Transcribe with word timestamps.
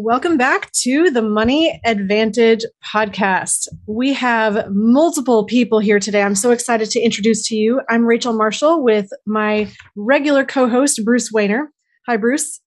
Welcome 0.00 0.36
back 0.36 0.70
to 0.82 1.10
the 1.10 1.22
Money 1.22 1.80
Advantage 1.84 2.64
podcast. 2.84 3.66
We 3.88 4.12
have 4.12 4.70
multiple 4.70 5.44
people 5.44 5.80
here 5.80 5.98
today. 5.98 6.22
I'm 6.22 6.36
so 6.36 6.52
excited 6.52 6.88
to 6.90 7.00
introduce 7.00 7.48
to 7.48 7.56
you. 7.56 7.80
I'm 7.88 8.04
Rachel 8.04 8.32
Marshall 8.32 8.84
with 8.84 9.10
my 9.26 9.68
regular 9.96 10.44
co 10.44 10.68
host, 10.68 11.04
Bruce 11.04 11.32
Wehner. 11.32 11.66
Hi, 12.06 12.16
Bruce. 12.16 12.60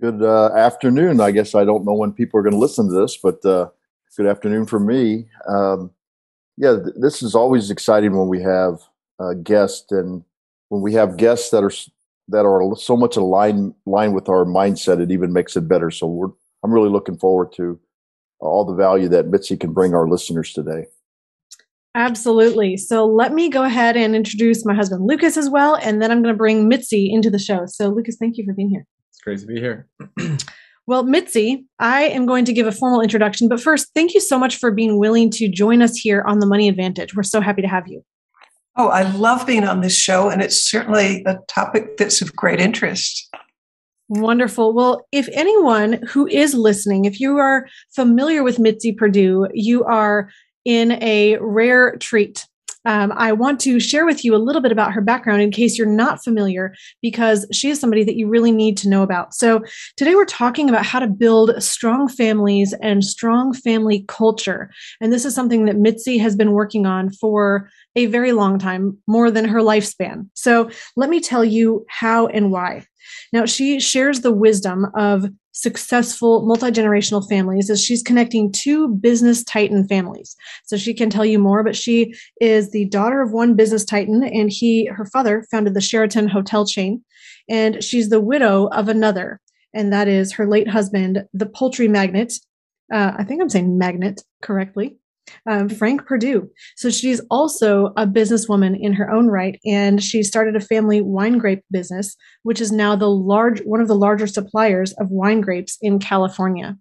Good 0.00 0.20
uh, 0.20 0.46
afternoon. 0.52 1.20
I 1.20 1.30
guess 1.30 1.54
I 1.54 1.64
don't 1.64 1.84
know 1.84 1.94
when 1.94 2.10
people 2.10 2.40
are 2.40 2.42
going 2.42 2.54
to 2.54 2.58
listen 2.58 2.88
to 2.88 2.94
this, 2.94 3.16
but 3.16 3.44
uh, 3.44 3.68
good 4.16 4.26
afternoon 4.26 4.66
for 4.66 4.80
me. 4.80 5.28
Um, 5.46 5.92
yeah, 6.56 6.72
th- 6.72 6.96
this 7.00 7.22
is 7.22 7.36
always 7.36 7.70
exciting 7.70 8.18
when 8.18 8.26
we 8.26 8.42
have 8.42 8.80
uh, 9.20 9.34
guests 9.34 9.92
and 9.92 10.24
when 10.70 10.82
we 10.82 10.92
have 10.94 11.16
guests 11.16 11.50
that 11.50 11.62
are 11.62 11.70
that 12.30 12.46
are 12.46 12.76
so 12.76 12.96
much 12.96 13.16
aligned 13.16 13.74
line 13.86 14.12
with 14.12 14.28
our 14.28 14.44
mindset, 14.44 15.00
it 15.00 15.10
even 15.10 15.32
makes 15.32 15.56
it 15.56 15.68
better. 15.68 15.90
So 15.90 16.06
we're 16.06 16.28
I'm 16.62 16.72
really 16.72 16.90
looking 16.90 17.16
forward 17.16 17.52
to 17.56 17.78
all 18.40 18.64
the 18.64 18.74
value 18.74 19.08
that 19.08 19.28
Mitzi 19.28 19.56
can 19.56 19.72
bring 19.72 19.94
our 19.94 20.08
listeners 20.08 20.52
today. 20.52 20.86
Absolutely. 21.94 22.76
So 22.76 23.04
let 23.04 23.32
me 23.32 23.48
go 23.48 23.64
ahead 23.64 23.96
and 23.96 24.14
introduce 24.14 24.64
my 24.64 24.74
husband 24.74 25.06
Lucas 25.06 25.36
as 25.36 25.50
well, 25.50 25.74
and 25.76 26.00
then 26.00 26.10
I'm 26.10 26.22
going 26.22 26.32
to 26.32 26.38
bring 26.38 26.68
Mitzi 26.68 27.12
into 27.12 27.30
the 27.30 27.38
show. 27.38 27.64
So 27.66 27.88
Lucas, 27.88 28.16
thank 28.18 28.36
you 28.36 28.44
for 28.44 28.54
being 28.54 28.70
here. 28.70 28.86
It's 29.10 29.20
great 29.20 29.40
to 29.40 29.46
be 29.46 29.58
here. 29.58 29.88
well, 30.86 31.02
Mitzi, 31.02 31.66
I 31.80 32.04
am 32.04 32.26
going 32.26 32.44
to 32.44 32.52
give 32.52 32.66
a 32.66 32.72
formal 32.72 33.00
introduction, 33.00 33.48
but 33.48 33.60
first, 33.60 33.90
thank 33.94 34.14
you 34.14 34.20
so 34.20 34.38
much 34.38 34.56
for 34.56 34.70
being 34.70 34.98
willing 34.98 35.30
to 35.32 35.50
join 35.50 35.82
us 35.82 35.96
here 35.96 36.22
on 36.28 36.38
the 36.38 36.46
Money 36.46 36.68
Advantage. 36.68 37.16
We're 37.16 37.24
so 37.24 37.40
happy 37.40 37.62
to 37.62 37.68
have 37.68 37.88
you. 37.88 38.04
Oh, 38.80 38.88
I 38.88 39.02
love 39.02 39.46
being 39.46 39.64
on 39.64 39.82
this 39.82 39.94
show, 39.94 40.30
and 40.30 40.40
it's 40.40 40.56
certainly 40.56 41.22
a 41.26 41.36
topic 41.48 41.98
that's 41.98 42.22
of 42.22 42.34
great 42.34 42.60
interest. 42.60 43.28
Wonderful. 44.08 44.72
Well, 44.72 45.06
if 45.12 45.28
anyone 45.34 46.00
who 46.08 46.26
is 46.26 46.54
listening, 46.54 47.04
if 47.04 47.20
you 47.20 47.36
are 47.36 47.68
familiar 47.94 48.42
with 48.42 48.58
Mitzi 48.58 48.92
Perdue, 48.92 49.48
you 49.52 49.84
are 49.84 50.30
in 50.64 50.92
a 51.02 51.36
rare 51.42 51.96
treat 51.96 52.46
um, 52.86 53.12
I 53.14 53.32
want 53.32 53.60
to 53.60 53.78
share 53.78 54.06
with 54.06 54.24
you 54.24 54.34
a 54.34 54.38
little 54.38 54.62
bit 54.62 54.72
about 54.72 54.92
her 54.92 55.00
background 55.00 55.42
in 55.42 55.50
case 55.50 55.76
you're 55.76 55.86
not 55.86 56.24
familiar, 56.24 56.74
because 57.02 57.46
she 57.52 57.68
is 57.68 57.78
somebody 57.78 58.04
that 58.04 58.16
you 58.16 58.28
really 58.28 58.52
need 58.52 58.76
to 58.78 58.88
know 58.88 59.02
about. 59.02 59.34
So, 59.34 59.62
today 59.96 60.14
we're 60.14 60.24
talking 60.24 60.68
about 60.68 60.86
how 60.86 60.98
to 60.98 61.06
build 61.06 61.62
strong 61.62 62.08
families 62.08 62.72
and 62.80 63.04
strong 63.04 63.52
family 63.52 64.04
culture. 64.08 64.70
And 65.00 65.12
this 65.12 65.24
is 65.24 65.34
something 65.34 65.66
that 65.66 65.76
Mitzi 65.76 66.16
has 66.18 66.36
been 66.36 66.52
working 66.52 66.86
on 66.86 67.10
for 67.10 67.70
a 67.96 68.06
very 68.06 68.32
long 68.32 68.58
time, 68.58 68.98
more 69.06 69.30
than 69.30 69.46
her 69.46 69.60
lifespan. 69.60 70.28
So, 70.34 70.70
let 70.96 71.10
me 71.10 71.20
tell 71.20 71.44
you 71.44 71.84
how 71.88 72.26
and 72.28 72.50
why. 72.50 72.86
Now, 73.32 73.46
she 73.46 73.80
shares 73.80 74.20
the 74.20 74.32
wisdom 74.32 74.86
of 74.96 75.26
successful 75.52 76.46
multi-generational 76.46 77.28
families 77.28 77.70
as 77.70 77.82
she's 77.82 78.02
connecting 78.02 78.52
two 78.52 78.88
business 78.88 79.42
titan 79.42 79.86
families 79.88 80.36
so 80.64 80.76
she 80.76 80.94
can 80.94 81.10
tell 81.10 81.24
you 81.24 81.38
more 81.40 81.64
but 81.64 81.74
she 81.74 82.14
is 82.40 82.70
the 82.70 82.84
daughter 82.86 83.20
of 83.20 83.32
one 83.32 83.54
business 83.56 83.84
titan 83.84 84.22
and 84.22 84.50
he 84.50 84.86
her 84.86 85.04
father 85.06 85.44
founded 85.50 85.74
the 85.74 85.80
sheraton 85.80 86.28
hotel 86.28 86.64
chain 86.64 87.04
and 87.48 87.82
she's 87.82 88.10
the 88.10 88.20
widow 88.20 88.68
of 88.68 88.88
another 88.88 89.40
and 89.74 89.92
that 89.92 90.06
is 90.06 90.32
her 90.32 90.46
late 90.46 90.68
husband 90.68 91.24
the 91.34 91.46
poultry 91.46 91.88
magnate 91.88 92.38
uh, 92.92 93.12
i 93.18 93.24
think 93.24 93.42
i'm 93.42 93.50
saying 93.50 93.76
magnet 93.76 94.22
correctly 94.40 94.99
um, 95.48 95.68
Frank 95.68 96.06
Perdue. 96.06 96.48
So 96.76 96.90
she's 96.90 97.20
also 97.30 97.92
a 97.96 98.06
businesswoman 98.06 98.78
in 98.78 98.92
her 98.94 99.10
own 99.10 99.28
right, 99.28 99.58
and 99.64 100.02
she 100.02 100.22
started 100.22 100.56
a 100.56 100.60
family 100.60 101.00
wine 101.00 101.38
grape 101.38 101.64
business, 101.70 102.16
which 102.42 102.60
is 102.60 102.72
now 102.72 102.96
the 102.96 103.10
large 103.10 103.60
one 103.60 103.80
of 103.80 103.88
the 103.88 103.94
larger 103.94 104.26
suppliers 104.26 104.92
of 104.94 105.10
wine 105.10 105.40
grapes 105.40 105.78
in 105.80 105.98
California. 105.98 106.76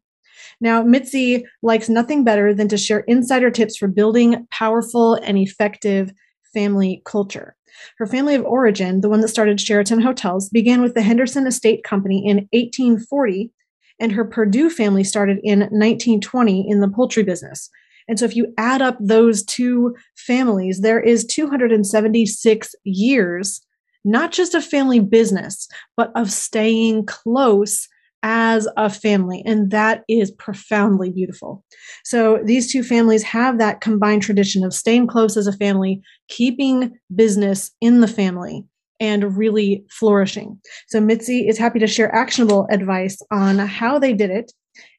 Now, 0.61 0.83
Mitzi 0.83 1.45
likes 1.63 1.89
nothing 1.89 2.23
better 2.23 2.53
than 2.53 2.67
to 2.69 2.77
share 2.77 2.99
insider 3.01 3.49
tips 3.49 3.77
for 3.77 3.87
building 3.87 4.47
powerful 4.51 5.15
and 5.15 5.37
effective 5.37 6.11
family 6.53 7.01
culture. 7.05 7.55
Her 7.97 8.05
family 8.05 8.35
of 8.35 8.43
origin, 8.43 9.01
the 9.01 9.09
one 9.09 9.21
that 9.21 9.29
started 9.29 9.59
Sheraton 9.59 10.01
Hotels, 10.01 10.49
began 10.49 10.81
with 10.81 10.95
the 10.95 11.01
Henderson 11.01 11.47
Estate 11.47 11.83
Company 11.83 12.25
in 12.25 12.47
1840, 12.51 13.51
and 13.99 14.11
her 14.11 14.25
Perdue 14.25 14.69
family 14.69 15.03
started 15.03 15.39
in 15.43 15.59
1920 15.59 16.69
in 16.69 16.81
the 16.81 16.89
poultry 16.89 17.23
business. 17.23 17.69
And 18.09 18.19
so 18.19 18.25
if 18.25 18.35
you 18.35 18.51
add 18.57 18.81
up 18.81 18.97
those 18.99 19.43
two 19.43 19.95
families, 20.17 20.81
there 20.81 20.99
is 20.99 21.25
276 21.25 22.75
years, 22.83 23.61
not 24.03 24.31
just 24.31 24.55
of 24.55 24.65
family 24.65 24.99
business, 24.99 25.69
but 25.95 26.11
of 26.15 26.31
staying 26.31 27.05
close 27.05 27.87
as 28.23 28.67
a 28.75 28.89
family. 28.89 29.43
And 29.45 29.71
that 29.71 30.03
is 30.09 30.31
profoundly 30.31 31.11
beautiful. 31.11 31.63
So 32.03 32.39
these 32.43 32.71
two 32.71 32.83
families 32.83 33.23
have 33.23 33.59
that 33.59 33.79
combined 33.79 34.23
tradition 34.23 34.65
of 34.65 34.73
staying 34.73 35.07
close 35.07 35.37
as 35.37 35.47
a 35.47 35.53
family, 35.53 36.01
keeping 36.27 36.97
business 37.15 37.71
in 37.79 38.01
the 38.01 38.07
family 38.07 38.65
and 38.99 39.37
really 39.37 39.85
flourishing. 39.89 40.59
So 40.87 40.99
Mitzi 40.99 41.47
is 41.47 41.57
happy 41.57 41.79
to 41.79 41.87
share 41.87 42.13
actionable 42.13 42.67
advice 42.69 43.21
on 43.31 43.59
how 43.59 43.99
they 43.99 44.13
did 44.13 44.29
it 44.29 44.51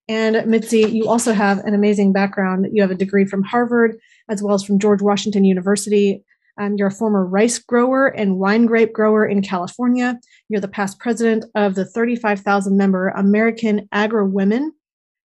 and 0.09 0.45
Mitzi, 0.47 0.81
you 0.91 1.09
also 1.09 1.33
have 1.33 1.59
an 1.59 1.75
amazing 1.75 2.13
background. 2.13 2.67
You 2.73 2.83
have 2.83 2.91
a 2.91 2.97
degree 2.97 3.25
from 3.25 3.43
Harvard 3.43 3.97
as 4.29 4.43
well 4.43 4.55
as 4.55 4.65
from 4.65 4.79
George 4.79 5.03
Washington 5.03 5.45
University. 5.45 6.25
Um, 6.59 6.75
you're 6.77 6.89
a 6.89 6.93
former 6.93 7.25
rice 7.25 7.59
grower 7.59 8.09
and 8.09 8.39
wine 8.39 8.67
grape 8.67 8.93
grower 8.93 9.27
in 9.27 9.41
California. 9.41 10.19
You're 10.49 10.61
the 10.61 10.69
past 10.69 10.99
president 10.99 11.45
of 11.55 11.75
the 11.75 11.85
35,000 11.85 12.77
member 12.77 13.09
American 13.09 13.89
Agri 13.93 14.29
Women. 14.29 14.73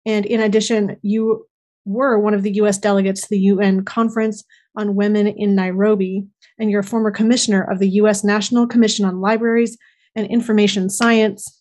And 0.06 0.26
in 0.26 0.42
addition, 0.42 0.98
you 1.03 1.46
were 1.86 2.20
one 2.20 2.34
of 2.34 2.44
the 2.44 2.53
US 2.53 2.78
delegates 2.78 3.22
to 3.22 3.28
the 3.30 3.40
UN 3.40 3.86
Conference 3.86 4.44
on 4.76 4.96
Women 4.96 5.28
in 5.28 5.56
Nairobi. 5.56 6.26
And 6.59 6.70
you're 6.70 6.82
a 6.82 6.84
former 6.84 7.12
commissioner 7.12 7.62
of 7.62 7.80
the 7.80 7.90
US 7.90 8.24
National 8.24 8.68
Commission 8.68 9.06
on 9.06 9.22
Libraries 9.22 9.78
and 10.16 10.28
Information 10.28 10.90
Science 10.90 11.60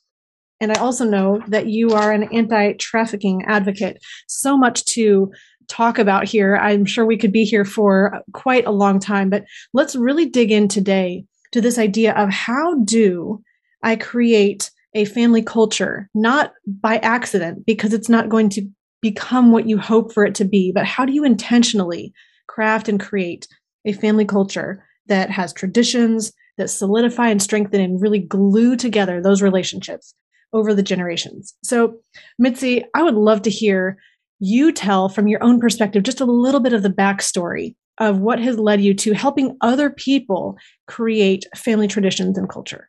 and 0.61 0.77
I 0.77 0.81
also 0.81 1.05
know 1.05 1.43
that 1.49 1.69
you 1.69 1.91
are 1.95 2.13
an 2.13 2.25
anti 2.33 2.75
trafficking 2.75 3.45
advocate. 3.47 3.99
So 4.29 4.57
much 4.57 4.85
to 4.87 5.33
talk 5.69 5.99
about 5.99 6.25
here. 6.25 6.57
I'm 6.57 6.85
sure 6.85 7.07
we 7.07 7.17
could 7.17 7.33
be 7.33 7.45
here 7.45 7.65
for 7.65 8.21
quite 8.33 8.67
a 8.67 8.73
long 8.73 8.99
time, 8.99 9.31
but 9.31 9.45
let's 9.73 9.97
really 9.97 10.27
dig 10.27 10.51
in 10.51 10.69
today 10.69 11.25
to 11.53 11.61
this 11.61 11.79
idea 11.79 12.15
of 12.15 12.29
how 12.29 12.81
do 12.85 13.43
I 13.83 13.97
create 13.97 14.71
a 14.95 15.05
family 15.05 15.43
culture, 15.43 16.11
not 16.15 16.53
by 16.67 16.99
accident, 16.99 17.65
because 17.65 17.95
it's 17.95 18.09
not 18.09 18.29
going 18.29 18.49
to 18.51 18.69
become 19.01 19.53
what 19.53 19.69
you 19.69 19.79
hope 19.79 20.13
for 20.13 20.25
it 20.25 20.35
to 20.35 20.45
be, 20.45 20.73
but 20.75 20.85
how 20.85 21.05
do 21.05 21.13
you 21.13 21.25
intentionally 21.25 22.13
craft 22.49 22.89
and 22.89 23.01
create 23.01 23.47
a 23.85 23.93
family 23.93 24.25
culture 24.25 24.85
that 25.07 25.31
has 25.31 25.53
traditions 25.53 26.33
that 26.59 26.69
solidify 26.69 27.29
and 27.29 27.41
strengthen 27.41 27.81
and 27.81 28.03
really 28.03 28.19
glue 28.19 28.77
together 28.77 29.23
those 29.23 29.41
relationships? 29.41 30.15
Over 30.53 30.75
the 30.75 30.83
generations. 30.83 31.55
So, 31.63 32.01
Mitzi, 32.39 32.85
I 32.95 33.03
would 33.03 33.15
love 33.15 33.43
to 33.43 33.51
hear 33.51 33.99
you 34.41 34.73
tell 34.73 35.09
from 35.09 35.29
your 35.29 35.43
own 35.43 35.61
perspective 35.61 36.03
just 36.03 36.21
a 36.21 36.25
little 36.25 36.61
bit 36.61 36.73
of 36.73 36.83
the 36.83 36.91
backstory 36.91 37.75
of 37.99 38.19
what 38.19 38.41
has 38.41 38.59
led 38.59 38.81
you 38.81 38.95
to 38.95 39.13
helping 39.13 39.57
other 39.61 39.91
people 39.91 40.57
create 40.89 41.45
family 41.55 41.87
traditions 41.87 42.39
and 42.39 42.49
culture. 42.49 42.89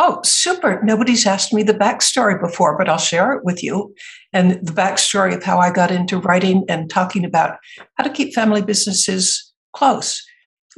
Oh, 0.00 0.20
super. 0.22 0.80
Nobody's 0.84 1.26
asked 1.26 1.52
me 1.52 1.64
the 1.64 1.74
backstory 1.74 2.40
before, 2.40 2.78
but 2.78 2.88
I'll 2.88 2.98
share 2.98 3.32
it 3.32 3.44
with 3.44 3.64
you. 3.64 3.92
And 4.32 4.52
the 4.64 4.72
backstory 4.72 5.34
of 5.34 5.42
how 5.42 5.58
I 5.58 5.72
got 5.72 5.90
into 5.90 6.20
writing 6.20 6.64
and 6.68 6.88
talking 6.88 7.24
about 7.24 7.58
how 7.96 8.04
to 8.04 8.10
keep 8.10 8.32
family 8.32 8.62
businesses 8.62 9.52
close. 9.72 10.22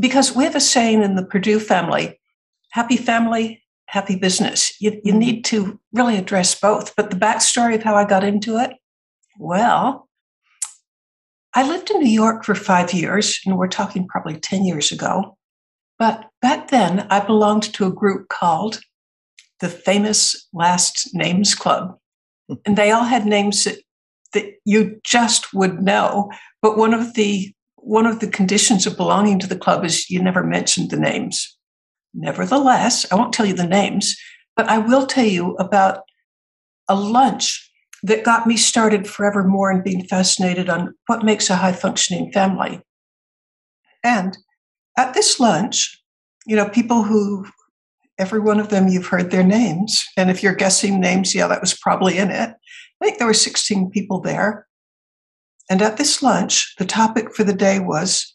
Because 0.01 0.35
we 0.35 0.45
have 0.45 0.57
a 0.57 0.61
saying 0.61 1.03
in 1.03 1.17
the 1.17 1.27
Perdue 1.27 1.61
family 1.61 2.17
happy 2.73 2.97
family, 2.97 3.60
happy 3.91 4.15
business. 4.15 4.73
You, 4.81 4.93
you 5.03 5.13
mm-hmm. 5.13 5.19
need 5.19 5.45
to 5.47 5.81
really 5.93 6.17
address 6.17 6.59
both. 6.59 6.95
But 6.95 7.11
the 7.11 7.17
backstory 7.17 7.75
of 7.75 7.83
how 7.83 7.97
I 7.97 8.05
got 8.05 8.23
into 8.23 8.57
it, 8.57 8.71
well, 9.39 10.09
I 11.55 11.67
lived 11.67 11.91
in 11.91 11.99
New 11.99 12.09
York 12.09 12.45
for 12.45 12.55
five 12.55 12.93
years, 12.93 13.41
and 13.45 13.59
we're 13.59 13.67
talking 13.67 14.07
probably 14.07 14.39
10 14.39 14.65
years 14.65 14.93
ago. 14.93 15.37
But 15.99 16.29
back 16.41 16.69
then, 16.69 17.07
I 17.11 17.19
belonged 17.19 17.65
to 17.75 17.87
a 17.87 17.93
group 17.93 18.29
called 18.29 18.81
the 19.59 19.69
Famous 19.69 20.49
Last 20.53 21.11
Names 21.13 21.57
Club. 21.57 21.97
Hmm. 22.49 22.55
And 22.65 22.77
they 22.79 22.93
all 22.93 23.05
had 23.05 23.27
names 23.27 23.65
that, 23.65 23.79
that 24.35 24.53
you 24.65 25.01
just 25.05 25.53
would 25.53 25.83
know. 25.83 26.31
But 26.63 26.79
one 26.79 26.95
of 26.95 27.15
the 27.15 27.53
one 27.83 28.07
of 28.07 28.21
the 28.21 28.29
conditions 28.29 28.87
of 28.87 28.95
belonging 28.97 29.39
to 29.39 29.47
the 29.47 29.57
club 29.57 29.87
is 29.87 30.11
you 30.11 30.23
never 30.23 30.45
mentioned 30.45 30.91
the 30.91 30.99
names. 30.99 31.57
Nevertheless, 32.15 33.11
I 33.11 33.15
won't 33.15 33.33
tell 33.33 33.47
you 33.47 33.55
the 33.55 33.67
names, 33.67 34.17
but 34.57 34.69
I 34.69 34.79
will 34.79 35.07
tell 35.07 35.25
you 35.25 35.55
about 35.57 36.03
a 36.89 36.95
lunch 36.95 37.71
that 38.03 38.25
got 38.25 38.47
me 38.47 38.57
started 38.57 39.07
forevermore 39.07 39.71
in 39.71 39.83
being 39.83 40.05
fascinated 40.05 40.69
on 40.69 40.95
what 41.07 41.25
makes 41.25 41.51
a 41.51 41.57
high 41.57 41.73
functioning 41.73 42.33
family. 42.33 42.81
And 44.03 44.37
at 44.97 45.15
this 45.15 45.39
lunch, 45.39 46.03
you 46.47 46.57
know, 46.57 46.69
people 46.69 47.03
who, 47.03 47.47
every 48.19 48.41
one 48.41 48.59
of 48.59 48.71
them, 48.71 48.89
you've 48.89 49.07
heard 49.07 49.31
their 49.31 49.45
names. 49.45 50.03
And 50.17 50.31
if 50.31 50.43
you're 50.43 50.55
guessing 50.55 51.01
names, 51.01 51.35
yeah, 51.35 51.47
that 51.47 51.61
was 51.61 51.75
probably 51.75 52.19
in 52.19 52.31
it. 52.31 52.51
I 53.01 53.05
think 53.05 53.19
there 53.19 53.27
were 53.27 53.35
16 53.35 53.91
people 53.91 54.21
there. 54.21 54.67
And 55.69 55.81
at 55.83 55.97
this 55.97 56.23
lunch, 56.23 56.75
the 56.79 56.85
topic 56.85 57.35
for 57.35 57.45
the 57.45 57.55
day 57.55 57.79
was 57.79 58.35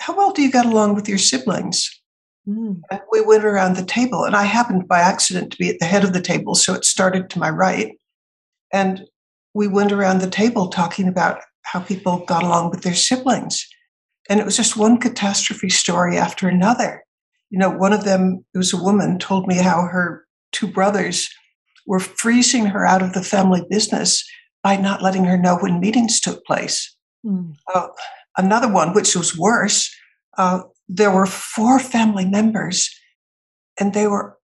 how 0.00 0.16
well 0.16 0.32
do 0.32 0.42
you 0.42 0.50
get 0.50 0.66
along 0.66 0.94
with 0.94 1.08
your 1.08 1.18
siblings? 1.18 1.88
Mm. 2.48 2.80
And 2.90 3.00
we 3.10 3.20
went 3.20 3.44
around 3.44 3.76
the 3.76 3.84
table, 3.84 4.24
and 4.24 4.36
I 4.36 4.44
happened 4.44 4.86
by 4.88 5.00
accident 5.00 5.52
to 5.52 5.58
be 5.58 5.70
at 5.70 5.78
the 5.78 5.86
head 5.86 6.04
of 6.04 6.12
the 6.12 6.20
table, 6.20 6.54
so 6.54 6.74
it 6.74 6.84
started 6.84 7.30
to 7.30 7.38
my 7.38 7.50
right. 7.50 7.96
And 8.72 9.06
we 9.54 9.68
went 9.68 9.92
around 9.92 10.20
the 10.20 10.30
table 10.30 10.68
talking 10.68 11.08
about 11.08 11.40
how 11.62 11.80
people 11.80 12.24
got 12.26 12.42
along 12.42 12.70
with 12.70 12.82
their 12.82 12.94
siblings. 12.94 13.66
And 14.28 14.40
it 14.40 14.44
was 14.44 14.56
just 14.56 14.76
one 14.76 14.98
catastrophe 14.98 15.70
story 15.70 16.16
after 16.18 16.48
another. 16.48 17.04
You 17.50 17.58
know, 17.58 17.70
one 17.70 17.92
of 17.92 18.04
them, 18.04 18.44
it 18.54 18.58
was 18.58 18.72
a 18.72 18.82
woman, 18.82 19.18
told 19.18 19.46
me 19.46 19.56
how 19.56 19.82
her 19.82 20.24
two 20.52 20.66
brothers 20.66 21.28
were 21.86 22.00
freezing 22.00 22.66
her 22.66 22.86
out 22.86 23.02
of 23.02 23.12
the 23.12 23.22
family 23.22 23.62
business 23.70 24.24
by 24.62 24.76
not 24.76 25.02
letting 25.02 25.24
her 25.24 25.36
know 25.36 25.58
when 25.58 25.80
meetings 25.80 26.20
took 26.20 26.44
place. 26.44 26.94
Mm. 27.24 27.54
Uh, 27.72 27.88
another 28.36 28.72
one, 28.72 28.94
which 28.94 29.14
was 29.14 29.36
worse, 29.36 29.94
uh, 30.38 30.62
there 30.88 31.10
were 31.10 31.26
four 31.26 31.78
family 31.78 32.26
members, 32.26 32.90
and 33.78 33.94
they 33.94 34.06
were. 34.06 34.38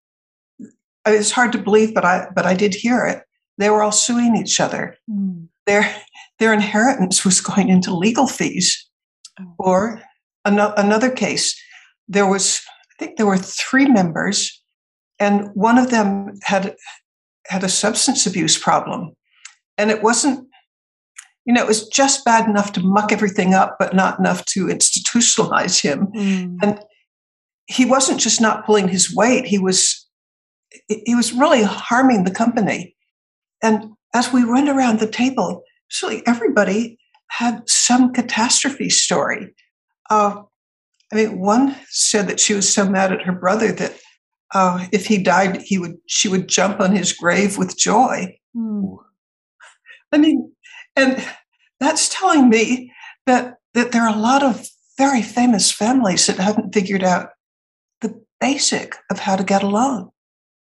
It's 1.06 1.31
hard 1.31 1.52
to 1.52 1.58
believe, 1.58 1.94
but 1.94 2.04
I 2.04 2.28
but 2.34 2.46
I 2.46 2.54
did 2.54 2.75
hear 2.75 3.06
it. 3.06 3.22
They 3.58 3.70
were 3.70 3.82
all 3.82 3.92
suing 3.92 4.37
each 4.37 4.60
other. 4.60 4.96
Mm. 5.10 5.48
Their 5.66 5.94
their 6.38 6.52
inheritance 6.52 7.25
was 7.25 7.40
going 7.40 7.69
into 7.69 7.94
legal 7.94 8.26
fees. 8.26 8.88
Oh. 9.38 9.54
Or 9.58 10.02
an- 10.44 10.58
another 10.76 11.10
case, 11.10 11.60
there 12.08 12.26
was 12.26 12.62
I 12.92 13.04
think 13.04 13.16
there 13.16 13.26
were 13.26 13.38
three 13.38 13.87
members, 13.87 14.62
and 15.19 15.48
one 15.54 15.78
of 15.78 15.90
them 15.90 16.32
had 16.42 16.76
had 17.46 17.64
a 17.64 17.69
substance 17.69 18.26
abuse 18.26 18.58
problem, 18.58 19.14
and 19.78 19.90
it 19.90 20.02
wasn't 20.02 20.50
you 21.44 21.54
know, 21.54 21.62
it 21.62 21.69
was 21.69 21.88
just 21.88 22.25
bad 22.25 22.48
enough 22.48 22.72
to 22.75 22.82
muck 22.82 23.12
everything 23.12 23.54
up, 23.54 23.76
but 23.78 23.94
not 23.94 24.19
enough 24.19 24.44
to 24.46 24.66
institutionalize 24.66 25.81
him. 25.81 26.08
Mm. 26.08 26.58
And 26.62 26.81
he 27.66 27.84
wasn't 27.84 28.20
just 28.20 28.40
not 28.40 28.66
pulling 28.66 28.88
his 28.88 29.14
weight; 29.14 29.46
he 29.46 29.58
was 29.58 30.06
he 30.87 31.14
was 31.14 31.32
really 31.32 31.62
harming 31.62 32.25
the 32.25 32.31
company. 32.31 32.96
And 33.62 33.92
as 34.14 34.32
we 34.32 34.44
went 34.44 34.69
around 34.69 35.00
the 35.00 35.10
table, 35.10 35.62
actually 35.88 36.26
everybody 36.26 36.98
had 37.28 37.69
some 37.69 38.12
catastrophe 38.12 38.90
story. 38.90 39.54
Uh, 40.08 40.42
I 41.12 41.16
mean, 41.16 41.38
one 41.38 41.76
said 41.88 42.28
that 42.28 42.40
she 42.40 42.54
was 42.54 42.72
so 42.72 42.88
mad 42.88 43.12
at 43.12 43.22
her 43.22 43.32
brother 43.32 43.72
that 43.72 43.98
uh, 44.52 44.87
if 44.92 45.06
he 45.06 45.22
died, 45.22 45.62
he 45.62 45.78
would 45.78 45.96
she 46.06 46.28
would 46.28 46.48
jump 46.48 46.81
on 46.81 46.94
his 46.94 47.12
grave 47.12 47.56
with 47.56 47.78
joy. 47.78 48.37
Mm. 48.56 48.98
I 50.12 50.19
mean, 50.19 50.52
and 50.96 51.25
that's 51.78 52.08
telling 52.08 52.48
me 52.48 52.92
that 53.26 53.56
that 53.75 53.92
there 53.92 54.02
are 54.02 54.14
a 54.14 54.20
lot 54.20 54.42
of 54.42 54.66
very 54.98 55.22
famous 55.22 55.70
families 55.70 56.26
that 56.26 56.37
haven't 56.37 56.75
figured 56.75 57.02
out 57.02 57.31
the 58.00 58.22
basic 58.40 58.96
of 59.10 59.19
how 59.19 59.37
to 59.37 59.44
get 59.44 59.62
along. 59.62 60.10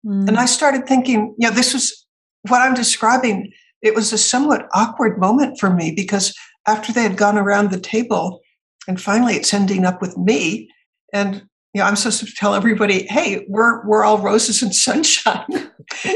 Mm. 0.05 0.27
And 0.27 0.37
I 0.37 0.45
started 0.45 0.87
thinking, 0.87 1.35
you 1.37 1.47
know, 1.47 1.55
this 1.55 1.73
was 1.73 2.05
what 2.49 2.61
I'm 2.61 2.73
describing. 2.73 3.53
It 3.81 3.95
was 3.95 4.11
a 4.11 4.17
somewhat 4.17 4.67
awkward 4.73 5.19
moment 5.19 5.59
for 5.59 5.69
me 5.69 5.93
because 5.95 6.33
after 6.67 6.91
they 6.91 7.03
had 7.03 7.17
gone 7.17 7.37
around 7.37 7.71
the 7.71 7.79
table, 7.79 8.41
and 8.87 9.01
finally 9.01 9.35
it's 9.35 9.53
ending 9.53 9.85
up 9.85 10.01
with 10.01 10.17
me, 10.17 10.69
and 11.13 11.47
you 11.73 11.81
know, 11.81 11.85
I'm 11.85 11.95
supposed 11.95 12.25
to 12.25 12.33
tell 12.35 12.55
everybody, 12.55 13.05
hey, 13.07 13.45
we're 13.47 13.85
we're 13.85 14.03
all 14.03 14.17
roses 14.17 14.61
and 14.61 14.73
sunshine. 14.87 15.45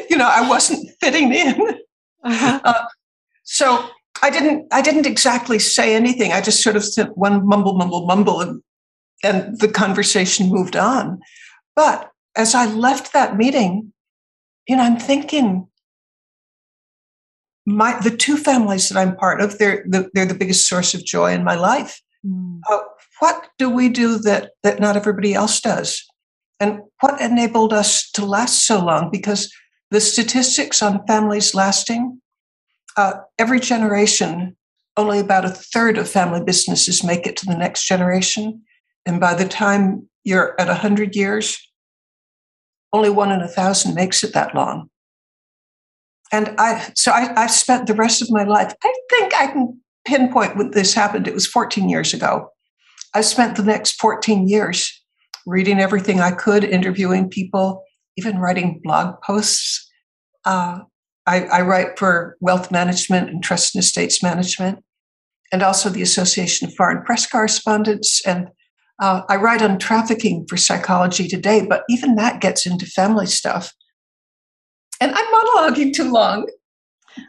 you 0.10 0.18
know, 0.18 0.30
I 0.30 0.48
wasn't 0.48 0.90
fitting 1.00 1.34
in. 1.34 1.62
Uh-huh. 2.24 2.60
Uh, 2.64 2.86
so 3.44 3.90
I 4.22 4.30
didn't 4.30 4.68
I 4.72 4.82
didn't 4.82 5.06
exactly 5.06 5.60
say 5.60 5.96
anything. 5.96 6.32
I 6.32 6.42
just 6.42 6.64
sort 6.64 6.76
of 6.76 6.84
said 6.84 7.10
one 7.16 7.48
mumble, 7.48 7.74
mumble, 7.74 8.06
mumble, 8.06 8.42
and 8.42 8.62
and 9.24 9.60
the 9.60 9.68
conversation 9.68 10.50
moved 10.50 10.76
on. 10.76 11.20
But 11.76 12.12
as 12.36 12.56
I 12.56 12.66
left 12.66 13.14
that 13.14 13.38
meeting, 13.38 13.94
you 14.68 14.76
know, 14.76 14.84
I'm 14.84 14.98
thinking 14.98 15.68
my 17.66 18.00
the 18.02 18.16
two 18.16 18.38
families 18.38 18.90
that 18.90 18.98
I'm 18.98 19.16
part 19.16 19.42
of, 19.42 19.58
they're 19.58 19.86
the, 19.88 20.10
they're 20.14 20.26
the 20.26 20.34
biggest 20.34 20.68
source 20.68 20.94
of 20.94 21.06
joy 21.06 21.34
in 21.34 21.44
my 21.44 21.56
life. 21.56 22.02
Mm. 22.26 22.60
Uh, 22.70 22.80
what 23.20 23.48
do 23.58 23.70
we 23.70 23.90
do 23.90 24.18
that 24.20 24.52
that 24.64 24.80
not 24.80 24.96
everybody 24.96 25.34
else 25.34 25.62
does? 25.62 26.06
And 26.60 26.80
what 27.00 27.22
enabled 27.22 27.72
us 27.72 28.10
to 28.12 28.26
last 28.26 28.66
so 28.66 28.84
long? 28.84 29.10
Because 29.12 29.54
the 29.92 30.02
statistics 30.02 30.82
on 30.84 31.06
families 31.08 31.56
lasting 31.56 32.22
uh, 33.00 33.22
every 33.38 33.62
generation, 33.62 34.58
only 34.98 35.20
about 35.20 35.46
a 35.46 35.50
third 35.50 35.98
of 35.98 36.10
family 36.10 36.44
businesses 36.44 37.02
make 37.02 37.26
it 37.26 37.38
to 37.38 37.46
the 37.46 37.56
next 37.56 37.86
generation. 37.86 38.62
And 39.06 39.22
by 39.22 39.36
the 39.36 39.48
time 39.48 40.10
you're 40.26 40.60
at 40.60 40.68
100 40.68 41.16
years, 41.16 41.58
only 42.92 43.10
one 43.10 43.32
in 43.32 43.40
a 43.40 43.48
thousand 43.48 43.96
makes 43.96 44.22
it 44.22 44.34
that 44.34 44.54
long. 44.54 44.90
And 46.34 46.54
I, 46.58 46.92
so 46.94 47.14
I, 47.14 47.44
I 47.44 47.48
spent 47.48 47.88
the 47.88 47.94
rest 47.94 48.22
of 48.22 48.32
my 48.32 48.44
life, 48.44 48.74
I 48.84 48.94
think 49.10 49.34
I 49.34 49.48
can 49.48 49.80
pinpoint 50.04 50.58
when 50.58 50.72
this 50.72 50.94
happened. 50.94 51.26
It 51.26 51.34
was 51.34 51.48
14 51.48 51.88
years 51.88 52.14
ago. 52.14 52.50
I 53.16 53.22
spent 53.22 53.56
the 53.56 53.64
next 53.64 53.94
14 54.02 54.50
years 54.50 54.92
reading 55.46 55.80
everything 55.80 56.20
I 56.20 56.32
could, 56.32 56.66
interviewing 56.66 57.30
people, 57.30 57.82
even 58.18 58.40
writing 58.40 58.82
blog 58.84 59.22
posts, 59.22 59.90
uh, 60.44 60.80
I, 61.30 61.44
I 61.44 61.62
write 61.62 62.00
for 62.00 62.36
wealth 62.40 62.72
management 62.72 63.30
and 63.30 63.44
trust 63.44 63.76
and 63.76 63.84
estates 63.84 64.24
management, 64.24 64.84
and 65.52 65.62
also 65.62 65.90
the 65.90 66.02
Association 66.02 66.68
of 66.68 66.74
Foreign 66.74 67.04
Press 67.04 67.28
Correspondents. 67.28 68.26
And 68.26 68.50
uh, 69.00 69.22
I 69.30 69.36
write 69.36 69.62
on 69.62 69.78
trafficking 69.78 70.48
for 70.50 70.58
Psychology 70.58 71.28
Today, 71.28 71.66
but 71.68 71.84
even 71.88 72.16
that 72.16 72.42
gets 72.42 72.66
into 72.66 72.88
family 72.88 73.28
stuff. 73.28 73.72
And 75.00 75.14
I'm 75.14 75.34
monologuing 75.34 75.94
too 75.94 76.12
long. 76.12 76.50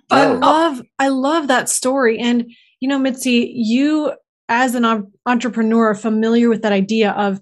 But 0.08 0.18
I 0.18 0.32
love, 0.32 0.82
I 0.98 1.08
love 1.08 1.48
that 1.48 1.68
story. 1.68 2.18
And 2.18 2.50
you 2.80 2.88
know, 2.88 2.98
Mitzi, 2.98 3.52
you 3.54 4.12
as 4.48 4.74
an 4.74 5.10
entrepreneur 5.26 5.90
are 5.90 5.94
familiar 5.94 6.48
with 6.48 6.62
that 6.62 6.72
idea 6.72 7.12
of 7.12 7.40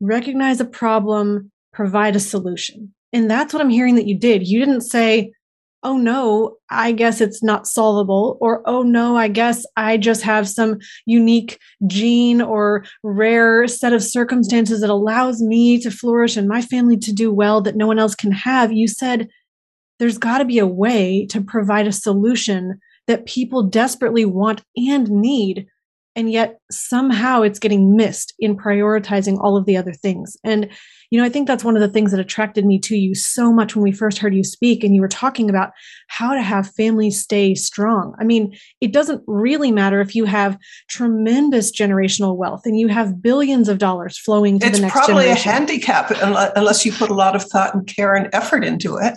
recognize 0.00 0.60
a 0.60 0.64
problem, 0.64 1.52
provide 1.72 2.16
a 2.16 2.20
solution. 2.20 2.92
And 3.12 3.30
that's 3.30 3.52
what 3.52 3.60
I'm 3.60 3.70
hearing 3.70 3.94
that 3.96 4.06
you 4.06 4.18
did. 4.18 4.48
You 4.48 4.58
didn't 4.58 4.80
say, 4.80 5.32
oh 5.82 5.96
no, 5.96 6.56
I 6.70 6.92
guess 6.92 7.20
it's 7.20 7.42
not 7.42 7.66
solvable, 7.66 8.36
or 8.40 8.62
oh 8.66 8.82
no, 8.82 9.16
I 9.16 9.28
guess 9.28 9.64
I 9.76 9.96
just 9.96 10.22
have 10.22 10.48
some 10.48 10.78
unique 11.06 11.58
gene 11.86 12.40
or 12.40 12.84
rare 13.02 13.68
set 13.68 13.92
of 13.92 14.02
circumstances 14.02 14.80
that 14.80 14.90
allows 14.90 15.40
me 15.40 15.80
to 15.80 15.90
flourish 15.90 16.36
and 16.36 16.48
my 16.48 16.62
family 16.62 16.96
to 16.98 17.12
do 17.12 17.32
well 17.32 17.60
that 17.62 17.76
no 17.76 17.86
one 17.86 17.98
else 17.98 18.14
can 18.14 18.32
have. 18.32 18.72
You 18.72 18.88
said 18.88 19.28
there's 19.98 20.18
got 20.18 20.38
to 20.38 20.44
be 20.44 20.58
a 20.58 20.66
way 20.66 21.26
to 21.30 21.40
provide 21.40 21.86
a 21.86 21.92
solution 21.92 22.80
that 23.06 23.26
people 23.26 23.62
desperately 23.62 24.24
want 24.24 24.62
and 24.76 25.08
need. 25.10 25.66
And 26.18 26.32
yet 26.32 26.58
somehow 26.68 27.42
it's 27.42 27.60
getting 27.60 27.94
missed 27.94 28.34
in 28.40 28.56
prioritizing 28.56 29.38
all 29.40 29.56
of 29.56 29.66
the 29.66 29.76
other 29.76 29.92
things. 29.92 30.36
And 30.42 30.68
you 31.10 31.18
know, 31.18 31.24
I 31.24 31.28
think 31.28 31.46
that's 31.46 31.62
one 31.62 31.76
of 31.76 31.80
the 31.80 31.88
things 31.88 32.10
that 32.10 32.18
attracted 32.18 32.66
me 32.66 32.80
to 32.80 32.96
you 32.96 33.14
so 33.14 33.52
much 33.52 33.76
when 33.76 33.84
we 33.84 33.92
first 33.92 34.18
heard 34.18 34.34
you 34.34 34.42
speak 34.42 34.82
and 34.82 34.96
you 34.96 35.00
were 35.00 35.06
talking 35.08 35.48
about 35.48 35.70
how 36.08 36.34
to 36.34 36.42
have 36.42 36.74
families 36.74 37.20
stay 37.20 37.54
strong. 37.54 38.16
I 38.18 38.24
mean, 38.24 38.54
it 38.80 38.92
doesn't 38.92 39.22
really 39.28 39.70
matter 39.70 40.00
if 40.00 40.16
you 40.16 40.24
have 40.24 40.58
tremendous 40.90 41.70
generational 41.70 42.36
wealth 42.36 42.62
and 42.66 42.78
you 42.78 42.88
have 42.88 43.22
billions 43.22 43.68
of 43.68 43.78
dollars 43.78 44.18
flowing 44.18 44.58
to 44.58 44.66
it's 44.66 44.76
the 44.76 44.82
next 44.82 44.92
probably 44.92 45.22
generation. 45.22 45.48
a 45.48 45.52
handicap 45.52 46.10
unless 46.56 46.84
you 46.84 46.92
put 46.92 47.10
a 47.10 47.14
lot 47.14 47.36
of 47.36 47.44
thought 47.44 47.74
and 47.74 47.86
care 47.86 48.16
and 48.16 48.28
effort 48.32 48.64
into 48.64 48.96
it. 48.96 49.14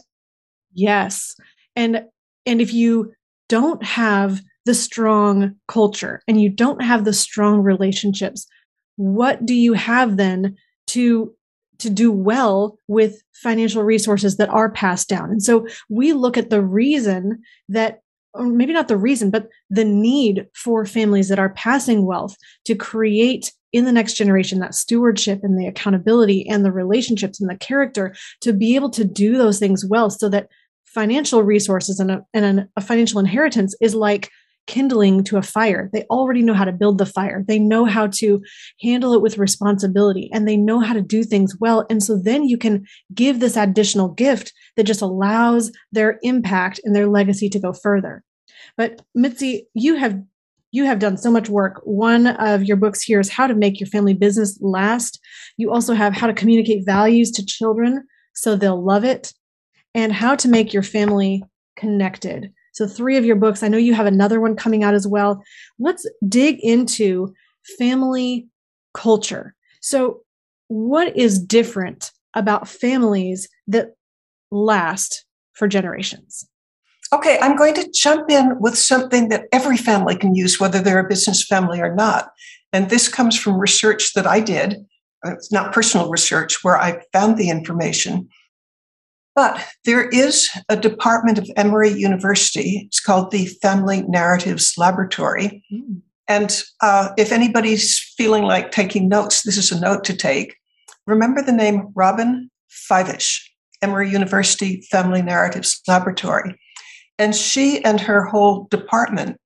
Yes. 0.72 1.36
And 1.76 2.06
and 2.46 2.62
if 2.62 2.74
you 2.74 3.12
don't 3.50 3.84
have 3.84 4.42
the 4.66 4.74
strong 4.74 5.56
culture 5.68 6.22
and 6.28 6.42
you 6.42 6.50
don't 6.50 6.84
have 6.84 7.06
the 7.06 7.14
strong 7.14 7.62
relationships, 7.62 8.48
what 8.96 9.46
do 9.46 9.54
you 9.54 9.74
have 9.74 10.18
then 10.18 10.56
to 10.88 11.34
to 11.80 11.90
do 11.90 12.12
well 12.12 12.78
with 12.88 13.24
financial 13.34 13.82
resources 13.82 14.38
that 14.38 14.50
are 14.50 14.70
passed 14.70 15.10
down. 15.10 15.32
And 15.32 15.42
so 15.42 15.66
we 15.90 16.14
look 16.14 16.38
at 16.38 16.52
the 16.52 16.62
reason 16.62 17.42
that 17.70 18.02
or 18.34 18.46
maybe 18.46 18.72
not 18.72 18.88
the 18.88 18.98
reason, 18.98 19.30
but 19.30 19.50
the 19.70 19.84
need 19.84 20.48
for 20.56 20.86
families 20.86 21.28
that 21.28 21.40
are 21.40 21.50
passing 21.50 22.06
wealth 22.06 22.36
to 22.66 22.76
create 22.76 23.52
in 23.74 23.86
the 23.86 23.92
next 23.92 24.14
generation 24.14 24.60
that 24.60 24.76
stewardship 24.76 25.42
and 25.44 25.60
the 25.60 25.68
accountability 25.68 26.48
and 26.48 26.64
the 26.64 26.72
relationships 26.72 27.42
and 27.42 27.50
the 27.50 27.58
character 27.58 28.16
to 28.42 28.54
be 28.54 28.76
able 28.76 28.90
to 28.90 29.04
do 29.04 29.38
those 29.38 29.60
things 29.60 29.86
well 29.86 30.10
so 30.10 30.30
that 30.30 30.48
financial 30.86 31.44
resources 31.44 32.00
and 32.00 32.12
a, 32.12 32.26
and 32.34 32.68
a 32.76 32.82
financial 32.82 33.20
inheritance 33.20 33.76
is 33.82 33.96
like 33.96 34.30
kindling 34.68 35.24
to 35.26 35.38
a 35.38 35.42
fire. 35.42 35.90
They 35.92 36.04
already 36.04 36.42
know 36.42 36.54
how 36.54 36.66
to 36.66 36.72
build 36.72 36.98
the 36.98 37.06
fire. 37.06 37.44
They 37.48 37.60
know 37.60 37.86
how 37.86 38.08
to 38.08 38.42
handle 38.82 39.14
it 39.14 39.22
with 39.22 39.38
responsibility 39.38 40.30
and 40.34 40.48
they 40.48 40.58
know 40.58 40.80
how 40.80 40.94
to 40.94 41.02
do 41.02 41.24
things 41.24 41.56
well. 41.60 41.86
And 41.90 42.02
so 42.04 42.18
then 42.18 42.48
you 42.48 42.58
can 42.58 42.86
give 43.14 43.40
this 43.40 43.58
additional 43.58 44.10
gift 44.10 44.54
that 44.78 44.86
just 44.86 45.02
allows 45.02 45.72
their 45.92 46.20
impact 46.22 46.80
and 46.84 46.96
their 46.96 47.08
legacy 47.08 47.50
to 47.50 47.60
go 47.60 47.74
further. 47.74 48.24
But 48.78 49.02
Mitzi, 49.16 49.68
you 49.74 49.96
have 49.96 50.22
you 50.74 50.86
have 50.86 51.00
done 51.00 51.18
so 51.18 51.30
much 51.30 51.50
work. 51.50 51.82
One 51.84 52.28
of 52.28 52.64
your 52.64 52.78
books 52.78 53.04
here 53.04 53.20
is 53.20 53.30
How 53.30 53.46
to 53.46 53.54
Make 53.54 53.82
Your 53.82 53.88
Family 53.88 54.14
Business 54.14 54.58
Last. 54.62 55.20
You 55.58 55.70
also 55.70 55.94
have 55.94 56.14
How 56.14 56.28
to 56.28 56.34
Communicate 56.34 56.86
Values 56.86 57.30
to 57.32 57.46
Children 57.46 58.06
so 58.34 58.56
they'll 58.56 58.84
love 58.84 59.04
it, 59.04 59.34
and 59.94 60.12
How 60.14 60.36
to 60.36 60.48
Make 60.48 60.74
Your 60.74 60.84
Family 60.84 61.44
Connected. 61.76 62.54
So, 62.72 62.88
three 62.88 63.18
of 63.18 63.26
your 63.26 63.36
books. 63.36 63.64
I 63.64 63.68
know 63.68 63.78
you 63.78 63.94
have 63.94 64.06
another 64.06 64.40
one 64.40 64.56
coming 64.56 64.84
out 64.84 64.94
as 64.94 65.08
well. 65.08 65.44
Let's 65.80 66.06
dig 66.28 66.60
into 66.62 67.34
family 67.78 68.48
culture. 68.94 69.56
So, 69.82 70.22
what 70.68 71.16
is 71.18 71.40
different 71.40 72.12
about 72.34 72.68
families 72.68 73.50
that 73.68 73.96
last 74.52 75.26
for 75.54 75.68
generations? 75.68 76.48
Okay, 77.14 77.38
I'm 77.42 77.58
going 77.58 77.74
to 77.74 77.92
jump 77.94 78.30
in 78.32 78.58
with 78.62 78.78
something 78.78 79.28
that 79.30 79.48
every 79.52 79.76
family 79.76 80.16
can 80.16 80.34
use, 80.34 80.62
whether 80.62 80.80
they're 80.80 81.06
a 81.06 81.10
business 81.10 81.46
family 81.46 81.82
or 81.82 81.94
not. 81.94 82.32
And 82.72 82.90
this 82.90 83.10
comes 83.10 83.38
from 83.38 83.60
research 83.60 84.14
that 84.14 84.26
I 84.26 84.40
did. 84.40 84.86
It's 85.26 85.52
not 85.52 85.74
personal 85.74 86.10
research 86.10 86.64
where 86.64 86.80
I 86.80 87.04
found 87.12 87.38
the 87.38 87.50
information. 87.50 88.30
But 89.34 89.66
there 89.86 90.10
is 90.10 90.50
a 90.68 90.76
department 90.76 91.38
of 91.38 91.50
Emory 91.56 91.92
University. 91.92 92.84
It's 92.88 93.00
called 93.00 93.32
the 93.32 93.46
Family 93.62 94.02
Narratives 94.04 94.74
Laboratory. 94.78 95.64
Mm. 95.72 96.02
And 96.28 96.64
uh, 96.82 97.10
if 97.18 97.32
anybody's 97.32 97.98
feeling 98.18 98.44
like 98.44 98.72
taking 98.72 99.08
notes, 99.08 99.44
this 99.44 99.58
is 99.58 99.72
a 99.72 99.80
note 99.80 100.04
to 100.06 100.16
take. 100.16 100.56
Remember 101.08 101.42
the 101.42 101.52
name 101.52 101.92
Robin 101.96 102.50
Fivush, 102.70 103.40
Emory 103.82 104.10
University 104.10 104.82
Family 104.92 105.22
Narratives 105.22 105.82
Laboratory. 105.88 106.58
And 107.18 107.36
she 107.36 107.84
and 107.84 108.00
her 108.02 108.26
whole 108.26 108.68
department, 108.72 109.38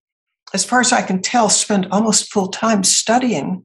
as 0.54 0.63
far 0.63 0.80
as 0.80 0.94
I 0.94 1.01
can 1.01 1.22
tell, 1.22 1.50
spend 1.50 1.88
almost 1.92 2.32
full 2.32 2.48
time 2.48 2.84
studying 2.84 3.63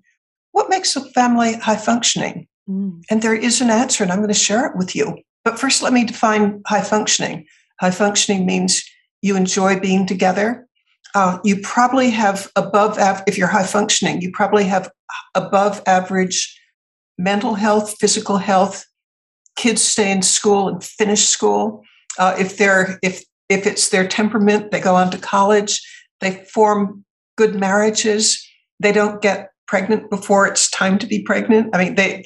what 0.53 0.71
makes 0.71 0.97
a 0.97 1.05
family 1.11 1.55
high 1.55 1.77
functioning. 1.77 2.49
Mm. 2.69 3.03
And 3.11 3.23
there 3.23 3.35
is 3.35 3.61
an 3.61 3.71
answer, 3.71 4.03
and 4.03 4.12
I'm 4.12 4.19
going 4.19 4.29
to 4.29 4.35
share 4.35 4.67
it 4.67 4.77
with 4.77 4.97
you. 4.97 5.19
But 5.45 5.59
first, 5.59 5.83
let 5.83 5.93
me 5.93 6.05
define 6.05 6.63
high 6.67 6.83
functioning. 6.83 7.47
High 7.81 7.91
functioning 7.91 8.47
means 8.47 8.85
you 9.23 9.37
enjoy 9.37 9.81
being 9.81 10.07
together. 10.07 10.67
Uh, 11.15 11.39
you 11.45 11.61
probably 11.61 12.11
have 12.11 12.51
above, 12.57 12.99
av- 12.99 13.23
if 13.27 13.37
you're 13.37 13.49
high 13.49 13.67
functioning, 13.67 14.21
you 14.21 14.31
probably 14.33 14.65
have 14.65 14.91
above 15.35 15.83
average 15.87 16.57
mental 17.19 17.55
health, 17.55 17.97
physical 17.99 18.39
health. 18.39 18.85
Kids 19.57 19.83
stay 19.83 20.11
in 20.11 20.23
school 20.23 20.69
and 20.69 20.83
finish 20.83 21.27
school. 21.27 21.85
Uh, 22.19 22.35
if 22.39 22.57
they're 22.57 22.99
if 23.03 23.25
if 23.49 23.67
it's 23.67 23.89
their 23.89 24.07
temperament, 24.07 24.71
they 24.71 24.81
go 24.81 24.95
on 24.95 25.11
to 25.11 25.19
college. 25.19 25.81
They 26.21 26.45
form 26.55 27.05
good 27.37 27.55
marriages. 27.55 28.47
They 28.79 28.93
don't 28.93 29.21
get 29.21 29.51
pregnant 29.67 30.11
before 30.11 30.47
it's 30.47 30.71
time 30.71 30.99
to 30.99 31.07
be 31.07 31.23
pregnant. 31.23 31.75
I 31.75 31.85
mean, 31.85 31.95
they 31.97 32.25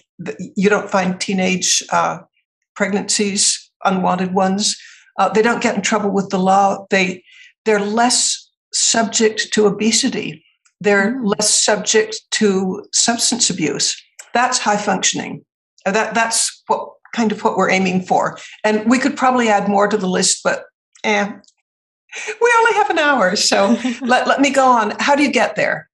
you 0.57 0.69
don't 0.69 0.91
find 0.91 1.21
teenage 1.21 1.83
uh, 1.91 2.19
pregnancies, 2.75 3.71
unwanted 3.85 4.35
ones. 4.35 4.77
Uh, 5.19 5.29
they 5.29 5.43
don't 5.43 5.63
get 5.63 5.77
in 5.77 5.83
trouble 5.83 6.11
with 6.11 6.31
the 6.31 6.39
law. 6.39 6.87
They 6.91 7.23
they're 7.65 7.81
less 7.81 8.51
subject 8.73 9.53
to 9.53 9.67
obesity. 9.67 10.45
They're 10.81 11.15
mm. 11.15 11.35
less 11.37 11.55
subject 11.55 12.17
to 12.33 12.85
substance 12.93 13.49
abuse. 13.49 13.97
That's 14.33 14.59
high 14.59 14.77
functioning. 14.77 15.45
Uh, 15.87 15.93
that 15.93 16.15
that's 16.15 16.63
what 16.67 16.89
kind 17.15 17.33
of 17.33 17.43
what 17.45 17.57
we're 17.57 17.71
aiming 17.71 18.03
for. 18.03 18.39
And 18.65 18.89
we 18.91 18.99
could 18.99 19.17
probably 19.17 19.49
add 19.49 19.69
more 19.69 19.87
to 19.87 19.97
the 19.97 20.09
list, 20.09 20.41
but 20.43 20.65
eh, 21.05 21.31
we 22.41 22.53
only 22.59 22.73
have 22.75 22.91
an 22.91 22.99
hour. 22.99 23.37
So 23.37 23.79
let, 24.03 24.27
let 24.27 24.41
me 24.41 24.51
go 24.51 24.67
on. 24.67 24.95
How 24.99 25.15
do 25.15 25.23
you 25.23 25.33
get 25.33 25.57
there? 25.57 25.89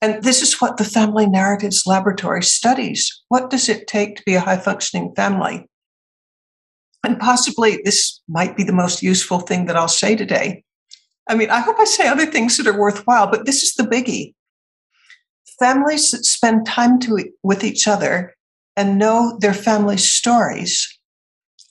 And 0.00 0.22
this 0.22 0.42
is 0.42 0.60
what 0.60 0.78
the 0.78 0.84
Family 0.84 1.26
Narratives 1.26 1.84
Laboratory 1.86 2.42
studies. 2.42 3.22
What 3.28 3.50
does 3.50 3.68
it 3.68 3.86
take 3.86 4.16
to 4.16 4.22
be 4.24 4.34
a 4.34 4.40
high 4.40 4.56
functioning 4.56 5.12
family? 5.14 5.68
And 7.04 7.18
possibly 7.18 7.80
this 7.84 8.20
might 8.28 8.56
be 8.56 8.64
the 8.64 8.72
most 8.72 9.02
useful 9.02 9.40
thing 9.40 9.66
that 9.66 9.76
I'll 9.76 9.88
say 9.88 10.14
today. 10.14 10.64
I 11.28 11.34
mean, 11.34 11.50
I 11.50 11.60
hope 11.60 11.76
I 11.78 11.84
say 11.84 12.08
other 12.08 12.26
things 12.26 12.56
that 12.56 12.66
are 12.66 12.78
worthwhile, 12.78 13.30
but 13.30 13.46
this 13.46 13.62
is 13.62 13.74
the 13.74 13.84
biggie. 13.84 14.34
Families 15.58 16.10
that 16.10 16.24
spend 16.24 16.66
time 16.66 16.98
to, 17.00 17.24
with 17.42 17.64
each 17.64 17.86
other 17.86 18.34
and 18.76 18.98
know 18.98 19.36
their 19.40 19.54
family 19.54 19.96
stories 19.96 20.88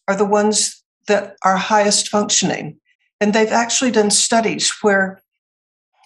are 0.08 0.16
the 0.16 0.26
ones 0.26 0.84
that 1.08 1.36
are 1.44 1.58
highest 1.58 2.10
functioning. 2.10 2.78
And 3.20 3.34
they've 3.34 3.52
actually 3.52 3.92
done 3.92 4.12
studies 4.12 4.72
where 4.82 5.22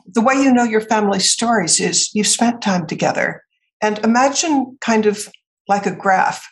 the 0.05 0.21
way 0.21 0.35
you 0.35 0.51
know 0.51 0.63
your 0.63 0.81
family 0.81 1.19
stories 1.19 1.79
is 1.79 2.13
you've 2.13 2.27
spent 2.27 2.61
time 2.61 2.87
together. 2.87 3.43
And 3.81 3.99
imagine 3.99 4.77
kind 4.81 5.05
of 5.05 5.29
like 5.67 5.85
a 5.85 5.95
graph. 5.95 6.47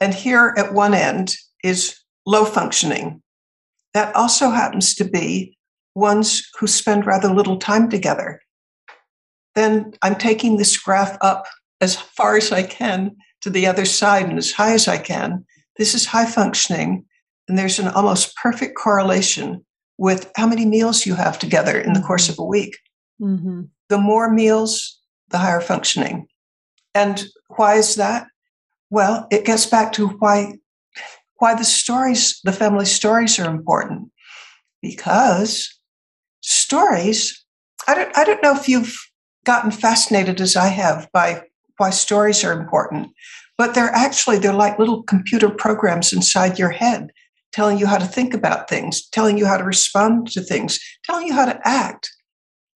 And 0.00 0.14
here 0.14 0.54
at 0.56 0.74
one 0.74 0.94
end 0.94 1.34
is 1.64 1.97
low 2.28 2.44
functioning. 2.44 3.22
That 3.94 4.14
also 4.14 4.50
happens 4.50 4.94
to 4.96 5.04
be 5.04 5.56
ones 5.94 6.46
who 6.60 6.66
spend 6.66 7.06
rather 7.06 7.32
little 7.32 7.56
time 7.56 7.88
together. 7.88 8.40
Then 9.54 9.94
I'm 10.02 10.14
taking 10.14 10.58
this 10.58 10.76
graph 10.76 11.16
up 11.22 11.46
as 11.80 11.96
far 11.96 12.36
as 12.36 12.52
I 12.52 12.64
can 12.64 13.16
to 13.40 13.50
the 13.50 13.66
other 13.66 13.86
side 13.86 14.26
and 14.26 14.36
as 14.36 14.52
high 14.52 14.74
as 14.74 14.86
I 14.86 14.98
can. 14.98 15.44
This 15.78 15.94
is 15.94 16.04
high 16.04 16.26
functioning, 16.26 17.06
and 17.48 17.56
there's 17.56 17.78
an 17.78 17.88
almost 17.88 18.36
perfect 18.36 18.76
correlation 18.76 19.64
with 19.96 20.30
how 20.36 20.46
many 20.46 20.66
meals 20.66 21.06
you 21.06 21.14
have 21.14 21.38
together 21.38 21.80
in 21.80 21.94
the 21.94 22.02
course 22.02 22.24
mm-hmm. 22.24 22.42
of 22.42 22.44
a 22.44 22.44
week. 22.44 22.76
Mm-hmm. 23.22 23.62
The 23.88 23.98
more 23.98 24.30
meals, 24.30 25.00
the 25.30 25.38
higher 25.38 25.62
functioning. 25.62 26.26
And 26.94 27.24
why 27.56 27.76
is 27.76 27.94
that? 27.94 28.26
Well, 28.90 29.26
it 29.30 29.46
gets 29.46 29.64
back 29.66 29.92
to 29.92 30.08
why 30.08 30.58
why 31.38 31.54
the 31.54 31.64
stories, 31.64 32.40
the 32.44 32.52
family 32.52 32.84
stories 32.84 33.38
are 33.38 33.50
important. 33.50 34.10
Because 34.82 35.74
stories, 36.40 37.44
I 37.86 37.94
don't, 37.94 38.16
I 38.16 38.24
don't 38.24 38.42
know 38.42 38.54
if 38.54 38.68
you've 38.68 38.96
gotten 39.44 39.70
fascinated 39.70 40.40
as 40.40 40.56
I 40.56 40.68
have 40.68 41.08
by 41.12 41.42
why 41.78 41.90
stories 41.90 42.44
are 42.44 42.52
important, 42.52 43.08
but 43.56 43.74
they're 43.74 43.94
actually, 43.94 44.38
they're 44.38 44.52
like 44.52 44.78
little 44.78 45.02
computer 45.04 45.48
programs 45.48 46.12
inside 46.12 46.58
your 46.58 46.70
head 46.70 47.10
telling 47.52 47.78
you 47.78 47.86
how 47.86 47.98
to 47.98 48.04
think 48.04 48.34
about 48.34 48.68
things, 48.68 49.08
telling 49.08 49.38
you 49.38 49.46
how 49.46 49.56
to 49.56 49.64
respond 49.64 50.30
to 50.30 50.40
things, 50.40 50.78
telling 51.04 51.26
you 51.26 51.32
how 51.32 51.46
to 51.46 51.58
act. 51.64 52.10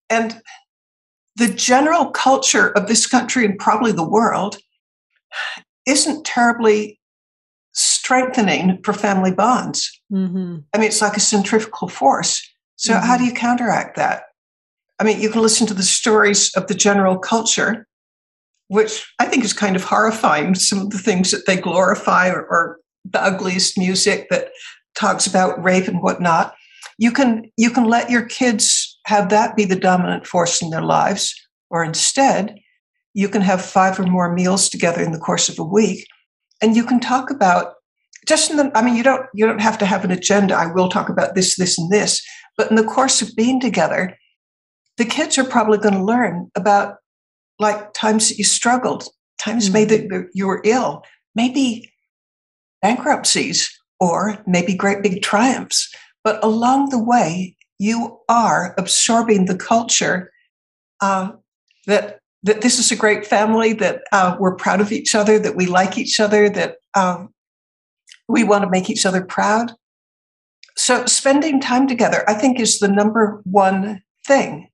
And 0.08 0.40
the 1.36 1.48
general 1.48 2.10
culture 2.10 2.70
of 2.70 2.88
this 2.88 3.06
country 3.06 3.44
and 3.44 3.58
probably 3.58 3.92
the 3.92 4.08
world 4.08 4.58
isn't 5.86 6.24
terribly 6.24 6.98
strengthening 7.72 8.80
for 8.82 8.92
family 8.92 9.32
bonds. 9.32 10.00
Mm-hmm. 10.12 10.58
I 10.72 10.78
mean, 10.78 10.86
it's 10.86 11.02
like 11.02 11.16
a 11.16 11.20
centrifugal 11.20 11.88
force. 11.88 12.42
So, 12.76 12.94
mm-hmm. 12.94 13.06
how 13.06 13.16
do 13.16 13.24
you 13.24 13.32
counteract 13.32 13.96
that? 13.96 14.24
I 14.98 15.04
mean, 15.04 15.20
you 15.20 15.30
can 15.30 15.42
listen 15.42 15.66
to 15.66 15.74
the 15.74 15.82
stories 15.82 16.54
of 16.54 16.66
the 16.66 16.74
general 16.74 17.18
culture, 17.18 17.86
which 18.68 19.04
I 19.18 19.26
think 19.26 19.44
is 19.44 19.52
kind 19.52 19.76
of 19.76 19.84
horrifying. 19.84 20.54
Some 20.54 20.80
of 20.80 20.90
the 20.90 20.98
things 20.98 21.30
that 21.30 21.46
they 21.46 21.56
glorify 21.56 22.28
or, 22.28 22.42
or 22.42 22.78
the 23.04 23.22
ugliest 23.22 23.78
music 23.78 24.28
that 24.30 24.48
talks 24.94 25.26
about 25.26 25.62
rape 25.62 25.88
and 25.88 26.02
whatnot. 26.02 26.54
You 26.98 27.10
can 27.10 27.50
you 27.56 27.70
can 27.70 27.84
let 27.84 28.10
your 28.10 28.24
kids 28.24 28.98
have 29.06 29.30
that 29.30 29.56
be 29.56 29.64
the 29.64 29.76
dominant 29.76 30.26
force 30.26 30.62
in 30.62 30.70
their 30.70 30.82
lives, 30.82 31.34
or 31.70 31.82
instead, 31.82 32.58
you 33.14 33.28
can 33.28 33.42
have 33.42 33.64
five 33.64 33.98
or 33.98 34.04
more 34.04 34.32
meals 34.32 34.68
together 34.68 35.02
in 35.02 35.12
the 35.12 35.18
course 35.18 35.48
of 35.48 35.58
a 35.58 35.64
week 35.64 36.06
and 36.62 36.76
you 36.76 36.84
can 36.84 37.00
talk 37.00 37.30
about 37.30 37.74
just 38.26 38.50
in 38.50 38.56
the 38.56 38.70
i 38.74 38.82
mean 38.82 38.96
you 38.96 39.02
don't 39.02 39.26
you 39.34 39.46
don't 39.46 39.60
have 39.60 39.78
to 39.78 39.86
have 39.86 40.04
an 40.04 40.10
agenda. 40.10 40.54
I 40.54 40.72
will 40.72 40.88
talk 40.88 41.08
about 41.08 41.34
this 41.34 41.56
this 41.56 41.78
and 41.78 41.90
this. 41.90 42.22
But 42.56 42.70
in 42.70 42.76
the 42.76 42.84
course 42.84 43.22
of 43.22 43.34
being 43.36 43.60
together 43.60 44.16
the 44.98 45.04
kids 45.04 45.38
are 45.38 45.44
probably 45.44 45.78
going 45.78 45.94
to 45.94 46.04
learn 46.04 46.50
about 46.54 46.96
like 47.58 47.92
times 47.94 48.28
that 48.28 48.38
you 48.38 48.44
struggled 48.44 49.08
times 49.42 49.64
mm-hmm. 49.64 49.74
maybe 49.74 49.96
that 49.96 50.28
you 50.34 50.46
were 50.46 50.62
ill 50.64 51.02
maybe 51.34 51.90
bankruptcies 52.82 53.70
or 54.00 54.36
maybe 54.46 54.74
great 54.74 55.02
big 55.02 55.22
triumphs. 55.22 55.88
But 56.24 56.42
along 56.44 56.90
the 56.90 57.02
way 57.02 57.56
you 57.78 58.18
are 58.28 58.74
absorbing 58.76 59.46
the 59.46 59.56
culture 59.56 60.30
uh, 61.00 61.32
that 61.86 62.18
that 62.42 62.60
this 62.60 62.78
is 62.78 62.90
a 62.90 62.96
great 62.96 63.26
family, 63.26 63.72
that 63.74 64.02
uh, 64.12 64.36
we're 64.38 64.56
proud 64.56 64.80
of 64.80 64.92
each 64.92 65.14
other, 65.14 65.38
that 65.38 65.56
we 65.56 65.66
like 65.66 65.96
each 65.96 66.18
other, 66.18 66.48
that 66.48 66.76
um, 66.94 67.32
we 68.28 68.44
want 68.44 68.64
to 68.64 68.70
make 68.70 68.90
each 68.90 69.06
other 69.06 69.22
proud. 69.22 69.72
So, 70.76 71.06
spending 71.06 71.60
time 71.60 71.86
together, 71.86 72.24
I 72.28 72.34
think, 72.34 72.58
is 72.58 72.78
the 72.78 72.88
number 72.88 73.40
one 73.44 74.02
thing. 74.26 74.68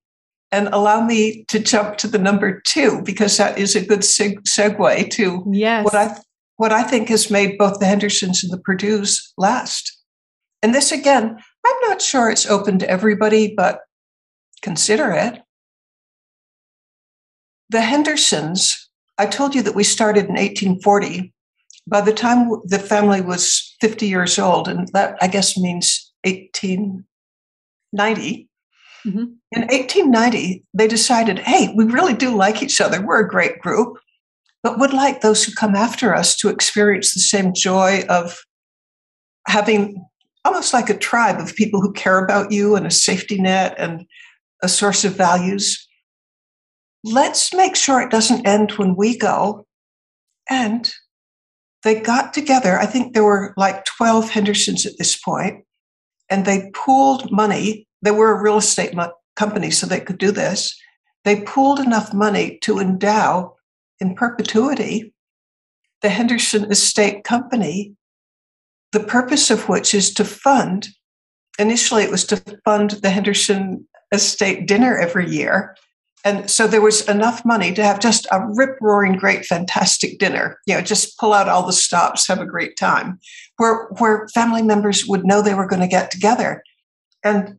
And 0.51 0.67
allow 0.69 1.05
me 1.05 1.45
to 1.49 1.59
jump 1.59 1.97
to 1.97 2.07
the 2.07 2.17
number 2.17 2.59
two 2.61 3.03
because 3.03 3.37
that 3.37 3.59
is 3.59 3.75
a 3.75 3.85
good 3.85 3.99
seg- 3.99 4.41
segue 4.47 5.09
to 5.11 5.43
yes. 5.51 5.85
what 5.85 5.93
I 5.93 6.17
what 6.55 6.71
I 6.71 6.81
think 6.81 7.09
has 7.09 7.29
made 7.29 7.57
both 7.57 7.79
the 7.79 7.85
Hendersons 7.85 8.43
and 8.43 8.51
the 8.51 8.57
Perdue's 8.57 9.31
last. 9.37 9.95
And 10.63 10.73
this 10.73 10.91
again, 10.91 11.37
I'm 11.65 11.89
not 11.89 12.01
sure 12.01 12.29
it's 12.29 12.49
open 12.49 12.79
to 12.79 12.89
everybody, 12.89 13.53
but 13.55 13.81
consider 14.61 15.11
it. 15.11 15.39
The 17.69 17.81
Hendersons, 17.81 18.89
I 19.17 19.25
told 19.25 19.55
you 19.55 19.61
that 19.63 19.75
we 19.75 19.83
started 19.83 20.25
in 20.25 20.35
1840. 20.35 21.33
By 21.87 22.01
the 22.01 22.13
time 22.13 22.49
the 22.65 22.79
family 22.79 23.21
was 23.21 23.75
50 23.81 24.07
years 24.07 24.39
old, 24.39 24.67
and 24.67 24.87
that 24.93 25.17
I 25.21 25.27
guess 25.27 25.57
means 25.57 26.11
1890, 26.23 28.49
mm-hmm. 29.05 29.17
in 29.17 29.61
1890, 29.61 30.65
they 30.73 30.87
decided, 30.87 31.39
hey, 31.39 31.73
we 31.75 31.85
really 31.85 32.13
do 32.13 32.35
like 32.35 32.61
each 32.61 32.81
other. 32.81 33.01
We're 33.01 33.25
a 33.25 33.29
great 33.29 33.59
group 33.59 33.97
but 34.63 34.79
would 34.79 34.93
like 34.93 35.21
those 35.21 35.43
who 35.43 35.53
come 35.53 35.75
after 35.75 36.13
us 36.13 36.35
to 36.37 36.49
experience 36.49 37.13
the 37.13 37.21
same 37.21 37.53
joy 37.53 38.03
of 38.09 38.39
having 39.47 40.05
almost 40.45 40.73
like 40.73 40.89
a 40.89 40.97
tribe 40.97 41.39
of 41.39 41.55
people 41.55 41.81
who 41.81 41.93
care 41.93 42.23
about 42.23 42.51
you 42.51 42.75
and 42.75 42.85
a 42.85 42.91
safety 42.91 43.39
net 43.39 43.75
and 43.77 44.05
a 44.61 44.69
source 44.69 45.05
of 45.05 45.15
values. 45.15 45.87
Let's 47.03 47.53
make 47.53 47.75
sure 47.75 48.01
it 48.01 48.11
doesn't 48.11 48.47
end 48.47 48.71
when 48.71 48.95
we 48.95 49.17
go. 49.17 49.65
And 50.49 50.91
they 51.83 51.99
got 52.01 52.33
together. 52.33 52.77
I 52.77 52.85
think 52.85 53.13
there 53.13 53.23
were 53.23 53.53
like 53.55 53.85
12 53.85 54.29
Hendersons 54.29 54.85
at 54.85 54.97
this 54.97 55.17
point, 55.17 55.63
and 56.29 56.45
they 56.45 56.71
pooled 56.73 57.31
money. 57.31 57.87
They 58.01 58.11
were 58.11 58.37
a 58.37 58.41
real 58.41 58.57
estate 58.57 58.93
mo- 58.93 59.13
company, 59.35 59.71
so 59.71 59.87
they 59.87 59.99
could 59.99 60.17
do 60.17 60.31
this. 60.31 60.77
They 61.23 61.41
pooled 61.41 61.79
enough 61.79 62.13
money 62.13 62.59
to 62.63 62.79
endow 62.79 63.55
in 63.99 64.15
perpetuity 64.15 65.13
the 66.01 66.09
Henderson 66.09 66.71
Estate 66.71 67.23
Company, 67.23 67.93
the 68.91 68.99
purpose 69.01 69.51
of 69.51 69.67
which 69.67 69.93
is 69.93 70.13
to 70.13 70.25
fund, 70.25 70.89
initially, 71.57 72.03
it 72.03 72.11
was 72.11 72.25
to 72.27 72.37
fund 72.63 72.91
the 72.91 73.09
Henderson 73.09 73.87
Estate 74.11 74.67
dinner 74.67 74.97
every 74.97 75.29
year. 75.29 75.75
And 76.25 76.49
so 76.49 76.67
there 76.67 76.81
was 76.81 77.07
enough 77.07 77.45
money 77.45 77.73
to 77.73 77.83
have 77.83 77.99
just 77.99 78.27
a 78.31 78.45
rip 78.55 78.77
roaring 78.81 79.17
great, 79.17 79.45
fantastic 79.45 80.19
dinner. 80.19 80.57
You 80.65 80.75
know, 80.75 80.81
just 80.81 81.17
pull 81.17 81.33
out 81.33 81.47
all 81.47 81.65
the 81.65 81.73
stops, 81.73 82.27
have 82.27 82.41
a 82.41 82.45
great 82.45 82.75
time, 82.77 83.19
where 83.57 83.87
where 83.99 84.27
family 84.33 84.61
members 84.61 85.05
would 85.05 85.25
know 85.25 85.41
they 85.41 85.53
were 85.53 85.67
going 85.67 85.81
to 85.81 85.87
get 85.87 86.11
together. 86.11 86.61
And 87.23 87.57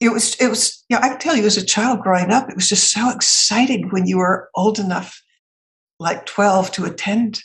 it 0.00 0.10
was 0.10 0.36
it 0.36 0.48
was 0.48 0.84
you 0.88 0.96
know 0.96 1.02
I 1.02 1.08
can 1.08 1.18
tell 1.18 1.36
you 1.36 1.46
as 1.46 1.56
a 1.56 1.64
child 1.64 2.00
growing 2.00 2.30
up, 2.30 2.48
it 2.50 2.56
was 2.56 2.68
just 2.68 2.92
so 2.92 3.10
exciting 3.10 3.88
when 3.88 4.06
you 4.06 4.18
were 4.18 4.50
old 4.54 4.78
enough 4.78 5.22
like 5.98 6.26
12 6.26 6.70
to 6.72 6.84
attend 6.84 7.40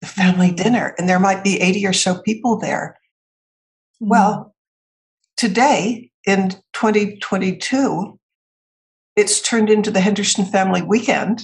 the 0.00 0.06
family 0.06 0.48
mm-hmm. 0.48 0.62
dinner, 0.62 0.94
and 0.98 1.08
there 1.08 1.20
might 1.20 1.44
be 1.44 1.60
80 1.60 1.86
or 1.86 1.92
so 1.92 2.20
people 2.22 2.58
there. 2.58 2.98
Mm-hmm. 4.02 4.10
Well, 4.10 4.54
today 5.36 6.10
in 6.26 6.50
2022, 6.72 8.18
it's 9.16 9.40
turned 9.40 9.70
into 9.70 9.90
the 9.90 10.00
Henderson 10.00 10.44
Family 10.44 10.82
Weekend. 10.82 11.42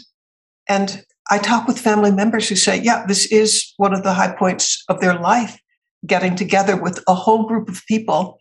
And 0.68 1.04
I 1.30 1.38
talk 1.38 1.66
with 1.66 1.78
family 1.78 2.10
members 2.10 2.48
who 2.48 2.56
say, 2.56 2.80
yeah, 2.80 3.04
this 3.06 3.26
is 3.26 3.72
one 3.76 3.94
of 3.94 4.02
the 4.02 4.12
high 4.12 4.34
points 4.34 4.82
of 4.88 5.00
their 5.00 5.18
life, 5.18 5.58
getting 6.06 6.34
together 6.34 6.76
with 6.76 7.02
a 7.06 7.14
whole 7.14 7.46
group 7.46 7.68
of 7.68 7.82
people 7.86 8.38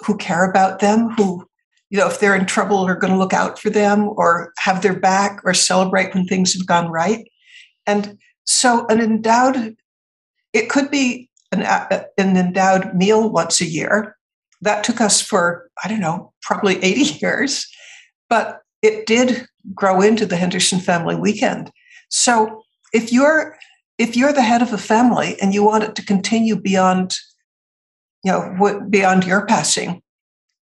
who 0.00 0.16
care 0.16 0.48
about 0.48 0.80
them, 0.80 1.10
who, 1.16 1.46
you 1.88 1.98
know, 1.98 2.06
if 2.06 2.20
they're 2.20 2.34
in 2.34 2.46
trouble, 2.46 2.78
are 2.86 2.94
going 2.94 3.12
to 3.12 3.18
look 3.18 3.32
out 3.32 3.58
for 3.58 3.70
them 3.70 4.08
or 4.16 4.52
have 4.58 4.82
their 4.82 4.98
back 4.98 5.40
or 5.44 5.54
celebrate 5.54 6.14
when 6.14 6.26
things 6.26 6.52
have 6.54 6.66
gone 6.66 6.90
right. 6.90 7.26
And 7.86 8.18
so 8.44 8.86
an 8.88 9.00
endowed, 9.00 9.76
it 10.52 10.68
could 10.68 10.90
be 10.90 11.30
an, 11.52 11.62
uh, 11.62 12.04
an 12.18 12.36
endowed 12.36 12.94
meal 12.94 13.30
once 13.30 13.60
a 13.60 13.66
year. 13.66 14.16
That 14.62 14.84
took 14.84 15.00
us 15.00 15.22
for, 15.22 15.70
I 15.82 15.88
don't 15.88 16.00
know, 16.00 16.32
probably 16.42 16.82
80 16.82 17.00
years, 17.22 17.66
but 18.30 18.60
it 18.80 19.04
did 19.04 19.46
grow 19.74 20.00
into 20.00 20.24
the 20.24 20.36
Henderson 20.36 20.80
Family 20.80 21.16
Weekend. 21.16 21.70
So 22.08 22.62
if 22.94 23.12
you're 23.12 23.56
if 23.98 24.16
you're 24.16 24.32
the 24.32 24.42
head 24.42 24.62
of 24.62 24.72
a 24.72 24.78
family 24.78 25.36
and 25.42 25.52
you 25.52 25.62
want 25.62 25.84
it 25.84 25.94
to 25.96 26.04
continue 26.06 26.56
beyond 26.56 27.16
you 28.24 28.32
know 28.32 28.80
beyond 28.88 29.26
your 29.26 29.44
passing 29.44 30.00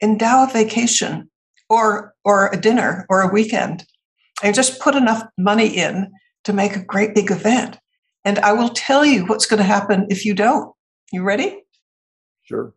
endow 0.01 0.43
a 0.43 0.51
vacation 0.51 1.29
or 1.69 2.13
or 2.25 2.49
a 2.49 2.59
dinner 2.59 3.05
or 3.09 3.21
a 3.21 3.31
weekend 3.31 3.85
and 4.43 4.55
just 4.55 4.79
put 4.79 4.95
enough 4.95 5.23
money 5.37 5.67
in 5.67 6.11
to 6.43 6.53
make 6.53 6.75
a 6.75 6.83
great 6.83 7.13
big 7.13 7.31
event. 7.31 7.77
And 8.25 8.39
I 8.39 8.53
will 8.53 8.69
tell 8.69 9.05
you 9.05 9.25
what's 9.25 9.45
going 9.45 9.59
to 9.59 9.63
happen 9.63 10.07
if 10.09 10.25
you 10.25 10.33
don't. 10.33 10.73
You 11.11 11.23
ready? 11.23 11.63
Sure. 12.43 12.73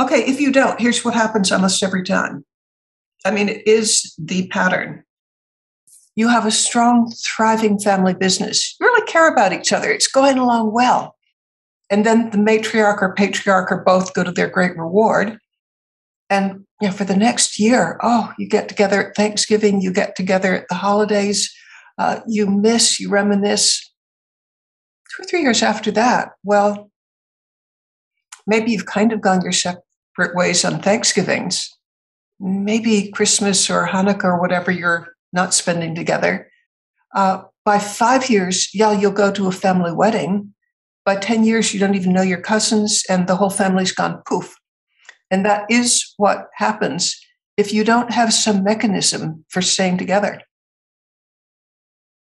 Okay, 0.00 0.24
if 0.24 0.40
you 0.40 0.50
don't, 0.52 0.80
here's 0.80 1.04
what 1.04 1.14
happens 1.14 1.52
almost 1.52 1.82
every 1.82 2.02
time. 2.02 2.44
I 3.24 3.30
mean, 3.30 3.48
it 3.48 3.66
is 3.66 4.14
the 4.18 4.48
pattern. 4.48 5.04
You 6.14 6.28
have 6.28 6.44
a 6.44 6.50
strong, 6.50 7.10
thriving 7.24 7.78
family 7.78 8.14
business. 8.14 8.76
You 8.78 8.86
really 8.86 9.06
care 9.06 9.32
about 9.32 9.52
each 9.52 9.72
other. 9.72 9.90
It's 9.90 10.08
going 10.08 10.38
along 10.38 10.72
well. 10.72 11.16
And 11.90 12.04
then 12.04 12.30
the 12.30 12.38
matriarch 12.38 13.00
or 13.00 13.14
patriarch 13.14 13.70
or 13.70 13.82
both 13.84 14.14
go 14.14 14.24
to 14.24 14.32
their 14.32 14.48
great 14.48 14.76
reward. 14.76 15.38
And 16.28 16.64
you 16.80 16.88
know, 16.88 16.94
for 16.94 17.04
the 17.04 17.16
next 17.16 17.58
year, 17.58 17.98
oh, 18.02 18.32
you 18.38 18.48
get 18.48 18.68
together 18.68 19.08
at 19.08 19.16
Thanksgiving, 19.16 19.80
you 19.80 19.92
get 19.92 20.16
together 20.16 20.54
at 20.54 20.68
the 20.68 20.74
holidays, 20.74 21.54
uh, 21.98 22.20
you 22.26 22.46
miss, 22.46 22.98
you 22.98 23.10
reminisce. 23.10 23.92
Two 25.14 25.22
or 25.22 25.26
three 25.26 25.42
years 25.42 25.62
after 25.62 25.90
that, 25.92 26.30
well, 26.42 26.90
maybe 28.46 28.72
you've 28.72 28.86
kind 28.86 29.12
of 29.12 29.20
gone 29.20 29.42
your 29.42 29.52
separate 29.52 30.34
ways 30.34 30.64
on 30.64 30.80
Thanksgivings. 30.80 31.70
Maybe 32.42 33.10
Christmas 33.10 33.70
or 33.70 33.86
Hanukkah 33.86 34.24
or 34.24 34.40
whatever 34.40 34.72
you're 34.72 35.14
not 35.32 35.54
spending 35.54 35.94
together. 35.94 36.50
Uh, 37.14 37.44
by 37.64 37.78
five 37.78 38.28
years, 38.28 38.68
yeah, 38.74 38.92
you'll 38.92 39.12
go 39.12 39.30
to 39.30 39.46
a 39.46 39.52
family 39.52 39.92
wedding. 39.92 40.52
By 41.04 41.16
10 41.16 41.44
years, 41.44 41.72
you 41.72 41.80
don't 41.80 41.94
even 41.94 42.12
know 42.12 42.22
your 42.22 42.40
cousins, 42.40 43.04
and 43.08 43.26
the 43.26 43.36
whole 43.36 43.50
family's 43.50 43.92
gone 43.92 44.22
poof. 44.26 44.54
And 45.30 45.46
that 45.46 45.64
is 45.70 46.12
what 46.16 46.48
happens 46.56 47.18
if 47.56 47.72
you 47.72 47.84
don't 47.84 48.10
have 48.12 48.32
some 48.32 48.64
mechanism 48.64 49.44
for 49.48 49.62
staying 49.62 49.98
together. 49.98 50.40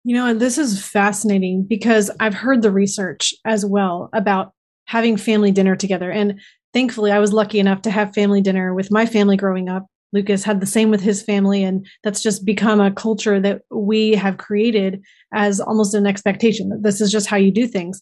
You 0.04 0.14
know, 0.14 0.26
and 0.26 0.40
this 0.40 0.56
is 0.56 0.80
fascinating 0.80 1.64
because 1.64 2.10
I've 2.20 2.34
heard 2.34 2.62
the 2.62 2.70
research 2.70 3.34
as 3.44 3.66
well 3.66 4.08
about 4.12 4.52
having 4.84 5.16
family 5.16 5.50
dinner 5.50 5.74
together. 5.74 6.12
And 6.12 6.40
thankfully, 6.72 7.10
I 7.10 7.18
was 7.18 7.32
lucky 7.32 7.58
enough 7.58 7.82
to 7.82 7.90
have 7.90 8.14
family 8.14 8.40
dinner 8.40 8.72
with 8.72 8.92
my 8.92 9.04
family 9.04 9.36
growing 9.36 9.68
up. 9.68 9.86
Lucas 10.12 10.44
had 10.44 10.60
the 10.60 10.66
same 10.66 10.90
with 10.90 11.00
his 11.00 11.22
family, 11.22 11.62
and 11.62 11.86
that's 12.04 12.22
just 12.22 12.44
become 12.44 12.80
a 12.80 12.90
culture 12.90 13.40
that 13.40 13.62
we 13.70 14.12
have 14.12 14.38
created 14.38 15.02
as 15.34 15.60
almost 15.60 15.94
an 15.94 16.06
expectation 16.06 16.68
that 16.68 16.82
this 16.82 17.00
is 17.00 17.10
just 17.10 17.26
how 17.26 17.36
you 17.36 17.50
do 17.50 17.66
things. 17.66 18.00